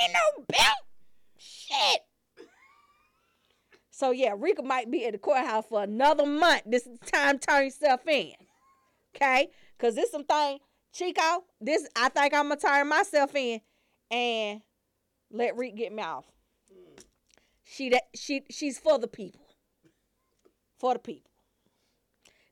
Ain't 0.03 0.13
no 0.13 0.45
belt. 0.49 0.83
Shit. 1.39 2.01
So 3.91 4.11
yeah, 4.11 4.35
Rika 4.37 4.63
might 4.63 4.91
be 4.91 5.07
at 5.07 5.13
the 5.13 5.19
courthouse 5.19 5.67
for 5.69 5.83
another 5.83 6.27
month. 6.27 6.63
This 6.67 6.87
is 6.87 6.99
time 7.07 7.39
turn 7.39 7.65
yourself 7.65 8.07
in. 8.09 8.33
Okay? 9.15 9.51
Cause 9.79 9.95
this 9.95 10.11
some 10.11 10.25
thing, 10.25 10.59
Chico, 10.93 11.45
this 11.61 11.87
I 11.95 12.09
think 12.09 12.35
I'm 12.35 12.49
gonna 12.49 12.61
turn 12.61 12.89
myself 12.89 13.35
in 13.37 13.61
and 14.11 14.61
let 15.31 15.57
Rick 15.57 15.77
get 15.77 15.93
me 15.93 16.03
off. 16.03 16.25
She 17.63 17.91
that 17.91 18.03
she 18.15 18.43
she's 18.51 18.79
for 18.79 18.99
the 18.99 19.09
people. 19.09 19.41
For 20.79 20.95
the 20.95 21.01
people. 21.01 21.31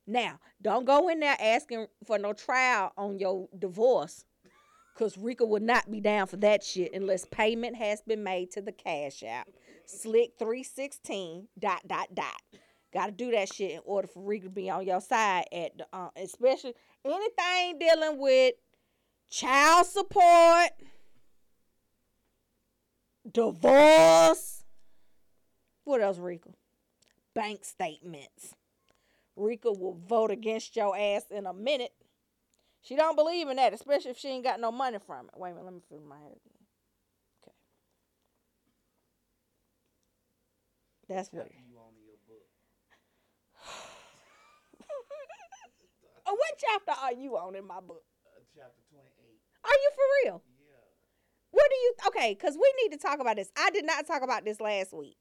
Now, 0.05 0.39
don't 0.61 0.85
go 0.85 1.07
in 1.09 1.19
there 1.19 1.37
asking 1.39 1.87
for 2.05 2.19
no 2.19 2.33
trial 2.33 2.91
on 2.97 3.19
your 3.19 3.47
divorce. 3.57 4.25
Cause 4.95 5.17
Rika 5.17 5.45
would 5.45 5.63
not 5.63 5.89
be 5.89 5.99
down 5.99 6.27
for 6.27 6.37
that 6.37 6.63
shit 6.63 6.93
unless 6.93 7.25
payment 7.25 7.75
has 7.77 8.01
been 8.01 8.23
made 8.23 8.51
to 8.51 8.61
the 8.61 8.71
cash 8.71 9.23
app. 9.23 9.47
Slick 9.85 10.33
316 10.37 11.47
dot 11.57 11.81
dot 11.87 12.13
dot. 12.13 12.41
Gotta 12.93 13.11
do 13.11 13.31
that 13.31 13.51
shit 13.51 13.71
in 13.71 13.81
order 13.85 14.07
for 14.07 14.21
Rika 14.21 14.45
to 14.45 14.49
be 14.51 14.69
on 14.69 14.85
your 14.85 15.01
side 15.01 15.45
at 15.51 15.77
the 15.77 15.87
uh, 15.91 16.09
especially 16.15 16.75
anything 17.03 17.79
dealing 17.79 18.19
with 18.19 18.53
child 19.31 19.87
support, 19.87 20.69
divorce. 23.29 24.63
What 25.85 26.01
else, 26.01 26.19
Rika? 26.19 26.49
Bank 27.33 27.65
statements. 27.65 28.53
Rika 29.35 29.71
will 29.71 29.97
vote 30.07 30.31
against 30.31 30.75
your 30.75 30.97
ass 30.97 31.23
in 31.31 31.45
a 31.45 31.53
minute. 31.53 31.93
She 32.81 32.95
don't 32.95 33.15
believe 33.15 33.47
in 33.47 33.55
that, 33.57 33.73
especially 33.73 34.11
if 34.11 34.17
she 34.17 34.27
ain't 34.27 34.43
got 34.43 34.59
no 34.59 34.71
money 34.71 34.97
from 34.99 35.27
it. 35.27 35.33
Wait 35.37 35.51
a 35.51 35.53
minute, 35.53 35.65
let 35.65 35.73
me 35.73 35.79
fill 35.89 36.01
my 36.07 36.17
hair 36.17 36.27
again. 36.27 36.67
Okay. 37.41 37.55
That's 41.07 41.31
what. 41.31 41.49
You 41.49 41.77
on 41.77 41.93
your 42.05 42.17
book. 42.27 42.43
Oh, 46.27 46.33
what 46.35 46.51
chapter 46.57 47.01
are 47.01 47.13
you 47.13 47.37
on 47.37 47.55
in 47.55 47.65
my 47.65 47.79
book? 47.79 48.03
Uh, 48.25 48.41
chapter 48.53 48.81
28. 48.91 49.07
Are 49.63 49.71
you 49.71 49.91
for 49.95 50.03
real? 50.25 50.43
Yeah. 50.59 50.75
What 51.51 51.69
do 51.69 51.75
you 51.75 51.93
okay? 52.07 52.33
Because 52.33 52.55
we 52.55 52.73
need 52.83 52.91
to 52.91 53.01
talk 53.01 53.19
about 53.19 53.37
this. 53.37 53.51
I 53.57 53.69
did 53.69 53.85
not 53.85 54.05
talk 54.05 54.23
about 54.23 54.43
this 54.43 54.59
last 54.59 54.93
week, 54.93 55.17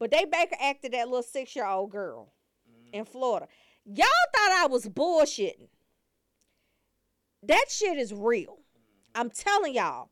but 0.00 0.10
they 0.10 0.24
Baker 0.24 0.56
acted 0.58 0.92
that 0.94 1.08
little 1.08 1.22
six 1.22 1.54
year 1.54 1.66
old 1.66 1.90
girl 1.90 2.32
in 2.92 3.04
Florida. 3.04 3.48
Y'all 3.84 4.06
thought 4.34 4.52
I 4.52 4.66
was 4.66 4.86
bullshitting. 4.86 5.68
That 7.42 7.66
shit 7.68 7.98
is 7.98 8.12
real. 8.12 8.58
I'm 9.14 9.30
telling 9.30 9.74
y'all. 9.74 10.10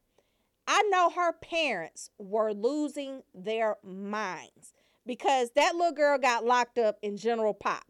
I 0.66 0.82
know 0.90 1.10
her 1.10 1.32
parents 1.32 2.10
were 2.18 2.52
losing 2.52 3.22
their 3.34 3.76
minds 3.82 4.72
because 5.04 5.50
that 5.56 5.74
little 5.74 5.92
girl 5.92 6.18
got 6.18 6.44
locked 6.44 6.78
up 6.78 6.98
in 7.02 7.16
General 7.16 7.54
Pop. 7.54 7.84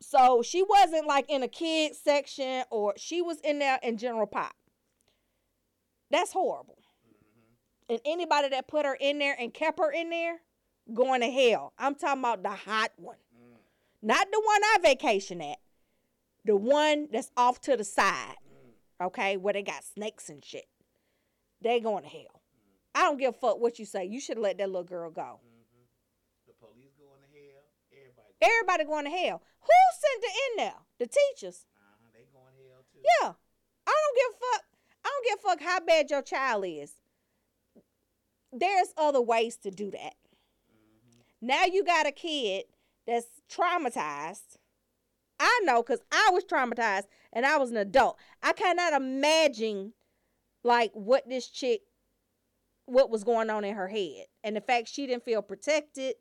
So 0.00 0.42
she 0.42 0.62
wasn't 0.62 1.06
like 1.06 1.26
in 1.28 1.44
a 1.44 1.48
kids 1.48 1.98
section 1.98 2.64
or 2.70 2.94
she 2.96 3.22
was 3.22 3.38
in 3.44 3.60
there 3.60 3.78
in 3.82 3.96
General 3.96 4.26
Pop. 4.26 4.54
That's 6.10 6.32
horrible. 6.32 6.78
And 7.88 8.00
anybody 8.04 8.48
that 8.48 8.66
put 8.66 8.84
her 8.84 8.96
in 9.00 9.18
there 9.18 9.36
and 9.38 9.54
kept 9.54 9.78
her 9.78 9.92
in 9.92 10.10
there, 10.10 10.40
going 10.92 11.20
to 11.20 11.30
hell. 11.30 11.72
I'm 11.78 11.94
talking 11.94 12.20
about 12.20 12.42
the 12.42 12.50
hot 12.50 12.90
one. 12.96 13.16
Not 14.02 14.26
the 14.32 14.42
one 14.44 14.62
I 14.64 14.78
vacation 14.82 15.40
at. 15.40 15.58
The 16.44 16.56
one 16.56 17.08
that's 17.12 17.30
off 17.36 17.60
to 17.62 17.76
the 17.76 17.84
side. 17.84 18.36
Okay, 19.00 19.36
where 19.36 19.52
they 19.52 19.62
got 19.62 19.84
snakes 19.84 20.28
and 20.28 20.44
shit. 20.44 20.66
They 21.60 21.80
going 21.80 22.02
to 22.02 22.08
hell. 22.08 22.42
I 22.94 23.02
don't 23.02 23.18
give 23.18 23.34
a 23.34 23.38
fuck 23.38 23.60
what 23.60 23.78
you 23.78 23.84
say. 23.84 24.04
You 24.04 24.20
should 24.20 24.38
let 24.38 24.58
that 24.58 24.68
little 24.68 24.84
girl 24.84 25.10
go. 25.10 25.40
The 26.46 26.52
police 26.54 26.92
going 26.98 27.20
to 27.22 27.28
hell. 27.32 27.62
Everybody. 27.92 28.34
Everybody 28.42 28.84
going 28.84 29.04
to 29.04 29.10
hell. 29.10 29.42
Who 29.60 29.68
sent 30.00 30.24
her 30.24 30.38
in 30.50 30.56
there? 30.64 30.80
The 30.98 31.06
teachers. 31.06 31.66
Uh-huh. 31.76 32.08
They 32.12 32.26
going 32.32 32.54
to 32.56 32.72
hell 32.72 32.84
too. 32.92 33.00
Yeah. 33.22 33.32
I 33.86 33.94
don't 34.02 34.16
give 34.16 34.36
a 34.36 34.38
fuck. 34.40 34.64
I 35.04 35.08
don't 35.08 35.26
give 35.26 35.38
a 35.38 35.48
fuck 35.48 35.60
how 35.62 35.80
bad 35.80 36.10
your 36.10 36.22
child 36.22 36.64
is. 36.66 36.94
There's 38.52 38.92
other 38.96 39.22
ways 39.22 39.56
to 39.58 39.70
do 39.70 39.90
that. 39.92 40.14
Now 41.40 41.64
you 41.64 41.84
got 41.84 42.06
a 42.06 42.12
kid 42.12 42.64
that's 43.06 43.26
traumatized. 43.50 44.56
I 45.40 45.60
know 45.64 45.82
because 45.82 46.00
I 46.12 46.30
was 46.32 46.44
traumatized 46.44 47.06
and 47.32 47.44
I 47.44 47.56
was 47.56 47.70
an 47.70 47.76
adult. 47.76 48.18
I 48.42 48.52
cannot 48.52 48.92
imagine 48.92 49.92
like 50.62 50.92
what 50.94 51.28
this 51.28 51.48
chick, 51.48 51.80
what 52.86 53.10
was 53.10 53.24
going 53.24 53.50
on 53.50 53.64
in 53.64 53.74
her 53.74 53.88
head. 53.88 54.26
And 54.44 54.54
the 54.56 54.60
fact 54.60 54.88
she 54.88 55.06
didn't 55.06 55.24
feel 55.24 55.42
protected. 55.42 56.14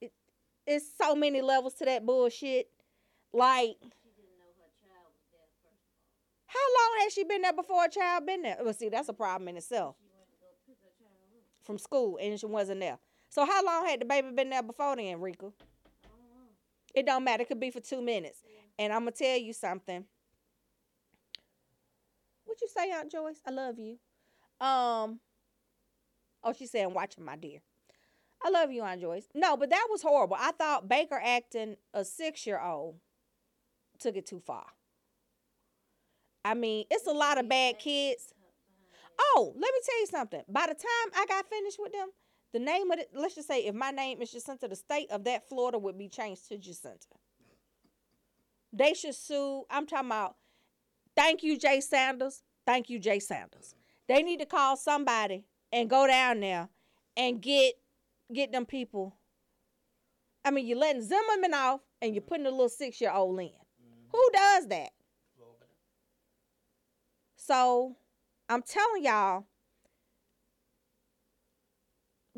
It, 0.00 0.12
it's 0.66 0.86
so 0.96 1.14
many 1.14 1.40
levels 1.40 1.74
to 1.74 1.84
that 1.86 2.06
bullshit. 2.06 2.68
Like, 3.32 3.76
how 6.46 6.58
long 6.58 7.02
has 7.02 7.12
she 7.12 7.24
been 7.24 7.42
there 7.42 7.52
before 7.52 7.84
a 7.84 7.88
child 7.88 8.26
been 8.26 8.42
there? 8.42 8.58
Well, 8.62 8.74
see, 8.74 8.88
that's 8.88 9.08
a 9.08 9.12
problem 9.12 9.48
in 9.48 9.56
itself. 9.56 9.96
From 11.62 11.78
school 11.78 12.18
and 12.20 12.38
she 12.38 12.46
wasn't 12.46 12.80
there. 12.80 12.98
So 13.28 13.44
how 13.44 13.64
long 13.64 13.86
had 13.86 14.00
the 14.00 14.04
baby 14.04 14.30
been 14.34 14.50
there 14.50 14.62
before 14.62 14.96
then, 14.96 15.20
Rika? 15.20 15.52
It 16.94 17.06
don't 17.06 17.24
matter. 17.24 17.42
It 17.42 17.48
could 17.48 17.60
be 17.60 17.70
for 17.70 17.80
two 17.80 18.02
minutes. 18.02 18.42
And 18.78 18.92
I'm 18.92 19.00
gonna 19.00 19.12
tell 19.12 19.38
you 19.38 19.52
something. 19.52 20.04
What 22.44 22.60
you 22.60 22.68
say, 22.68 22.90
Aunt 22.90 23.10
Joyce? 23.10 23.40
I 23.46 23.50
love 23.50 23.78
you. 23.78 23.98
Um. 24.60 25.20
Oh, 26.42 26.52
she's 26.56 26.70
saying 26.70 26.92
watching 26.92 27.24
my 27.24 27.36
dear. 27.36 27.60
I 28.42 28.50
love 28.50 28.70
you, 28.70 28.82
Aunt 28.82 29.00
Joyce. 29.00 29.28
No, 29.34 29.56
but 29.56 29.70
that 29.70 29.86
was 29.90 30.02
horrible. 30.02 30.36
I 30.38 30.52
thought 30.52 30.88
Baker 30.88 31.20
acting 31.22 31.76
a 31.92 32.04
six 32.04 32.46
year 32.46 32.60
old 32.60 32.96
took 33.98 34.16
it 34.16 34.26
too 34.26 34.40
far. 34.40 34.66
I 36.44 36.54
mean, 36.54 36.86
it's 36.90 37.06
a 37.06 37.12
lot 37.12 37.38
of 37.38 37.48
bad 37.48 37.78
kids. 37.78 38.32
Oh, 39.20 39.52
let 39.54 39.60
me 39.74 39.80
tell 39.84 40.00
you 40.00 40.06
something. 40.06 40.42
By 40.48 40.62
the 40.62 40.74
time 40.74 41.12
I 41.14 41.26
got 41.26 41.50
finished 41.50 41.78
with 41.78 41.92
them, 41.92 42.08
the 42.52 42.58
name 42.58 42.90
of 42.90 42.98
it, 42.98 43.10
let's 43.14 43.34
just 43.34 43.48
say 43.48 43.64
if 43.66 43.74
my 43.74 43.90
name 43.90 44.20
is 44.22 44.32
Jacinta, 44.32 44.68
the 44.68 44.76
state 44.76 45.10
of 45.10 45.24
that 45.24 45.48
Florida 45.48 45.78
would 45.78 45.98
be 45.98 46.08
changed 46.08 46.48
to 46.48 46.58
Jacinta. 46.58 47.06
They 48.72 48.94
should 48.94 49.14
sue. 49.14 49.64
I'm 49.70 49.86
talking 49.86 50.08
about 50.08 50.36
thank 51.16 51.42
you, 51.42 51.58
Jay 51.58 51.80
Sanders. 51.80 52.42
Thank 52.66 52.88
you, 52.88 52.98
Jay 52.98 53.18
Sanders. 53.18 53.74
They 54.08 54.22
need 54.22 54.40
to 54.40 54.46
call 54.46 54.76
somebody 54.76 55.44
and 55.72 55.90
go 55.90 56.06
down 56.06 56.40
there 56.40 56.68
and 57.16 57.40
get 57.40 57.74
get 58.32 58.52
them 58.52 58.66
people. 58.66 59.16
I 60.44 60.50
mean, 60.50 60.66
you're 60.66 60.78
letting 60.78 61.02
Zimmerman 61.02 61.54
off 61.54 61.80
and 62.00 62.14
you're 62.14 62.22
putting 62.22 62.46
a 62.46 62.50
little 62.50 62.68
six 62.68 63.00
year 63.00 63.12
old 63.12 63.38
in. 63.40 63.46
Mm-hmm. 63.46 64.10
Who 64.12 64.30
does 64.32 64.68
that? 64.68 64.90
So 67.36 67.96
I'm 68.48 68.62
telling 68.62 69.02
y'all, 69.02 69.44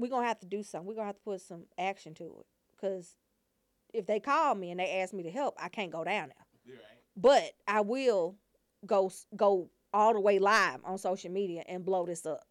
we're 0.02 0.10
gonna 0.10 0.26
have 0.26 0.40
to 0.40 0.46
do 0.46 0.62
something. 0.62 0.88
We're 0.88 0.94
gonna 0.94 1.06
have 1.06 1.16
to 1.16 1.22
put 1.22 1.40
some 1.40 1.62
action 1.78 2.12
to 2.14 2.24
it. 2.24 2.46
Cause 2.80 3.16
if 3.94 4.06
they 4.06 4.18
call 4.18 4.54
me 4.54 4.70
and 4.70 4.80
they 4.80 5.00
ask 5.00 5.14
me 5.14 5.22
to 5.22 5.30
help, 5.30 5.54
I 5.62 5.68
can't 5.68 5.92
go 5.92 6.02
down 6.02 6.28
there. 6.28 6.74
Right. 6.74 6.84
But 7.16 7.52
I 7.68 7.82
will 7.82 8.36
go 8.84 9.12
go 9.36 9.70
all 9.94 10.12
the 10.12 10.20
way 10.20 10.38
live 10.38 10.80
on 10.84 10.98
social 10.98 11.30
media 11.30 11.62
and 11.68 11.84
blow 11.84 12.04
this 12.04 12.26
up. 12.26 12.44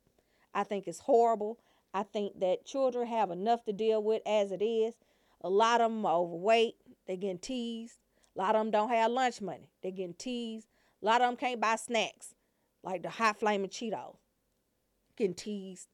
I 0.54 0.64
think 0.64 0.88
it's 0.88 1.00
horrible. 1.00 1.60
I 1.94 2.04
think 2.04 2.40
that 2.40 2.66
children 2.66 3.06
have 3.08 3.32
enough 3.32 3.66
to 3.66 3.74
deal 3.74 4.02
with 4.02 4.22
as 4.26 4.52
it 4.52 4.64
is. 4.64 4.96
A 5.42 5.50
lot 5.50 5.82
of 5.82 5.92
them 5.92 6.06
are 6.06 6.16
overweight. 6.16 6.76
They're 7.06 7.18
getting 7.18 7.40
teased. 7.40 7.98
A 8.36 8.40
lot 8.40 8.56
of 8.56 8.62
them 8.62 8.72
don't 8.72 8.90
have 8.90 9.12
lunch 9.12 9.42
money. 9.42 9.70
They're 9.82 9.92
getting 9.92 10.14
teased. 10.14 10.68
A 11.02 11.06
lot 11.06 11.22
of 11.22 11.28
them 11.28 11.36
can't 11.36 11.60
buy 11.60 11.76
snacks 11.76 12.34
like 12.84 13.04
the 13.04 13.10
hot 13.10 13.40
flaming 13.40 13.70
Cheetos. 13.70 14.18
Getting 15.18 15.34
teased. 15.34 15.88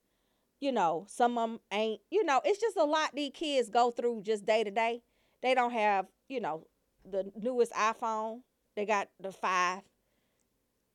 You 0.60 0.72
know, 0.72 1.06
some 1.08 1.38
of 1.38 1.50
them 1.50 1.60
ain't. 1.72 2.02
You 2.10 2.24
know, 2.24 2.42
it's 2.44 2.60
just 2.60 2.78
a 2.78 2.84
lot 2.84 3.12
these 3.14 3.32
kids 3.34 3.70
go 3.70 3.92
through 3.92 4.24
just 4.24 4.46
day 4.46 4.64
to 4.64 4.72
day. 4.72 5.02
They 5.44 5.54
don't 5.54 5.72
have, 5.72 6.08
you 6.28 6.42
know, 6.42 6.66
the 7.10 7.32
newest 7.36 7.72
iPhone. 7.74 8.42
They 8.76 8.86
got 8.86 9.10
the 9.20 9.32
five. 9.32 9.82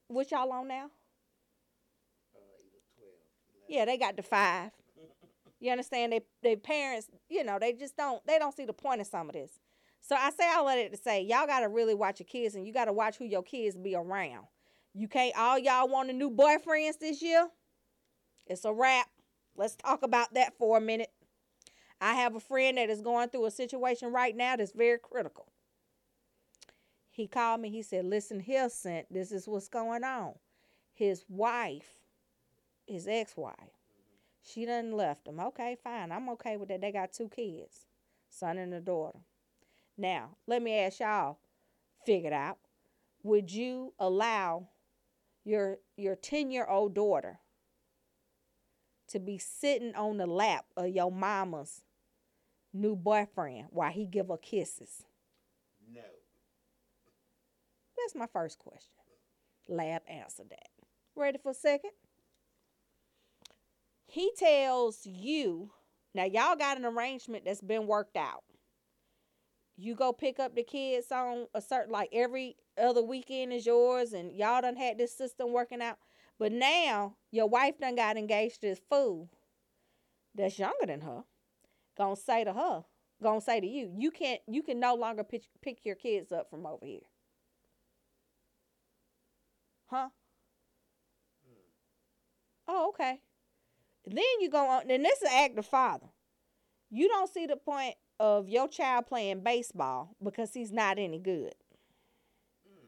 What 0.09 0.31
y'all 0.31 0.53
on 0.53 0.69
now? 0.69 0.91
Uh, 2.35 2.41
12, 2.99 3.13
Yeah, 3.69 3.85
they 3.85 3.97
got 3.97 4.17
the 4.17 4.23
five. 4.23 4.73
You 5.63 5.71
understand? 5.71 6.13
They 6.13 6.23
they 6.43 6.57
parents, 6.57 7.07
you 7.29 7.45
know, 7.45 7.59
they 7.61 7.73
just 7.73 7.97
don't 7.97 8.25
they 8.27 8.37
don't 8.37 8.55
see 8.55 8.65
the 8.65 8.73
point 8.73 9.01
of 9.01 9.07
some 9.07 9.29
of 9.29 9.35
this. 9.35 9.61
So 10.01 10.17
I 10.17 10.31
say 10.31 10.51
all 10.53 10.69
of 10.69 10.77
it 10.77 10.91
to 10.91 10.99
say 10.99 11.23
y'all 11.23 11.47
gotta 11.47 11.69
really 11.69 11.95
watch 11.95 12.19
your 12.19 12.27
kids 12.27 12.57
and 12.57 12.67
you 12.67 12.73
gotta 12.73 12.93
watch 12.93 13.17
who 13.17 13.25
your 13.25 13.45
kids 13.45 13.77
be 13.77 13.95
around. 13.95 14.47
You 14.93 15.07
can't 15.07 15.37
all 15.39 15.57
y'all 15.57 15.89
want 15.89 16.11
a 16.11 16.13
new 16.13 16.31
boyfriends 16.31 16.99
this 16.99 17.23
year. 17.23 17.47
It's 18.49 18.65
a 18.65 18.73
wrap. 18.73 19.07
Let's 19.57 19.77
talk 19.77 20.03
about 20.03 20.35
that 20.35 20.57
for 20.59 20.79
a 20.79 20.81
minute. 20.81 21.11
I 22.01 22.15
have 22.15 22.35
a 22.35 22.41
friend 22.41 22.79
that 22.79 22.91
is 22.91 23.01
going 23.01 23.29
through 23.29 23.47
a 23.47 23.51
situation 23.51 24.13
right 24.13 24.37
now 24.37 24.57
that's 24.57 24.73
very 24.73 24.99
critical. 24.99 25.47
He 27.11 27.27
called 27.29 27.61
me. 27.61 27.71
He 27.71 27.83
said, 27.83 28.05
Listen 28.05 28.41
here, 28.41 28.69
Sent, 28.69 29.13
this 29.13 29.31
is 29.31 29.47
what's 29.47 29.69
going 29.69 30.03
on. 30.03 30.35
His 30.95 31.25
wife, 31.29 31.95
his 32.87 33.07
ex 33.07 33.37
wife, 33.37 33.55
she 34.43 34.65
done 34.65 34.93
left 34.93 35.29
him. 35.29 35.39
Okay, 35.39 35.77
fine. 35.83 36.11
I'm 36.11 36.29
okay 36.31 36.57
with 36.57 36.69
that. 36.71 36.81
They 36.81 36.91
got 36.91 37.13
two 37.13 37.29
kids, 37.29 37.87
son 38.31 38.59
and 38.59 38.75
a 38.75 38.81
daughter. 38.81 39.21
Now, 39.97 40.31
let 40.47 40.63
me 40.63 40.79
ask 40.79 41.01
y'all, 41.01 41.39
figured 42.05 42.33
out, 42.33 42.59
would 43.23 43.53
you 43.53 43.93
allow 43.99 44.69
your 45.45 45.79
your 45.97 46.17
10-year-old 46.17 46.95
daughter 46.95 47.39
to 49.13 49.19
be 49.19 49.39
sitting 49.39 49.95
on 49.95 50.17
the 50.17 50.27
lap 50.27 50.67
of 50.77 50.89
your 50.89 51.11
mama's 51.11 51.83
new 52.73 52.97
boyfriend 52.97 53.67
while 53.71 53.91
he 53.91 54.07
give 54.07 54.29
her 54.29 54.37
kisses? 54.37 55.05
No. 55.93 56.01
That's 57.97 58.15
my 58.15 58.27
first 58.27 58.59
question. 58.59 58.91
Lab 59.69 60.03
answer 60.09 60.45
that. 60.51 60.69
Ready 61.15 61.39
for 61.43 61.51
a 61.51 61.55
second? 61.55 61.91
He 64.07 64.31
tells 64.37 65.07
you, 65.07 65.71
now 66.15 66.25
y'all 66.25 66.57
got 66.57 66.79
an 66.79 66.85
arrangement 66.85 67.45
that's 67.45 67.61
been 67.61 67.87
worked 67.87 68.17
out. 68.17 68.43
You 69.77 69.95
go 69.95 70.13
pick 70.13 70.39
up 70.39 70.55
the 70.55 70.63
kids 70.63 71.11
on 71.11 71.47
a 71.55 71.61
certain, 71.61 71.93
like 71.93 72.11
every 72.13 72.57
other 72.81 73.03
weekend 73.03 73.53
is 73.53 73.65
yours, 73.67 74.13
and 74.13 74.33
y'all 74.33 74.61
done 74.61 74.77
had 74.77 74.99
this 74.99 75.17
system 75.17 75.53
working 75.53 75.81
out. 75.81 75.97
But 76.39 76.53
now 76.53 77.17
your 77.33 77.49
wife 77.49 77.81
done 77.81 77.97
got 77.97 78.17
engaged 78.17 78.61
to 78.61 78.69
this 78.69 78.81
fool 78.91 79.29
that's 80.35 80.59
younger 80.59 80.87
than 80.87 81.01
her. 81.01 81.25
Gonna 81.97 82.15
say 82.15 82.45
to 82.45 82.53
her, 82.53 82.85
gonna 83.23 83.41
say 83.41 83.61
to 83.61 83.67
you, 83.67 83.91
you 83.99 84.11
can't, 84.11 84.41
you 84.47 84.63
can 84.63 84.79
no 84.79 84.95
longer 84.95 85.25
pick, 85.25 85.43
pick 85.63 85.85
your 85.85 85.97
kids 85.97 86.31
up 86.31 86.51
from 86.51 86.67
over 86.67 86.85
here. 86.85 87.01
Huh? 89.87 90.09
Hmm. 91.47 91.63
Oh, 92.69 92.89
okay. 92.91 93.21
Then 94.07 94.25
you 94.41 94.51
go 94.51 94.67
on, 94.69 94.89
then 94.89 95.03
this 95.03 95.23
is 95.23 95.29
act 95.33 95.59
of 95.59 95.67
father. 95.67 96.09
You 96.91 97.09
don't 97.09 97.33
see 97.33 97.47
the 97.47 97.57
point 97.57 97.95
of 98.21 98.49
your 98.49 98.69
child 98.69 99.07
playing 99.07 99.43
baseball 99.43 100.15
because 100.23 100.53
he's 100.53 100.73
not 100.73 100.99
any 100.99 101.19
good. 101.19 101.55
Hmm. 102.67 102.87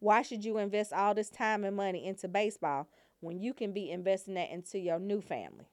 Why 0.00 0.22
should 0.22 0.44
you 0.44 0.58
invest 0.58 0.92
all 0.92 1.14
this 1.14 1.30
time 1.30 1.64
and 1.64 1.76
money 1.76 2.04
into 2.04 2.26
baseball 2.26 2.88
when 3.20 3.40
you 3.40 3.54
can 3.54 3.72
be 3.72 3.90
investing 3.90 4.34
that 4.34 4.50
into 4.50 4.78
your 4.78 4.98
new 4.98 5.20
family? 5.20 5.68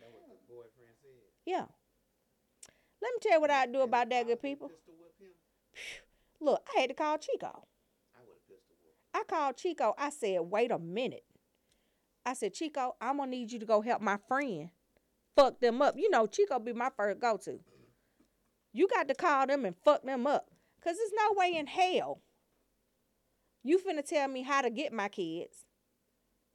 That 0.00 0.10
what 0.12 0.28
the 0.28 0.52
boyfriend 0.52 0.94
said. 1.02 1.10
Yeah. 1.44 1.66
Let 3.02 3.12
me 3.12 3.18
tell 3.20 3.32
you 3.32 3.40
what 3.40 3.50
I'd 3.50 3.72
do 3.72 3.82
about 3.82 4.08
that, 4.10 4.26
good 4.26 4.40
people. 4.40 4.68
Pistol 4.68 4.94
whip 4.98 5.12
him, 5.18 5.32
Look, 6.40 6.66
I 6.74 6.80
had 6.80 6.90
to 6.90 6.94
call 6.94 7.18
Chico. 7.18 7.46
I 8.14 8.20
would 8.20 8.36
have 8.36 8.48
pistol 8.48 8.76
whipped. 8.82 8.96
I 9.14 9.22
called 9.24 9.56
Chico. 9.56 9.94
I 9.98 10.10
said, 10.10 10.40
wait 10.42 10.70
a 10.70 10.78
minute. 10.78 11.24
I 12.26 12.34
said, 12.34 12.54
Chico, 12.54 12.96
I'm 13.00 13.18
gonna 13.18 13.30
need 13.30 13.52
you 13.52 13.58
to 13.58 13.66
go 13.66 13.82
help 13.82 14.00
my 14.00 14.18
friend. 14.28 14.70
Fuck 15.36 15.60
them 15.60 15.82
up. 15.82 15.94
You 15.98 16.10
know, 16.10 16.26
Chico 16.26 16.58
be 16.58 16.72
my 16.72 16.90
first 16.96 17.20
go 17.20 17.36
to. 17.44 17.60
You 18.72 18.88
got 18.88 19.08
to 19.08 19.14
call 19.14 19.46
them 19.46 19.64
and 19.64 19.76
fuck 19.84 20.02
them 20.02 20.26
up. 20.26 20.50
Cause 20.82 20.96
there's 20.96 21.12
no 21.16 21.34
way 21.38 21.56
in 21.56 21.66
hell 21.66 22.20
you 23.64 23.78
finna 23.78 24.06
tell 24.06 24.28
me 24.28 24.42
how 24.42 24.62
to 24.62 24.70
get 24.70 24.92
my 24.92 25.08
kids. 25.08 25.64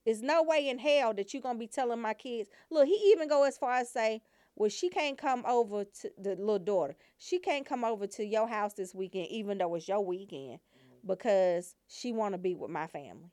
There's 0.06 0.22
no 0.22 0.44
way 0.44 0.70
in 0.70 0.80
hell 0.80 1.14
that 1.16 1.34
you 1.34 1.42
gonna 1.42 1.60
be 1.60 1.68
telling 1.68 2.02
my 2.02 2.14
kids. 2.14 2.50
Look, 2.72 2.88
he 2.88 2.94
even 3.12 3.28
go 3.28 3.44
as 3.44 3.58
far 3.58 3.74
as 3.74 3.92
say, 3.92 4.22
well, 4.56 4.70
she 4.70 4.90
can't 4.90 5.18
come 5.18 5.44
over 5.48 5.86
to 5.86 6.12
the 6.18 6.32
little 6.32 6.60
daughter. 6.60 6.96
She 7.18 7.40
can't 7.40 7.66
come 7.66 7.84
over 7.84 8.08
to 8.08 8.26
your 8.26 8.48
house 8.48 8.74
this 8.74 8.96
weekend, 8.96 9.28
even 9.30 9.58
though 9.58 9.76
it's 9.76 9.88
your 9.88 10.06
weekend, 10.06 10.60
because 11.06 11.76
she 11.88 12.12
want 12.12 12.34
to 12.34 12.38
be 12.38 12.56
with 12.56 12.72
my 12.72 12.88
family. 12.88 13.32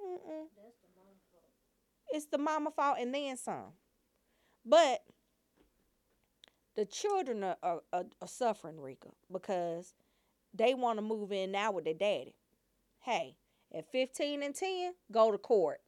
Mm-mm. 0.00 0.46
It's 2.10 2.26
the 2.26 2.38
mama 2.38 2.70
fault 2.70 2.98
and 3.00 3.14
then 3.14 3.36
some. 3.36 3.72
But 4.64 5.00
the 6.76 6.86
children 6.86 7.44
are, 7.44 7.56
are, 7.62 7.80
are, 7.92 8.04
are 8.22 8.28
suffering, 8.28 8.80
Rika, 8.80 9.08
because 9.32 9.94
they 10.54 10.74
want 10.74 10.98
to 10.98 11.02
move 11.02 11.32
in 11.32 11.52
now 11.52 11.72
with 11.72 11.84
their 11.84 11.94
daddy. 11.94 12.34
Hey, 13.00 13.36
at 13.74 13.90
15 13.90 14.42
and 14.42 14.54
10, 14.54 14.94
go 15.10 15.30
to 15.30 15.38
court. 15.38 15.80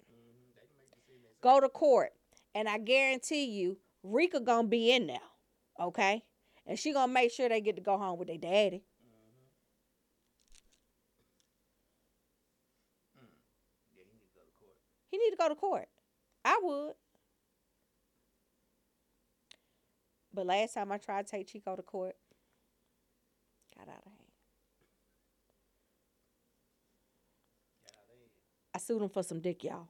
Go 1.42 1.60
to 1.60 1.68
court. 1.68 2.12
And 2.54 2.68
I 2.68 2.78
guarantee 2.78 3.44
you, 3.44 3.78
Rika 4.02 4.40
gonna 4.40 4.68
be 4.68 4.92
in 4.92 5.06
there. 5.06 5.18
Okay? 5.78 6.24
And 6.66 6.78
she 6.78 6.92
gonna 6.92 7.12
make 7.12 7.30
sure 7.32 7.48
they 7.48 7.60
get 7.60 7.76
to 7.76 7.82
go 7.82 7.96
home 7.96 8.18
with 8.18 8.28
their 8.28 8.38
daddy. 8.38 8.84
He 13.14 13.18
need 13.98 14.20
to 14.20 14.28
go 14.34 14.40
to 14.44 14.52
court. 14.60 14.76
He 15.10 15.18
need 15.18 15.30
to 15.30 15.36
go 15.36 15.48
to 15.48 15.54
court. 15.54 15.88
I 16.44 16.58
would. 16.62 16.94
But 20.32 20.46
last 20.46 20.74
time 20.74 20.92
I 20.92 20.98
tried 20.98 21.26
to 21.26 21.30
take 21.30 21.48
Chico 21.48 21.74
to 21.74 21.82
court, 21.82 22.16
got 23.76 23.88
out 23.88 24.02
of 24.06 24.12
hand. 24.12 24.30
Got 27.84 27.94
out 27.94 28.04
of 28.04 28.16
hand. 28.16 28.30
I 28.69 28.69
sued 28.80 29.02
him 29.02 29.08
for 29.08 29.22
some 29.22 29.40
dick, 29.40 29.64
y'all. 29.64 29.88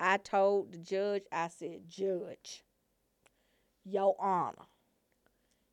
I 0.00 0.18
told 0.18 0.72
the 0.72 0.78
judge, 0.78 1.22
I 1.32 1.48
said, 1.48 1.88
Judge, 1.88 2.64
Your 3.84 4.16
Honor, 4.20 4.66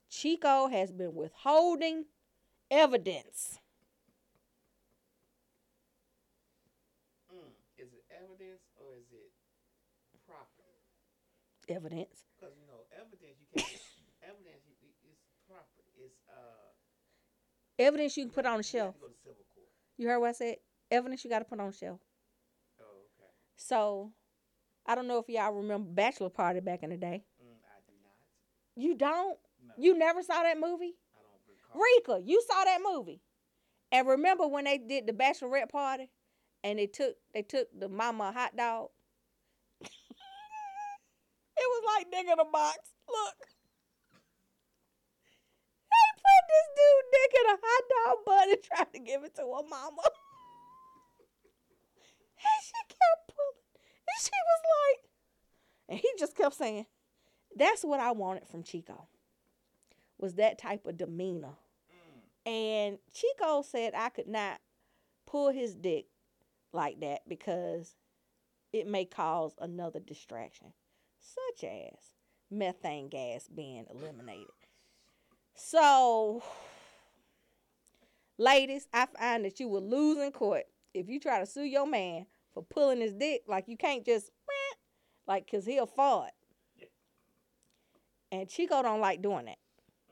Chico 0.09 0.67
has 0.67 0.91
been 0.91 1.15
withholding 1.15 2.05
evidence. 2.69 3.59
Mm. 7.33 7.51
Is 7.77 7.89
it 7.93 8.03
evidence 8.11 8.61
or 8.77 8.95
is 8.95 9.07
it 9.11 9.31
property? 10.27 10.77
Evidence. 11.67 12.25
Because 12.39 12.53
you 12.59 12.67
know, 12.67 12.83
evidence 12.95 13.39
you 13.39 13.47
can't. 13.55 13.81
evidence 14.31 14.63
you- 14.67 14.77
property. 15.47 15.91
It's 15.99 16.19
uh. 16.29 16.71
Evidence 17.79 18.15
you 18.15 18.25
can 18.25 18.31
put 18.33 18.45
on 18.45 18.57
the 18.57 18.63
shelf. 18.63 18.95
You 20.01 20.07
heard 20.07 20.17
what 20.17 20.29
I 20.29 20.31
said? 20.31 20.55
Evidence 20.89 21.23
you 21.23 21.29
got 21.29 21.39
to 21.39 21.45
put 21.45 21.59
on 21.59 21.71
shelf. 21.71 21.99
Oh, 22.79 22.83
okay. 22.85 23.29
So, 23.55 24.11
I 24.87 24.95
don't 24.95 25.07
know 25.07 25.19
if 25.19 25.29
y'all 25.29 25.53
remember 25.53 25.87
Bachelor 25.91 26.29
Party 26.29 26.59
back 26.59 26.81
in 26.81 26.89
the 26.89 26.97
day. 26.97 27.23
Mm, 27.39 27.53
I 27.63 27.77
do 27.85 27.93
not. 28.01 28.83
You 28.83 28.95
don't? 28.95 29.37
No, 29.63 29.73
You 29.77 29.95
never 29.95 30.23
saw 30.23 30.41
that 30.41 30.59
movie? 30.59 30.95
I 31.13 31.21
don't 31.21 31.43
recall. 31.47 32.17
Rika, 32.17 32.27
you 32.27 32.41
saw 32.47 32.63
that 32.63 32.79
movie. 32.83 33.21
And 33.91 34.07
remember 34.07 34.47
when 34.47 34.63
they 34.63 34.79
did 34.79 35.05
the 35.05 35.13
bachelorette 35.13 35.69
party 35.69 36.09
and 36.63 36.79
they 36.79 36.87
took 36.87 37.13
they 37.35 37.43
took 37.43 37.67
the 37.79 37.87
mama 37.87 38.31
hot 38.31 38.57
dog? 38.57 38.89
it 39.81 39.91
was 41.57 41.83
like 41.95 42.09
dick 42.09 42.25
in 42.25 42.39
a 42.39 42.45
box. 42.45 42.79
Look. 43.07 43.35
This 46.51 46.67
dude 46.75 47.07
dick 47.11 47.31
in 47.39 47.45
a 47.47 47.57
hot 47.63 47.83
dog 47.91 48.17
bun 48.25 48.49
and 48.51 48.63
tried 48.63 48.93
to 48.93 48.99
give 48.99 49.23
it 49.23 49.35
to 49.35 49.41
her 49.41 49.63
mama. 49.69 50.03
and 52.37 52.61
she 52.63 52.81
kept 52.87 53.27
pulling. 53.27 53.61
And 54.07 54.19
she 54.21 54.31
was 54.31 54.61
like, 54.77 54.99
and 55.89 55.99
he 55.99 56.09
just 56.19 56.35
kept 56.35 56.55
saying, 56.55 56.85
That's 57.55 57.83
what 57.83 57.99
I 57.99 58.11
wanted 58.11 58.47
from 58.47 58.63
Chico. 58.63 59.07
Was 60.17 60.35
that 60.35 60.57
type 60.57 60.85
of 60.85 60.97
demeanor. 60.97 61.55
And 62.45 62.97
Chico 63.13 63.61
said 63.61 63.93
I 63.95 64.09
could 64.09 64.27
not 64.27 64.59
pull 65.27 65.51
his 65.51 65.75
dick 65.75 66.07
like 66.73 66.99
that 67.01 67.21
because 67.27 67.95
it 68.73 68.87
may 68.87 69.05
cause 69.05 69.53
another 69.59 69.99
distraction, 69.99 70.73
such 71.19 71.63
as 71.69 72.15
methane 72.49 73.09
gas 73.09 73.47
being 73.47 73.85
eliminated. 73.93 74.47
So, 75.63 76.43
ladies, 78.37 78.87
I 78.91 79.05
find 79.05 79.45
that 79.45 79.59
you 79.59 79.69
will 79.69 79.87
lose 79.87 80.17
in 80.17 80.31
court 80.31 80.63
if 80.93 81.07
you 81.07 81.19
try 81.19 81.39
to 81.39 81.45
sue 81.45 81.63
your 81.63 81.87
man 81.87 82.25
for 82.51 82.63
pulling 82.63 82.99
his 82.99 83.13
dick. 83.13 83.43
Like 83.47 83.67
you 83.67 83.77
can't 83.77 84.03
just 84.03 84.31
like 85.27 85.49
cause 85.49 85.65
he'll 85.65 85.85
fart. 85.85 86.31
And 88.31 88.49
Chico 88.49 88.81
don't 88.81 89.01
like 89.01 89.21
doing 89.21 89.45
that. 89.45 89.59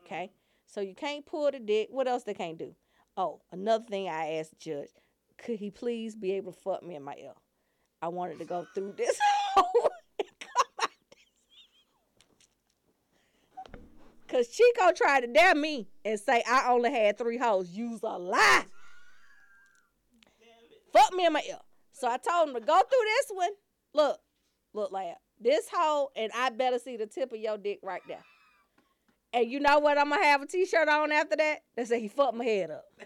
Okay, 0.06 0.32
so 0.66 0.82
you 0.82 0.94
can't 0.94 1.26
pull 1.26 1.52
the 1.52 1.60
dick. 1.60 1.88
What 1.90 2.08
else 2.08 2.24
they 2.24 2.36
can't 2.36 2.58
do? 2.58 2.76
Oh, 3.18 3.42
another 3.52 3.86
thing 3.86 4.08
I 4.08 4.36
asked 4.36 4.52
the 4.52 4.58
judge, 4.58 4.90
could 5.38 5.58
he 5.58 5.72
please 5.72 6.16
be 6.16 6.34
able 6.34 6.54
to 6.54 6.60
fuck 6.60 6.84
me 6.84 6.96
in 6.96 7.04
my 7.04 7.16
ear? 7.16 7.34
I 8.02 8.08
wanted 8.10 8.38
to 8.40 8.46
go 8.46 8.66
through 8.76 8.94
this 8.96 9.18
hole 9.56 9.90
and 10.20 10.28
come 10.40 10.68
out 10.84 10.90
this. 11.10 11.20
Cause 14.40 14.48
Chico 14.48 14.94
tried 14.94 15.20
to 15.22 15.28
dare 15.28 15.54
me 15.54 15.90
and 16.06 16.18
say 16.18 16.42
I 16.50 16.70
only 16.72 16.90
had 16.92 17.18
three 17.18 17.38
hoes. 17.38 17.72
Use 17.72 18.00
a 18.04 18.18
lie. 18.18 18.64
Fuck 20.94 21.14
me 21.14 21.26
in 21.26 21.34
my 21.34 21.44
ear. 21.46 21.58
So 21.92 22.08
I 22.08 22.16
told 22.16 22.48
him 22.48 22.56
to 22.56 22.62
go 22.62 22.80
through 22.80 23.06
this 23.06 23.26
one. 23.32 23.50
Look, 23.94 24.18
look 24.74 24.94
like 24.94 25.16
this 25.42 25.68
hole, 25.70 26.12
and 26.16 26.32
I 26.34 26.52
better 26.52 26.80
see 26.80 26.96
the 26.96 27.06
tip 27.06 27.34
of 27.34 27.40
your 27.40 27.58
dick 27.58 27.80
right 27.84 28.02
there. 28.08 28.24
And 29.34 29.52
you 29.52 29.60
know 29.60 29.80
what? 29.80 29.98
I'm 29.98 30.10
gonna 30.10 30.24
have 30.24 30.42
a 30.42 30.48
t-shirt 30.48 30.88
on 30.88 31.12
after 31.12 31.36
that 31.36 31.60
that 31.76 31.90
say 31.90 32.00
he 32.00 32.08
fucked 32.08 32.36
my 32.36 32.46
head 32.46 32.72
up. 32.72 32.86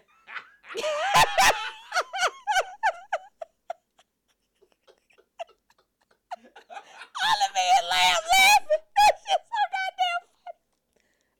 All 7.23 7.39
of 7.47 7.53
me 7.55 7.61
and 7.79 7.87
Lamb 7.89 8.23
laughing. 8.33 8.81
That 8.97 9.13
shit's 9.17 9.47
so 9.49 9.61
goddamn 9.73 10.21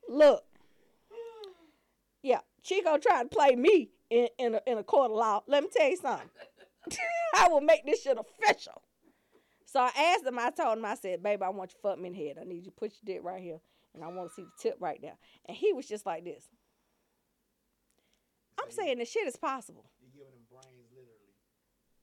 funny. 0.08 0.18
Look. 0.18 0.44
Chico 2.84 2.98
tried 2.98 3.24
to 3.24 3.28
play 3.28 3.56
me 3.56 3.90
in, 4.10 4.28
in, 4.38 4.54
a, 4.54 4.60
in 4.66 4.78
a 4.78 4.82
court 4.82 5.10
of 5.10 5.16
law. 5.16 5.42
Let 5.46 5.62
me 5.62 5.68
tell 5.74 5.88
you 5.88 5.96
something. 5.96 6.28
I 7.36 7.48
will 7.48 7.60
make 7.60 7.84
this 7.86 8.02
shit 8.02 8.18
official. 8.18 8.82
So 9.66 9.80
I 9.80 9.90
asked 9.96 10.24
him, 10.24 10.38
I 10.38 10.50
told 10.50 10.78
him, 10.78 10.84
I 10.84 10.94
said, 10.94 11.22
baby, 11.22 11.42
I 11.42 11.48
want 11.48 11.70
you 11.72 11.76
to 11.76 11.82
fuck 11.82 11.98
me 11.98 12.08
in 12.08 12.12
the 12.12 12.26
head. 12.26 12.36
I 12.40 12.44
need 12.44 12.58
you 12.58 12.64
to 12.64 12.70
put 12.70 12.92
your 13.02 13.16
dick 13.16 13.24
right 13.24 13.42
here. 13.42 13.58
And 13.94 14.04
I 14.04 14.08
want 14.08 14.30
to 14.30 14.34
see 14.34 14.42
the 14.42 14.50
tip 14.60 14.76
right 14.80 15.00
there. 15.00 15.16
And 15.46 15.56
he 15.56 15.72
was 15.72 15.86
just 15.86 16.06
like 16.06 16.24
this. 16.24 16.48
I'm 18.60 18.70
saying 18.70 18.98
the 18.98 19.04
shit 19.04 19.26
is 19.26 19.36
possible. 19.36 19.84
You're 20.00 20.24
giving 20.24 20.32
them 20.32 20.46
brains 20.50 20.90
literally. 20.92 21.34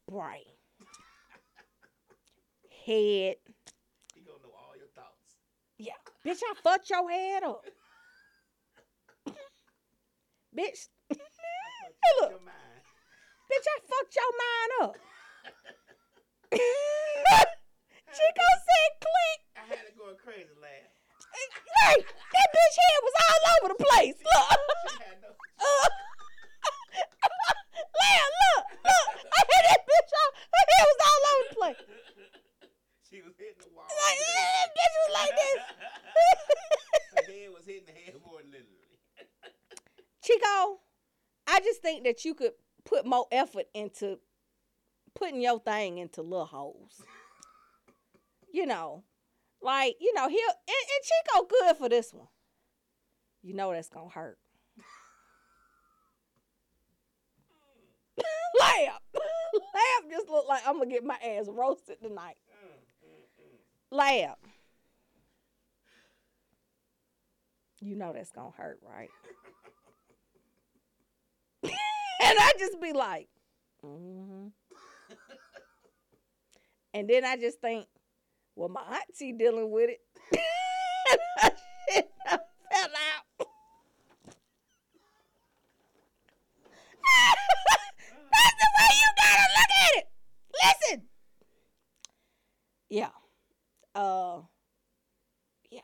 Brain. 0.09 0.55
Head. 2.85 3.35
He 4.13 4.21
gonna 4.21 4.39
know 4.43 4.53
all 4.55 4.75
your 4.77 4.87
thoughts. 4.95 5.35
Yeah. 5.77 5.93
Bitch, 6.25 6.41
I 6.43 6.53
fucked 6.61 6.89
your 6.89 7.09
head 7.09 7.43
up. 7.43 7.65
Bitch. 10.51 10.91
hey, 11.09 11.17
look. 12.19 12.35
Bitch, 13.47 13.67
I 13.67 13.77
fucked 13.87 14.15
your 14.15 14.31
mind 14.35 14.71
up. 14.83 14.95
Chico 18.11 18.47
said 18.67 18.91
click. 18.99 19.39
I 19.55 19.63
had 19.71 19.87
it 19.87 19.95
going 19.95 20.19
crazy 20.19 20.51
laugh. 20.59 20.91
Right. 21.87 22.03
That 22.03 22.47
bitch 22.51 22.75
head 22.75 22.99
was 22.99 23.15
all 23.15 23.43
over 23.55 23.67
the 23.71 23.79
place. 23.79 24.19
Look. 24.27 24.59
No. 25.23 25.31
Uh, 25.31 25.87
Lamb, 27.79 28.31
look, 28.43 28.65
look. 28.83 29.09
I 29.23 29.39
hit 29.47 29.63
that 29.71 29.81
bitch 29.87 30.11
off. 30.11 30.31
Her 30.51 30.63
head 30.67 30.85
was 30.91 30.99
all 31.07 31.23
over 31.31 31.43
the 31.47 31.55
place. 31.55 31.81
She 33.07 33.21
was 33.23 33.33
hitting 33.39 33.63
the 33.63 33.71
wall. 33.71 33.87
Like, 33.87 34.19
eh, 34.19 34.67
bitch 34.75 34.95
was 34.99 35.11
like 35.15 35.33
this. 35.39 35.61
Her 37.15 37.23
head 37.31 37.49
was 37.55 37.63
hitting 37.65 37.87
the 37.87 37.95
headboard 37.95 38.45
literally. 38.51 38.90
Chico, 40.23 40.79
I 41.47 41.59
just 41.63 41.81
think 41.81 42.03
that 42.03 42.23
you 42.25 42.33
could 42.35 42.51
put 42.85 43.05
more 43.05 43.27
effort 43.31 43.65
into 43.73 44.19
putting 45.15 45.41
your 45.41 45.59
thing 45.59 45.97
into 45.97 46.21
little 46.21 46.45
holes. 46.45 47.01
You 48.53 48.65
know, 48.65 49.03
like, 49.61 49.95
you 49.99 50.13
know, 50.13 50.27
he'll, 50.27 50.39
and, 50.39 50.67
and 50.67 51.03
Chico 51.03 51.47
good 51.49 51.77
for 51.77 51.89
this 51.89 52.13
one. 52.13 52.27
You 53.41 53.53
know 53.55 53.71
that's 53.71 53.89
gonna 53.89 54.09
hurt. 54.09 54.37
Lamb. 58.59 58.93
Lamb 59.13 60.11
just 60.11 60.29
look 60.29 60.47
like 60.47 60.61
I'm 60.67 60.77
gonna 60.77 60.91
get 60.91 61.03
my 61.03 61.15
ass 61.15 61.47
roasted 61.49 61.97
tonight. 62.01 62.37
Lamb. 63.89 64.35
You 67.79 67.95
know 67.95 68.13
that's 68.13 68.31
gonna 68.31 68.51
hurt, 68.51 68.79
right? 68.87 69.09
And 72.21 72.37
I 72.39 72.51
just 72.59 72.79
be 72.81 72.93
like, 72.93 73.27
mm-hmm. 73.85 74.47
And 76.93 77.09
then 77.09 77.23
I 77.23 77.37
just 77.37 77.61
think, 77.61 77.87
well, 78.55 78.67
my 78.69 78.81
auntie 78.81 79.31
dealing 79.31 79.71
with 79.71 79.89
it. 79.89 79.99
and 81.41 81.53
shit 81.89 82.09
fell 82.19 82.39
out. 82.83 83.25
That's 88.31 88.55
the 88.59 88.67
way 88.77 88.91
you 88.91 89.09
gotta 89.17 89.47
look 89.57 89.71
at 89.81 89.91
it. 89.95 90.05
Listen. 90.63 90.99
Yeah. 92.89 93.13
Uh. 93.95 94.41
Yeah. 95.69 95.79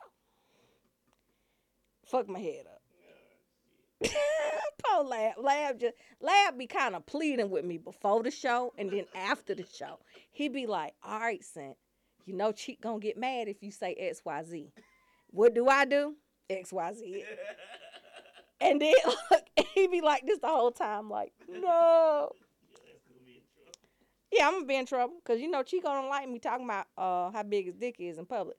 Fuck 2.05 2.27
my 2.27 2.39
head 2.39 2.65
up. 2.67 2.81
Poor 4.83 5.03
Lab. 5.03 5.33
Lab 5.41 5.66
just 5.79 5.95
Lab 6.21 6.57
be 6.57 6.67
kind 6.67 6.95
of 6.95 7.05
pleading 7.05 7.49
with 7.49 7.65
me 7.65 7.77
before 7.77 8.23
the 8.23 8.31
show 8.31 8.73
and 8.77 8.91
then 8.91 9.05
after 9.15 9.55
the 9.55 9.65
show. 9.65 9.99
He 10.31 10.49
be 10.49 10.67
like, 10.67 10.93
all 11.03 11.19
right, 11.19 11.43
Scent, 11.43 11.77
you 12.25 12.35
know 12.35 12.51
Cheek 12.51 12.81
gonna 12.81 12.99
get 12.99 13.17
mad 13.17 13.47
if 13.47 13.61
you 13.61 13.71
say 13.71 13.95
XYZ. 13.99 14.71
What 15.31 15.53
do 15.53 15.67
I 15.67 15.85
do? 15.85 16.15
XYZ. 16.49 17.23
And 18.59 18.81
then 18.81 18.93
look, 19.31 19.43
he 19.75 19.87
be 19.87 20.01
like 20.01 20.25
this 20.25 20.39
the 20.39 20.47
whole 20.47 20.71
time, 20.71 21.09
like, 21.09 21.31
no. 21.47 22.31
Yeah, 24.31 24.47
I'm 24.47 24.55
gonna 24.55 24.65
be 24.65 24.75
in 24.75 24.85
trouble 24.85 25.15
because 25.23 25.39
you 25.39 25.49
know 25.49 25.63
Chico 25.63 25.87
don't 25.87 26.09
like 26.09 26.27
me 26.27 26.39
talking 26.39 26.65
about 26.65 26.87
uh 26.97 27.31
how 27.31 27.43
big 27.43 27.67
his 27.67 27.75
dick 27.75 27.95
is 27.99 28.17
in 28.17 28.25
public. 28.25 28.57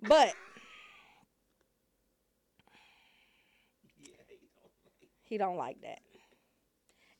But 0.00 0.34
he 5.22 5.38
don't 5.38 5.56
like 5.56 5.80
that. 5.82 6.00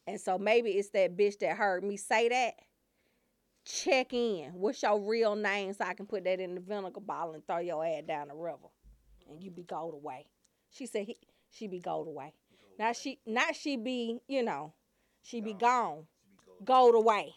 And 0.07 0.21
so 0.21 0.39
maybe 0.39 0.71
it's 0.71 0.91
that 0.91 1.17
bitch 1.17 1.39
that 1.41 1.57
heard 1.57 1.85
me 1.85 1.97
say 1.97 2.29
that. 2.29 2.55
Check 3.65 4.13
in. 4.13 4.51
What's 4.55 4.83
your 4.83 5.01
real 5.01 5.37
name 5.37 5.73
so 5.73 5.85
I 5.85 5.95
can 5.95 6.07
put 6.07 6.25
that 6.25 6.41
in 6.41 6.57
the 6.57 6.61
vinegar 6.61 7.01
bottle 7.01 7.35
and 7.35 7.47
throw 7.47 7.59
your 7.59 7.85
ass 7.85 8.03
down 8.07 8.29
the 8.29 8.35
river. 8.35 8.69
And 9.31 9.41
you 9.41 9.51
be 9.53 9.63
gold 9.63 9.95
away. 9.95 10.27
She 10.71 10.87
said 10.87 11.05
he, 11.07 11.17
she 11.51 11.69
be 11.69 11.79
gold 11.79 12.09
away. 12.09 12.35
Not 12.79 12.97
she 12.97 13.21
not 13.27 13.55
she 13.55 13.77
be, 13.77 14.19
you 14.27 14.43
know, 14.43 14.73
she 15.23 15.41
be 15.41 15.55
gone. 15.55 16.07
Gold 16.65 16.95
away. 16.95 17.35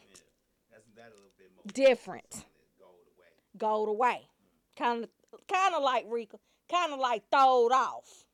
That's 0.71 0.85
that 0.95 1.11
a 1.11 1.15
little 1.15 1.31
bit 1.37 1.51
more. 1.55 1.63
Different. 1.73 2.45
Gold 2.79 3.05
away. 3.15 3.27
Gold 3.57 3.89
away. 3.89 4.27
Kind 4.75 5.03
of 5.03 5.09
kind 5.47 5.75
of 5.75 5.83
like 5.83 6.05
Rika. 6.09 6.37
Kind 6.71 6.93
of 6.93 6.99
like 6.99 7.23
throwed 7.29 7.71
off. 7.71 8.25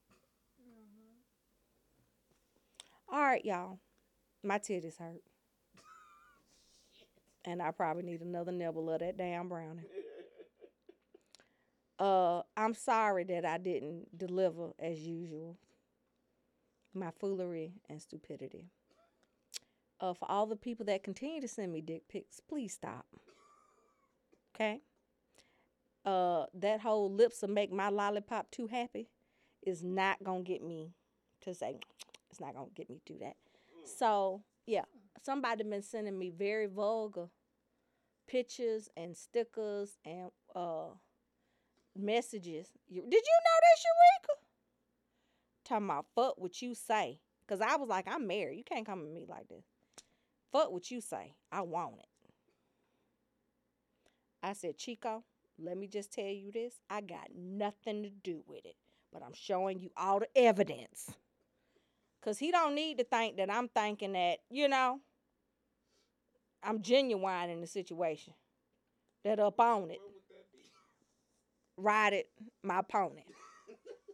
Mm-hmm. 0.62 1.20
All 3.16 3.22
right, 3.22 3.44
y'all. 3.44 3.80
My 4.44 4.58
titties 4.58 4.98
hurt. 4.98 5.22
And 7.46 7.62
I 7.62 7.72
probably 7.72 8.04
need 8.04 8.22
another 8.22 8.52
nibble 8.52 8.90
of 8.90 9.00
that 9.00 9.18
damn 9.18 9.50
brownie. 9.50 9.84
Uh, 12.00 12.42
I'm 12.58 12.74
sorry 12.74 13.24
that 13.26 13.46
I 13.46 13.60
didn't 13.60 14.18
deliver 14.18 14.72
as 14.80 15.00
usual. 15.00 15.58
My 16.94 17.12
foolery 17.20 17.74
and 17.90 18.02
stupidity. 18.02 18.66
Uh, 20.00 20.14
for 20.16 20.30
all 20.30 20.48
the 20.48 20.56
people 20.56 20.86
that 20.88 21.04
continue 21.04 21.40
to 21.40 21.48
send 21.48 21.72
me 21.72 21.82
dick 21.82 22.08
pics, 22.10 22.40
please 22.40 22.74
stop. 22.74 23.06
Okay? 24.56 24.82
Uh, 26.04 26.46
that 26.56 26.82
whole 26.82 27.12
lips 27.12 27.44
will 27.44 27.50
make 27.50 27.72
my 27.72 27.90
lollipop 27.90 28.50
too 28.50 28.66
happy 28.66 29.08
is 29.62 29.84
not 29.84 30.24
gonna 30.24 30.42
get 30.42 30.64
me 30.64 30.90
to 31.42 31.54
say 31.54 31.78
it's 32.32 32.40
not 32.42 32.56
gonna 32.56 32.68
get 32.76 32.90
me 32.90 33.00
to 33.06 33.14
do 33.14 33.20
that. 33.20 33.36
So 33.86 34.44
yeah, 34.66 34.86
somebody 35.24 35.64
been 35.64 35.82
sending 35.82 36.18
me 36.18 36.32
very 36.32 36.68
vulgar 36.68 37.28
pictures 38.28 38.90
and 38.96 39.16
stickers 39.18 39.98
and 40.06 40.32
uh 40.56 40.90
messages. 41.96 42.68
You, 42.88 43.02
did 43.02 43.12
you 43.12 43.20
know 43.20 43.60
that, 43.62 43.84
Eureka? 43.84 44.42
Talking 45.66 45.86
about 45.86 46.06
fuck 46.16 46.38
what 46.38 46.62
you 46.62 46.74
say. 46.74 47.20
Cause 47.48 47.60
I 47.60 47.76
was 47.76 47.90
like, 47.90 48.08
I'm 48.08 48.28
married. 48.28 48.58
You 48.58 48.64
can't 48.64 48.86
come 48.86 49.02
at 49.02 49.12
me 49.12 49.26
like 49.28 49.50
this. 49.50 49.66
Fuck 50.52 50.72
what 50.72 50.90
you 50.90 51.02
say. 51.02 51.36
I 51.52 51.62
want 51.62 51.96
it. 52.00 52.06
I 54.44 54.54
said, 54.54 54.78
Chico, 54.78 55.24
let 55.60 55.78
me 55.78 55.88
just 55.88 56.12
tell 56.14 56.26
you 56.26 56.52
this. 56.52 56.80
I 56.90 57.02
got 57.02 57.28
nothing 57.36 58.04
to 58.04 58.10
do 58.10 58.42
with 58.48 58.66
it, 58.66 58.76
but 59.14 59.22
I'm 59.24 59.34
showing 59.34 59.80
you 59.80 59.92
all 59.98 60.20
the 60.20 60.28
evidence. 60.36 61.12
Cause 62.24 62.38
he 62.38 62.52
don't 62.52 62.76
need 62.76 63.00
to 63.00 63.04
think 63.04 63.38
that 63.38 63.52
I'm 63.52 63.68
thinking 63.68 64.14
that, 64.14 64.40
you 64.50 64.68
know, 64.68 65.00
I'm 66.64 66.82
genuine 66.82 67.50
in 67.50 67.62
the 67.62 67.68
situation. 67.68 68.34
That 69.24 69.40
up 69.40 69.60
on 69.60 69.90
it. 69.90 70.00
What 70.00 70.14
would 70.14 70.30
that 70.30 70.52
be? 70.54 70.60
Ride 71.78 72.14
it, 72.14 72.30
my 72.64 72.80
opponent. 72.80 73.26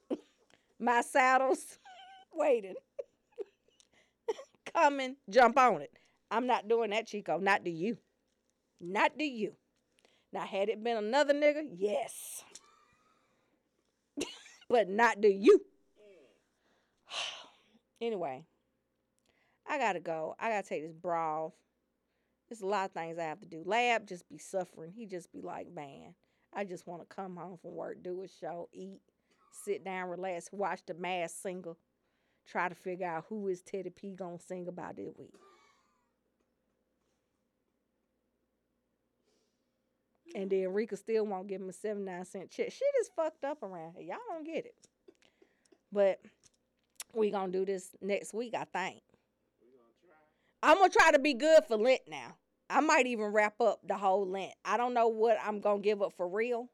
my 0.79 1.01
saddles 1.01 1.79
waiting. 2.33 2.75
Coming, 4.73 5.17
jump 5.29 5.57
on 5.57 5.81
it. 5.81 5.91
I'm 6.31 6.47
not 6.47 6.67
doing 6.67 6.91
that, 6.91 7.07
Chico. 7.07 7.39
Not 7.39 7.65
to 7.65 7.71
you. 7.71 7.97
Not 8.79 9.17
to 9.17 9.23
you. 9.23 9.53
Now, 10.31 10.41
had 10.41 10.69
it 10.69 10.83
been 10.83 10.97
another 10.97 11.33
nigga, 11.33 11.63
yes. 11.77 12.43
but 14.69 14.89
not 14.89 15.21
to 15.21 15.31
you. 15.31 15.61
Anyway, 17.99 18.45
I 19.67 19.77
gotta 19.77 19.99
go. 19.99 20.35
I 20.39 20.49
gotta 20.49 20.67
take 20.67 20.83
this 20.83 20.93
bra 20.93 21.45
off. 21.45 21.53
There's 22.47 22.61
a 22.61 22.67
lot 22.67 22.85
of 22.85 22.91
things 22.91 23.17
I 23.17 23.23
have 23.23 23.39
to 23.41 23.45
do. 23.45 23.63
Lab 23.65 24.07
just 24.07 24.27
be 24.29 24.37
suffering. 24.37 24.93
He 24.95 25.05
just 25.05 25.31
be 25.33 25.41
like, 25.41 25.67
man, 25.73 26.13
I 26.53 26.63
just 26.63 26.87
want 26.87 27.01
to 27.01 27.15
come 27.15 27.35
home 27.35 27.57
from 27.61 27.75
work, 27.75 28.01
do 28.01 28.23
a 28.23 28.27
show, 28.27 28.69
eat, 28.71 29.01
sit 29.51 29.83
down, 29.83 30.09
relax, 30.09 30.49
watch 30.51 30.81
the 30.87 30.93
Masked 30.93 31.41
Singer, 31.41 31.75
try 32.47 32.69
to 32.69 32.75
figure 32.75 33.07
out 33.07 33.25
who 33.27 33.47
is 33.47 33.61
Teddy 33.61 33.89
P 33.89 34.13
gonna 34.15 34.39
sing 34.39 34.67
about 34.67 34.95
this 34.95 35.13
week. 35.17 35.33
And 40.35 40.49
then 40.49 40.73
Rika 40.73 40.95
still 40.97 41.25
won't 41.25 41.47
give 41.47 41.61
him 41.61 41.69
a 41.69 41.73
79 41.73 42.25
cent 42.25 42.51
check. 42.51 42.71
Shit 42.71 42.87
is 43.01 43.09
fucked 43.15 43.43
up 43.43 43.63
around 43.63 43.93
here. 43.93 44.03
Y'all 44.03 44.17
don't 44.29 44.45
get 44.45 44.65
it. 44.65 44.75
But 45.91 46.19
we 47.13 47.31
gonna 47.31 47.51
do 47.51 47.65
this 47.65 47.89
next 48.01 48.33
week, 48.33 48.53
I 48.55 48.65
think. 48.65 49.01
I'm 50.63 50.77
gonna 50.77 50.89
try 50.89 51.11
to 51.11 51.19
be 51.19 51.33
good 51.33 51.63
for 51.67 51.77
Lent 51.77 52.01
now. 52.07 52.35
I 52.69 52.81
might 52.81 53.07
even 53.07 53.27
wrap 53.27 53.61
up 53.61 53.79
the 53.87 53.95
whole 53.95 54.27
Lent. 54.27 54.53
I 54.65 54.77
don't 54.77 54.93
know 54.93 55.07
what 55.07 55.37
I'm 55.43 55.59
gonna 55.59 55.81
give 55.81 56.01
up 56.01 56.13
for 56.13 56.27
real, 56.27 56.69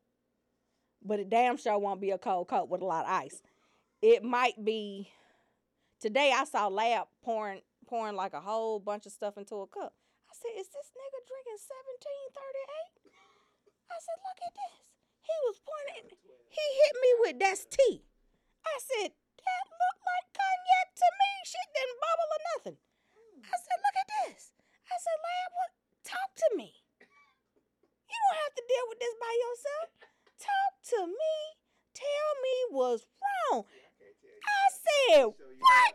but 1.03 1.19
it 1.19 1.29
damn 1.29 1.57
sure 1.57 1.77
won't 1.77 2.01
be 2.01 2.11
a 2.11 2.17
cold 2.17 2.47
coat 2.47 2.69
with 2.69 2.81
a 2.81 2.85
lot 2.85 3.05
of 3.05 3.11
ice. 3.11 3.41
It 4.01 4.23
might 4.23 4.63
be. 4.63 5.09
Today 5.99 6.33
I 6.35 6.43
saw 6.45 6.67
Lab 6.67 7.07
pouring 7.23 7.61
pouring 7.87 8.15
like 8.15 8.33
a 8.33 8.41
whole 8.41 8.79
bunch 8.79 9.05
of 9.05 9.11
stuff 9.11 9.37
into 9.37 9.55
a 9.55 9.67
cup. 9.67 9.93
I 10.29 10.33
said, 10.33 10.51
"Is 10.57 10.67
this 10.67 10.91
nigga 10.97 11.19
drinking 11.27 11.59
1738?" 11.59 13.13
I 13.91 13.99
said, 13.99 14.17
"Look 14.23 14.39
at 14.47 14.53
this." 14.53 14.83
He 15.21 15.33
was 15.45 15.61
it. 15.97 16.17
He 16.49 16.61
hit 16.83 16.95
me 17.01 17.09
with 17.19 17.39
that's 17.39 17.65
tea. 17.65 18.03
I 18.65 18.79
said, 18.79 19.11
"That 19.41 19.65
looked 19.69 20.03
like 20.05 20.27
cognac 20.35 20.87
to 20.93 21.07
me. 21.19 21.31
Shit 21.45 21.67
didn't 21.73 21.99
bubble 22.03 22.29
or 22.37 22.41
nothing." 22.53 22.77
I 23.43 23.55
said, 23.59 23.77
look 23.83 23.97
at 23.99 24.07
this. 24.23 24.51
I 24.87 24.95
said, 24.97 25.17
Lab, 25.19 25.49
what? 25.57 25.71
Talk 26.03 26.29
to 26.35 26.49
me. 26.55 26.73
You 27.01 28.17
don't 28.17 28.39
have 28.45 28.53
to 28.55 28.63
deal 28.67 28.85
with 28.89 28.99
this 28.99 29.15
by 29.19 29.33
yourself. 29.35 29.89
Talk 30.39 30.73
to 30.95 31.07
me. 31.07 31.35
Tell 31.93 32.29
me 32.41 32.55
what's 32.71 33.05
wrong. 33.51 33.65
I 34.45 34.69
said, 34.71 35.25
what? 35.25 35.93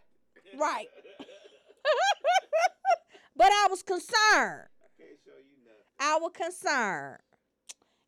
Right. 0.59 0.89
but 3.37 3.53
I 3.53 3.67
was 3.71 3.83
concerned. 3.83 4.69
Can't 4.97 5.19
show 5.25 5.39
you 5.39 5.57
nothing. 5.65 5.85
I 6.01 6.19
was 6.21 6.33
concerned. 6.35 7.21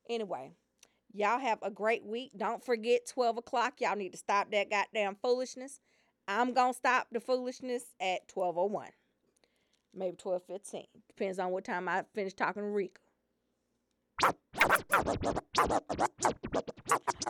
Anyway, 0.09 0.53
y'all 1.13 1.39
have 1.41 1.59
a 1.63 1.71
great 1.71 2.05
week. 2.05 2.33
Don't 2.37 2.65
forget 2.65 3.07
12 3.13 3.39
o'clock. 3.39 3.75
Y'all 3.81 3.97
need 3.97 4.13
to 4.13 4.19
stop 4.19 4.51
that 4.53 4.71
goddamn 4.71 5.17
foolishness. 5.23 5.81
I'm 6.29 6.53
going 6.55 6.73
to 6.73 6.77
stop 6.77 7.09
the 7.13 7.21
foolishness 7.21 7.85
at 8.01 8.21
1201 8.33 8.91
maybe 9.93 10.17
twelve 10.17 10.43
fifteen. 10.47 10.87
Depends 11.09 11.41
on 11.41 11.51
what 11.51 11.65
time 11.65 11.89
I 11.89 12.05
finish 12.15 12.33
talking 12.35 12.63
to 12.63 12.69
Rika. 12.69 13.01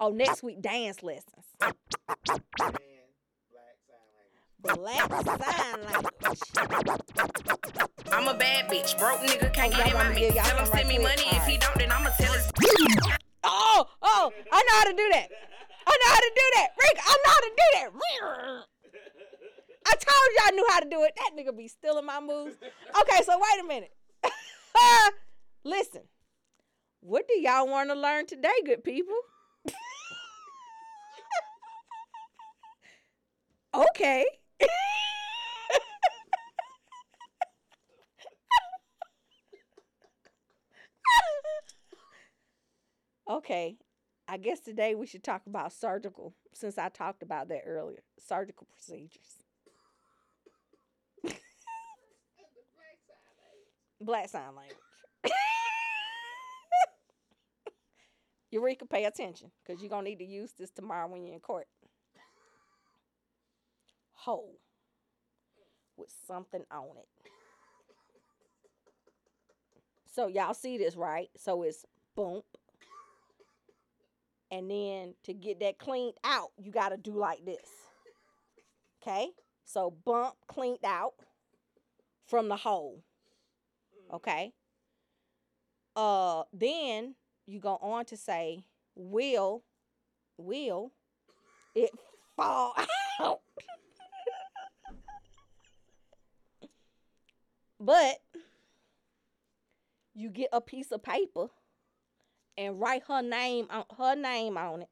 Oh, 0.01 0.11
next 0.11 0.43
week 0.43 0.61
dance 0.61 1.03
lessons. 1.03 1.47
Black 1.59 1.75
sign 2.59 2.73
language. 4.69 4.77
Black 4.79 5.11
sign 5.11 5.83
language. 5.87 6.39
I'm 8.13 8.29
a 8.29 8.35
bad 8.39 8.69
bitch. 8.71 8.99
Broke 8.99 9.21
nigga 9.21 9.53
can't 9.53 9.73
Oh, 9.75 9.77
get 9.79 9.87
in 9.89 9.93
my 9.95 10.03
wanna 10.03 10.15
mix. 10.15 10.21
give 10.21 10.35
y'all 10.35 10.45
Tell 10.45 10.59
him 10.59 10.67
send 10.67 10.89
me 10.89 10.99
money. 10.99 11.23
If 11.31 11.47
he 11.47 11.57
don't, 11.59 11.79
then 11.79 11.91
I'ma 11.93 12.11
tell 12.19 12.33
his 12.33 12.51
I 14.53 14.63
know 14.63 14.75
how 14.75 14.85
to 14.85 14.93
do 14.93 15.09
that. 15.13 15.29
I 15.87 15.91
know 15.91 16.11
how 16.13 16.21
to 16.21 16.31
do 16.35 16.51
that. 16.57 16.69
Rick, 16.77 16.99
I 17.05 17.17
know 17.25 17.31
how 17.31 17.41
to 17.41 17.51
do 17.51 17.65
that. 17.75 17.91
I 19.87 19.95
told 19.95 20.31
you 20.33 20.39
I 20.45 20.51
knew 20.53 20.67
how 20.71 20.81
to 20.81 20.89
do 20.89 21.03
it. 21.05 21.13
That 21.17 21.31
nigga 21.37 21.57
be 21.57 21.69
stealing 21.69 22.07
my 22.07 22.21
moves. 22.21 22.57
Okay, 22.63 23.23
so 23.25 23.39
wait 23.39 23.61
a 23.65 23.67
minute. 23.67 23.93
Listen, 25.65 26.03
what 27.01 27.27
do 27.29 27.39
y'all 27.39 27.67
want 27.67 27.89
to 27.91 27.95
learn 27.95 28.27
today, 28.27 28.53
good 28.65 28.85
people? 28.85 29.15
okay. 33.75 34.27
okay. 43.31 43.77
I 44.31 44.37
guess 44.37 44.61
today 44.61 44.95
we 44.95 45.09
should 45.09 45.25
talk 45.25 45.43
about 45.49 45.73
surgical, 45.73 46.35
since 46.53 46.79
I 46.79 46.89
talked 46.89 47.25
about 47.25 47.49
that 47.49 47.63
earlier. 47.67 48.05
Surgical 48.17 48.69
procedures. 48.73 49.43
Black 54.01 54.29
sign 54.29 54.55
language. 54.55 54.77
Eureka, 58.53 58.87
pay 58.87 59.05
attention, 59.05 59.51
because 59.67 59.83
you're 59.83 59.91
going 59.91 60.05
to 60.05 60.11
need 60.11 60.21
to 60.21 60.25
use 60.25 60.53
this 60.57 60.71
tomorrow 60.71 61.09
when 61.09 61.25
you're 61.25 61.35
in 61.35 61.41
court. 61.41 61.67
Hole 64.13 64.61
with 65.97 66.15
something 66.29 66.63
on 66.71 66.99
it. 66.99 67.09
So 70.07 70.29
y'all 70.29 70.55
see 70.55 70.79
this, 70.79 70.95
right? 70.95 71.31
So 71.37 71.65
it's 71.65 71.85
bump. 72.15 72.45
And 74.51 74.71
then 74.71 75.15
to 75.25 75.33
get 75.33 75.61
that 75.61 75.79
cleaned 75.79 76.15
out, 76.25 76.51
you 76.59 76.73
got 76.73 76.89
to 76.89 76.97
do 76.97 77.13
like 77.13 77.45
this. 77.45 77.65
Okay? 79.03 79.29
So 79.65 79.95
bump 80.05 80.35
cleaned 80.49 80.85
out 80.85 81.15
from 82.27 82.49
the 82.49 82.57
hole. 82.57 83.03
Okay? 84.13 84.53
Uh 85.97 86.45
then 86.53 87.15
you 87.47 87.59
go 87.59 87.77
on 87.77 88.05
to 88.07 88.17
say 88.17 88.65
will 88.95 89.65
will 90.37 90.93
it 91.75 91.91
fall 92.37 92.75
out. 93.21 93.41
but 97.81 98.19
you 100.15 100.31
get 100.31 100.49
a 100.53 100.61
piece 100.61 100.93
of 100.93 101.03
paper 101.03 101.49
and 102.57 102.81
write 102.81 103.03
her 103.09 103.23
name 103.23 103.67
on 103.71 103.85
her 103.97 104.15
name 104.15 104.57
on 104.57 104.83
it. 104.83 104.89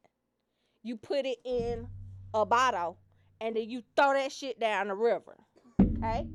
You 0.83 0.97
put 0.97 1.27
it 1.27 1.39
in 1.45 1.87
a 2.35 2.45
bottle 2.47 2.99
and 3.41 3.57
then 3.57 3.69
you 3.69 3.83
throw 3.97 4.15
that 4.15 4.33
shit 4.33 4.59
down 4.59 4.89
the 4.89 4.95
river. 4.95 5.37
Okay? 5.81 6.27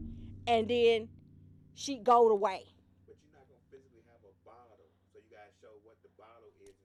And 0.48 0.68
then 0.68 1.10
she 1.74 1.98
go 1.98 2.30
away. 2.30 2.64
But 3.08 3.16
you're 3.24 3.34
not 3.34 3.48
gonna 3.48 3.60
physically 3.72 4.04
have 4.12 4.22
a 4.24 4.34
bottle, 4.46 4.78
so 5.12 5.20
you 5.20 5.36
gotta 5.36 5.52
show 5.62 5.72
what 5.84 5.98
the 6.04 6.10
bottle 6.18 6.52
is. 6.64 6.76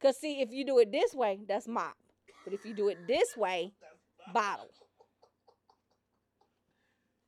Cause 0.00 0.18
see, 0.20 0.40
if 0.40 0.50
you 0.50 0.64
do 0.64 0.78
it 0.78 0.90
this 0.92 1.14
way, 1.14 1.40
that's 1.46 1.68
mop. 1.68 1.96
But 2.44 2.54
if 2.54 2.64
you 2.64 2.74
do 2.74 2.88
it 2.88 3.06
this 3.06 3.36
way, 3.36 3.72
bottle. 4.32 4.70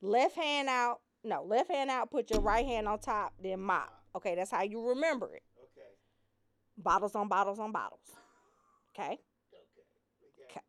Left 0.01 0.35
hand 0.35 0.69
out. 0.69 1.01
No, 1.23 1.43
left 1.43 1.71
hand 1.71 1.89
out, 1.89 2.11
put 2.11 2.29
your 2.29 2.39
right 2.41 2.65
hand 2.65 2.87
on 2.87 2.99
top, 2.99 3.33
then 3.41 3.59
mop. 3.59 3.93
Okay, 4.15 4.35
that's 4.35 4.51
how 4.51 4.63
you 4.63 4.89
remember 4.89 5.35
it. 5.35 5.43
Okay. 5.57 5.87
Bottles 6.77 7.15
on 7.15 7.27
bottles 7.27 7.59
on 7.59 7.71
bottles. 7.71 7.99
Okay? 8.91 9.19
Okay. 10.49 10.61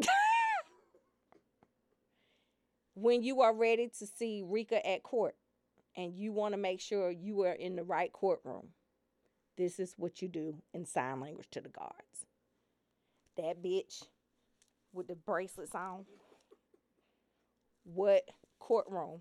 When 2.96 3.22
you 3.22 3.40
are 3.40 3.54
ready 3.54 3.90
to 3.98 4.06
see 4.06 4.44
Rika 4.46 4.86
at 4.86 5.02
court 5.02 5.34
and 5.96 6.14
you 6.14 6.32
want 6.32 6.54
to 6.54 6.58
make 6.58 6.80
sure 6.80 7.10
you 7.10 7.42
are 7.42 7.52
in 7.52 7.74
the 7.76 7.82
right 7.82 8.12
courtroom, 8.12 8.68
this 9.56 9.78
is 9.78 9.94
what 9.96 10.22
you 10.22 10.28
do 10.28 10.62
in 10.72 10.86
sign 10.86 11.20
language 11.20 11.48
to 11.52 11.60
the 11.60 11.68
guards. 11.68 12.26
That 13.36 13.62
bitch 13.62 14.04
with 14.92 15.08
the 15.08 15.16
bracelets 15.16 15.74
on. 15.74 16.04
What 17.84 18.22
courtroom 18.64 19.20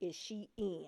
is 0.00 0.16
she 0.16 0.48
in? 0.58 0.86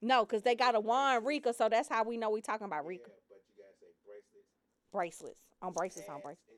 No, 0.00 0.24
because 0.24 0.42
they 0.42 0.54
got 0.54 0.74
a 0.74 0.80
Juan 0.80 1.24
Rika, 1.24 1.52
so 1.52 1.68
that's 1.68 1.88
how 1.88 2.04
we 2.04 2.16
know 2.16 2.30
we 2.30 2.40
talking 2.40 2.66
about 2.66 2.86
Rika. 2.86 3.08
Yeah, 3.08 3.14
but 3.28 3.38
you 3.48 3.62
gotta 3.62 3.76
say 3.80 3.86
bracelets. 4.04 4.50
Bracelets. 4.92 5.40
On 5.62 5.72
bracelets, 5.72 6.08
on 6.08 6.16
ass, 6.16 6.22
bracelets. 6.22 6.48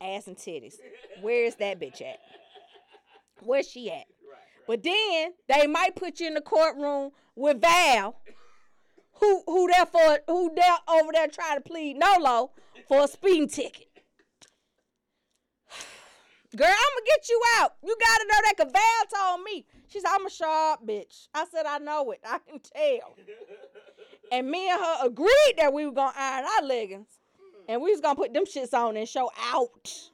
and. 0.00 0.16
Ass 0.16 0.26
and 0.26 0.36
titties. 0.36 0.74
Where 1.22 1.44
is 1.44 1.56
that 1.56 1.80
bitch 1.80 2.00
at? 2.02 2.18
Where's 3.42 3.68
she 3.68 3.90
at? 3.90 3.94
Right, 3.96 4.06
right. 4.30 4.66
But 4.66 4.82
then 4.82 5.32
they 5.48 5.66
might 5.66 5.96
put 5.96 6.20
you 6.20 6.28
in 6.28 6.34
the 6.34 6.40
courtroom 6.40 7.10
with 7.36 7.60
Val, 7.60 8.16
who 9.14 9.42
who 9.46 9.68
there 9.68 9.86
for 9.86 10.20
who 10.26 10.52
there 10.54 10.76
over 10.88 11.12
there 11.12 11.28
trying 11.28 11.56
to 11.56 11.62
plead 11.62 11.96
no 11.96 12.16
Nolo 12.18 12.50
for 12.88 13.04
a 13.04 13.08
speeding 13.08 13.48
ticket. 13.48 13.91
Girl, 16.54 16.66
I'ma 16.66 17.00
get 17.06 17.28
you 17.30 17.40
out. 17.58 17.74
You 17.82 17.96
gotta 17.98 18.24
know 18.28 18.38
that 18.44 18.72
Val 18.72 19.20
told 19.20 19.44
me. 19.44 19.64
She 19.88 20.00
said, 20.00 20.10
I'm 20.12 20.26
a 20.26 20.30
sharp 20.30 20.86
bitch. 20.86 21.28
I 21.34 21.46
said, 21.46 21.64
I 21.66 21.78
know 21.78 22.10
it. 22.10 22.20
I 22.26 22.38
can 22.38 22.60
tell. 22.60 23.14
And 24.30 24.50
me 24.50 24.70
and 24.70 24.80
her 24.80 25.06
agreed 25.06 25.54
that 25.58 25.72
we 25.72 25.86
were 25.86 25.92
gonna 25.92 26.12
iron 26.16 26.44
our 26.44 26.66
leggings. 26.66 27.08
And 27.68 27.80
we 27.80 27.90
was 27.90 28.00
gonna 28.00 28.16
put 28.16 28.34
them 28.34 28.44
shits 28.44 28.74
on 28.74 28.96
and 28.96 29.08
show 29.08 29.30
out. 29.52 30.10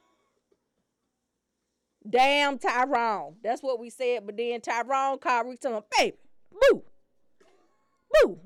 Damn 2.09 2.57
Tyrone. 2.57 3.35
That's 3.43 3.61
what 3.61 3.79
we 3.79 3.89
said. 3.89 4.25
But 4.25 4.37
then 4.37 4.61
Tyrone 4.61 5.19
called 5.19 5.47
Rick 5.47 5.59
to 5.61 5.69
my 5.69 5.81
baby. 5.97 6.17
Boo. 6.51 6.83
Boo. 8.11 8.39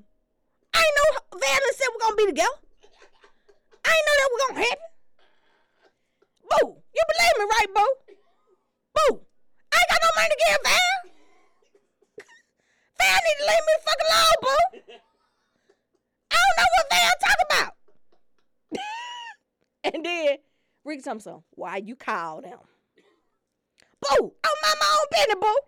I 0.74 0.80
ain't 0.80 0.98
know 0.98 1.38
Valen 1.38 1.76
said 1.76 1.88
we're 1.94 2.06
gonna 2.08 2.16
be 2.16 2.26
together. 2.26 2.50
I 3.86 3.90
ain't 3.90 4.06
know 4.06 4.14
that 4.18 4.30
was 4.32 4.48
gonna 4.48 4.60
happen. 4.62 4.93
Boo. 6.50 6.78
You 6.94 7.04
believe 7.12 7.36
me, 7.40 7.46
right, 7.46 7.72
Boo? 7.74 7.92
Boo. 8.96 9.14
I 9.72 9.78
ain't 9.78 9.90
got 9.90 10.02
no 10.04 10.10
money 10.16 10.30
to 10.30 10.40
give 10.40 10.60
Val. 10.64 10.98
Val 13.00 13.20
need 13.24 13.38
to 13.40 13.46
leave 13.50 13.66
me 13.68 13.74
the 13.74 13.84
fuck 13.84 14.00
alone, 14.04 14.38
Boo. 14.44 14.64
I 16.32 16.38
don't 16.42 16.56
know 16.58 16.70
what 16.74 16.88
Val 16.92 17.14
talking 17.24 17.50
about. 17.50 17.74
and 19.94 20.06
then 20.06 20.38
Rick 20.84 21.04
told 21.04 21.22
so, 21.22 21.44
why 21.52 21.78
you 21.78 21.96
call 21.96 22.42
them? 22.42 22.60
Boo! 24.02 24.34
I'm 24.44 24.58
mind 24.62 24.80
my 24.80 24.98
own 25.00 25.08
business, 25.12 25.40
boo. 25.40 25.60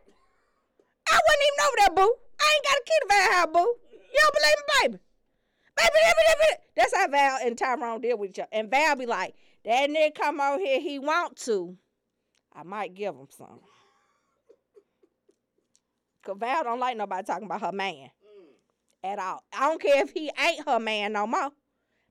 I 1.07 1.19
wasn't 1.23 1.45
even 1.47 1.65
over 1.65 1.78
there, 1.80 1.95
boo. 1.95 2.13
I 2.41 2.53
ain't 2.53 2.65
got 2.65 2.78
a 2.78 2.84
key 2.86 2.99
to 3.01 3.07
Val 3.07 3.32
house, 3.32 3.49
boo. 3.53 3.76
You 3.91 4.19
don't 4.21 4.36
believe 4.36 4.91
me? 4.91 4.99
Baby, 5.78 5.91
baby, 5.93 5.99
baby, 6.03 6.36
baby. 6.39 6.61
That's 6.76 6.95
how 6.95 7.07
Val 7.07 7.39
and 7.43 7.57
Tyrone 7.57 8.01
deal 8.01 8.17
with 8.17 8.32
each 8.32 8.39
other. 8.39 8.49
And 8.51 8.69
Val 8.69 8.95
be 8.95 9.05
like, 9.05 9.36
that 9.66 9.89
nigga 9.89 10.16
come 10.16 10.39
over 10.39 10.59
here, 10.59 10.80
he 10.80 10.99
want 10.99 11.38
to. 11.41 11.76
I 12.53 12.63
might 12.63 12.93
give 12.93 13.16
him 13.16 13.28
some. 13.30 13.59
Cause 16.26 16.38
Val 16.39 16.63
don't 16.63 16.80
like 16.80 16.97
nobody 16.97 17.26
talking 17.26 17.45
about 17.45 17.61
her 17.61 17.72
man 17.72 18.09
at 19.03 19.20
all. 19.20 19.43
I 19.53 19.70
don't 19.70 19.82
care 19.82 20.03
if 20.03 20.11
he 20.11 20.32
ain't 20.39 20.68
her 20.68 20.80
man 20.80 21.13
no 21.13 21.28
more. 21.28 21.51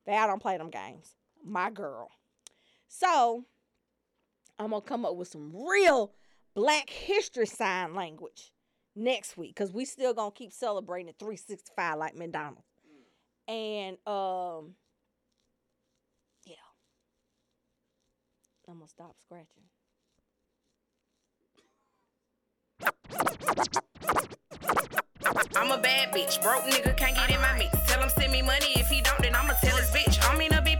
Val 0.05 0.27
don't 0.27 0.41
play 0.41 0.57
them 0.57 0.69
games. 0.69 1.15
My 1.43 1.69
girl. 1.69 2.09
So 2.87 3.43
I'm 4.57 4.69
gonna 4.69 4.81
come 4.81 5.05
up 5.05 5.15
with 5.15 5.27
some 5.27 5.51
real 5.53 6.13
Black 6.53 6.89
History 6.89 7.45
sign 7.45 7.95
language 7.95 8.51
next 8.95 9.37
week 9.37 9.55
because 9.55 9.73
we 9.73 9.85
still 9.85 10.13
gonna 10.13 10.31
keep 10.31 10.53
celebrating 10.53 11.13
365 11.19 11.97
like 11.97 12.15
McDonald's. 12.15 12.61
And 13.47 13.97
um, 14.07 14.75
yeah, 16.45 16.55
I'm 18.67 18.79
gonna 18.79 18.87
stop 18.87 19.15
scratching. 19.21 19.63
I'm 25.55 25.71
a 25.71 25.77
bad 25.77 26.11
bitch. 26.13 26.41
Broke 26.41 26.63
nigga 26.63 26.97
can't 26.97 27.15
get 27.15 27.29
in 27.29 27.41
my 27.41 27.57
mix. 27.57 27.71
Tell 27.87 28.01
him 28.01 28.09
send 28.09 28.31
me 28.31 28.41
money. 28.41 28.73
If 28.75 28.87
he 28.87 29.01
don't, 29.01 29.21
then 29.21 29.35
I'ma 29.35 29.53
tell 29.61 29.77
his 29.77 29.89
bitch. 29.91 30.17
I'm 30.29 30.37
mean 30.37 30.51
to 30.51 30.61
be 30.61 30.74